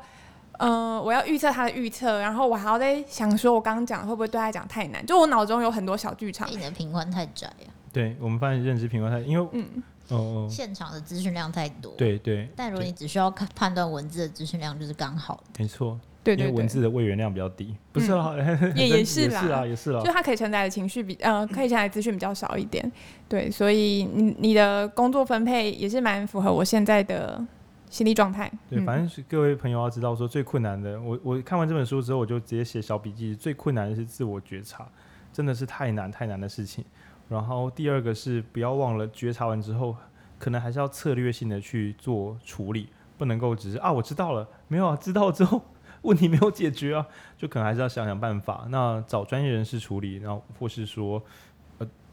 [0.60, 5.06] 嗯、呃，我要预测他的预测，然后我还要在想说，我刚刚讲会不会对他讲太难？
[5.06, 6.50] 就我脑中有很多小剧场。
[6.52, 7.92] 你的频宽太窄呀、啊。
[7.92, 9.66] 对，我们发现认知频宽太，因为嗯。
[10.10, 11.92] 哦，现场的资讯量太多。
[11.96, 12.50] 对对。
[12.56, 15.44] 但如果你只需要看判断文字的资讯量，就是刚好。
[15.60, 16.00] 没错。
[16.24, 16.48] 对对。
[16.48, 17.76] 因为文字的位元量比较低。
[17.92, 18.34] 不是啊，
[18.76, 20.02] 也也是啦，也是啊，也是啦。
[20.04, 22.92] 就它可以承载的情绪比呃，可以承载资讯比较少一点。
[23.28, 27.40] 对，所以你你的工作分配也是蛮符合我现在的
[27.90, 28.50] 心理状态。
[28.70, 33.36] 对，反正是各位朋友要知道，说最困难的，我我看完这本书之后，我就直接写小笔记。
[33.36, 34.88] 最困难的是自我觉察，
[35.34, 36.86] 真的是太难太难的事情。
[37.28, 39.96] 然后第二个是不要忘了觉察完之后。
[40.40, 42.88] 可能还是要策略性的去做处理，
[43.18, 45.62] 不能够只是啊，我知道了，没有啊，知道之后
[46.04, 47.06] 问题没有解决啊，
[47.38, 48.66] 就可能还是要想想办法。
[48.70, 51.59] 那找专业人士处理，然后或是说，呃，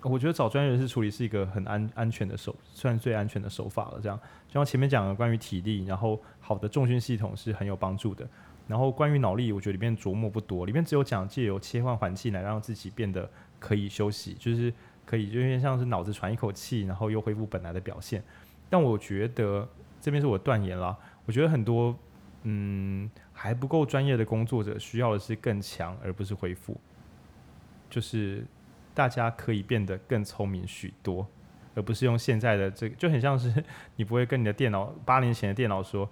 [0.02, 4.00] 我觉得找专业人士处理是一个很安安全的手，算最安全的手法了。
[4.00, 4.18] 这样，
[4.48, 8.28] 就像前面讲的关于体力，然后好的重训系统是很有帮助的。
[8.68, 13.28] 然后关于脑力，我觉得里面琢磨不多，里面只有讲借由切换环境来让自己变得
[13.58, 14.72] 可以休息，就是。
[15.06, 18.20] 可以，就有点像是脑子喘一口气，然后又恢复本来的表现。
[18.68, 19.68] 但我觉得
[20.00, 20.98] 这边是我断言啦。
[21.26, 21.96] 我觉得很多
[22.42, 26.76] 嗯还不够专业的工作者需要的是更强，而不是恢复。
[27.88, 28.44] 就是
[28.96, 31.26] 大家可以变得更聪明许多，
[31.74, 33.52] 而不是用现在的这个，就很像是
[33.96, 36.08] 你不会跟你的电脑八年前的电脑说，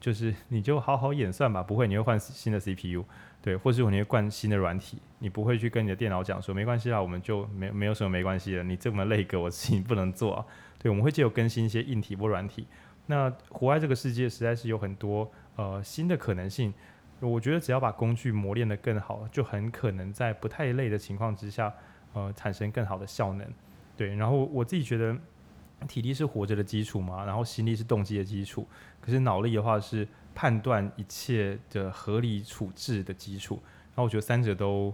[0.00, 3.04] 就是你就好好演算吧，不会，你会换新的 CPU。
[3.40, 8.64] 对，或是你会灌新的软体，你不会去跟你的电脑讲说没关系啦，我们就没没有什么没关系的。
[8.64, 10.44] 你这么累个，我自己不能做啊。
[10.78, 12.66] 对，我们会借由更新一些硬体或软体。
[13.06, 16.74] 那活在这个世界，实在是有很多呃新的可能性。
[17.18, 21.72] 我觉得只要把工具磨练得更好，就很可能在不太累的情况之下，
[22.12, 23.46] 呃，产生更好的效能。
[23.96, 25.16] 对，然后我自己觉得
[25.86, 28.66] 体力是活着的基础嘛，然后心力是动机的基础，
[29.00, 30.06] 可是脑力的话是。
[30.34, 33.56] 判断一切的合理处置的基础，
[33.88, 34.90] 然后我觉得三者都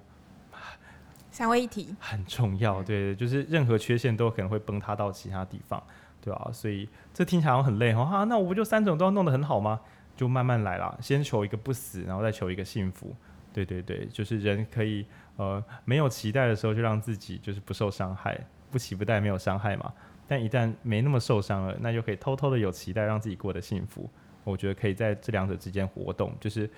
[1.30, 2.82] 三位一体很重要。
[2.82, 5.80] 对，就是任何缺陷都可能会崩塌到其他地方，
[6.20, 6.50] 对吧？
[6.52, 9.80] 所以这听起来很累哈，啊，那我不就三种都要弄得很好吗？
[10.16, 13.14] 就慢慢来啦，先求一个不死，然后再求一个幸福。
[13.52, 15.06] 对对对，就是人可以
[15.38, 18.38] 呃没有期待的时候，就让自己就是不受伤害，
[18.70, 19.90] 不期不待没有伤害嘛。
[20.26, 24.10] 但一旦没那么受伤了，那就可以偷偷的有期待，让自己过得幸福。
[24.44, 26.68] 我觉得可以在这两者之间活动，就是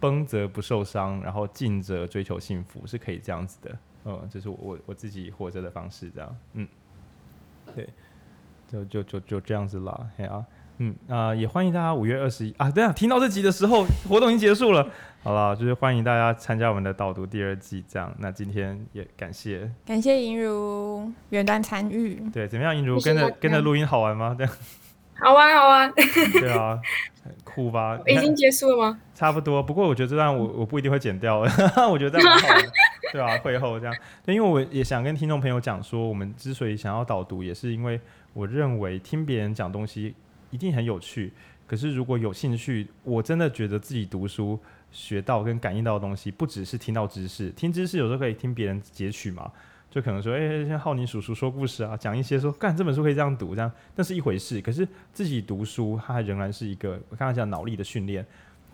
[0.00, 3.78] 绷则不受伤，然后尽则追求幸福，是可以这样子的。
[4.04, 6.36] 嗯，这是我我自己活着的方式，这样。
[6.54, 6.66] 嗯，
[7.74, 7.88] 对，
[8.68, 10.10] 就就就就这样子啦。
[10.16, 10.44] 嘿啊，
[10.78, 14.88] 嗯啊、也欢迎大家五月二十一啊，对啊，听到这集的时候，活动已经结束了。
[15.28, 18.10] 好了，就是欢迎大家参加我们的导读第二季，这样。
[18.18, 22.14] 那今天也感谢感谢银如远端参与。
[22.32, 24.34] 对，怎么样，银如跟着跟着录音好玩吗？
[24.38, 24.52] 这样。
[25.16, 25.92] 好玩，好玩。
[25.92, 26.80] 对啊，
[27.22, 28.00] 很酷吧？
[28.06, 29.00] 已经结束了吗？
[29.14, 31.40] 差不多，不过我觉得这段我我不一定会剪掉，
[31.92, 32.68] 我觉得这样很好的。
[33.12, 33.94] 对啊，会后这样。
[34.24, 38.00] 对，因为我也想跟听众朋友讲说，我们之所以想要导读，也是因为
[38.32, 40.14] 我认为听别人讲东西
[40.48, 41.34] 一定很有趣。
[41.66, 44.58] 可是如果有兴趣，我真的觉得自己读书
[44.90, 49.50] 学到跟感应到的东西，不只是听到知识，听知识有时候可以听别人截取嘛。
[49.90, 54.60] 就可能说，哎、像浩宁叔叔说故事啊，讲一些说，干这本书可以这样读，这样那是一回事。
[54.60, 58.24] 可是自己读书，它仍然是一个我刚才讲脑力的训练。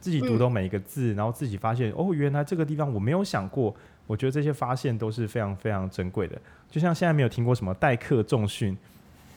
[0.01, 3.75] 自己读懂每一个字，然后自己发现，哦，原来这个地方我没有想过。
[4.07, 6.39] 我觉得这些发现都是非常非常珍贵的。
[6.71, 8.77] 就像现在没有听过什么代课重训，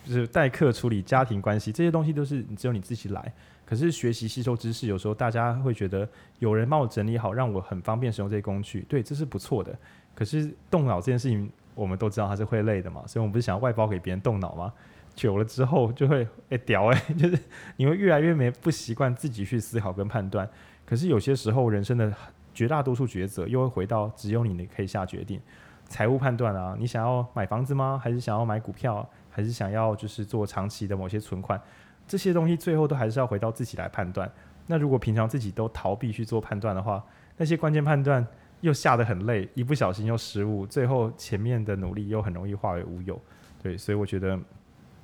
[0.06, 3.34] 就是代课处理家庭关系这些东西，都是只有你自己来。
[3.68, 6.08] 可是学习吸收知识，有时候大家会觉得
[6.40, 9.78] 有人帮我整理好，让我很方便使用这些工具，对，这是不错的。
[10.16, 11.52] 可是动脑这件事情。
[11.78, 14.74] 我们都知道它是会累的嘛，所以我们不是想要外包给别人动脑吗？
[15.14, 17.38] 久了之后就会哎屌哎， 就是
[17.76, 20.50] 你会越来越没不习惯自己去思考跟判断。
[20.88, 22.12] 可是有些时候人生的
[22.52, 25.40] 绝大多数抉择又会回到只有你可以下决定。
[25.86, 28.02] 财务判断啊，你想要买房子吗？
[28.04, 29.08] 还是想要买股票？
[29.30, 31.62] 还是想要就是做长期的某些存款？
[32.08, 34.32] 这些东西最后都还是要回到自己来判断。
[34.68, 37.04] 那如果平常自己都逃避去做判断的话，
[37.38, 38.26] 那些关键判断。
[38.62, 43.22] 又下得很累，一不小心又失误，最后前面的努力又很容易化为乌有。
[43.62, 44.36] 对，所以我觉得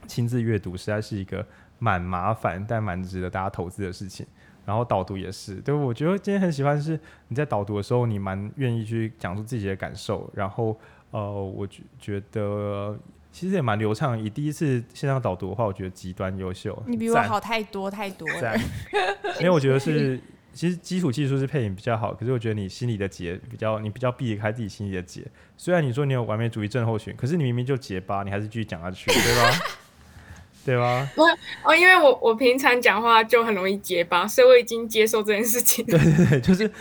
[0.07, 1.45] 亲自阅读实在是一个
[1.77, 4.25] 蛮麻烦但蛮值得大家投资的事情。
[4.65, 10.27] 然后导读也是，对，我觉得今天很喜欢是你在导读的时候，你蛮愿意去讲出自己的感受。
[10.33, 10.75] 然后
[11.11, 12.97] 呃，我觉觉得
[13.33, 14.17] 其实也蛮流畅。
[14.17, 16.81] 以第一次线上导读的话，我觉得极端优秀。
[16.87, 18.57] 你比我好太多太多了。
[19.39, 20.17] 因为 我觉得是。
[20.55, 25.25] 其实基础技术是配音比较好，可是我觉得你心里的结比较，你比较避得开自己心里的结。
[25.57, 29.49] 虽然你说你有完美主义症候群，可是你明明就结巴，你还是继续讲下去，对吧？
[30.65, 31.09] 对吧？
[31.63, 35.85] 哦，因为我我平常讲话就很容易结巴，所以我已经接受这件事情。
[35.85, 36.71] 对 对对，就是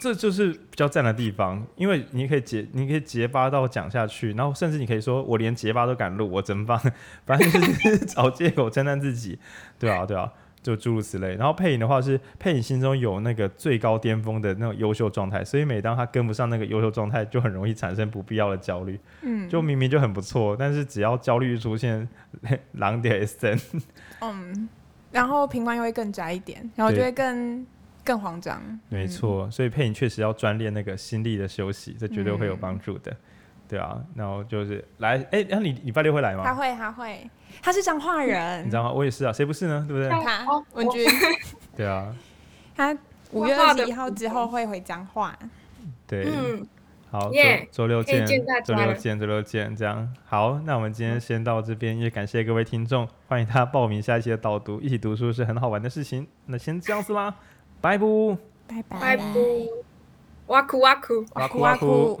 [0.00, 6.80] 这就是比较赞的地方，因为你可以结，你可以结巴到讲下去，然后甚至你可以说，我连结巴都敢录，我真棒。
[7.26, 9.38] 反正就是 找借口称赞自己，
[9.78, 10.32] 对啊对啊。
[10.62, 18.98] 就诸如此类，然后配影的话是配影心中有那个最高巅峰的那种优秀状态，所以每当他跟不上那个优秀状态，就很容易产生不必要的焦虑。
[19.22, 22.08] 嗯，就明明就很不错，但是只要焦虑出现，
[22.72, 23.60] 狼点 S N。
[24.20, 24.68] 嗯，
[25.12, 27.66] 然后频宽又会更窄一点，然后就会更
[28.04, 28.60] 更慌张。
[28.88, 33.12] 没错，嗯、所以配影确实要专练那个心力的休息，这绝对会有帮助的。
[33.12, 33.16] 嗯
[33.68, 36.42] 对啊，然后就是来，哎，那你礼拜六会来吗？
[36.44, 37.30] 他会，他会，
[37.62, 38.90] 他是彰化人， 你知道吗？
[38.92, 39.84] 我也是啊，谁不是呢？
[39.86, 40.08] 对不对？
[40.24, 41.06] 他文君，
[41.76, 42.14] 对啊，
[42.74, 42.96] 他
[43.32, 45.38] 五月二十一号之后会回彰化。
[46.06, 46.66] 对，嗯
[47.10, 47.38] 好，周
[47.72, 48.26] 周六见，
[48.64, 50.60] 周六见，周六见，这样好。
[50.64, 56.26] 那我们今天先到这边，也感谢各位听众，欢迎他报名下一期的导读，一起读书是很好玩的事情。
[56.46, 57.34] 那先这样子啦，
[57.80, 58.06] 拜拜，
[58.66, 59.24] 拜拜，拜拜，
[60.48, 62.20] 哇酷哇酷，哇酷哇酷。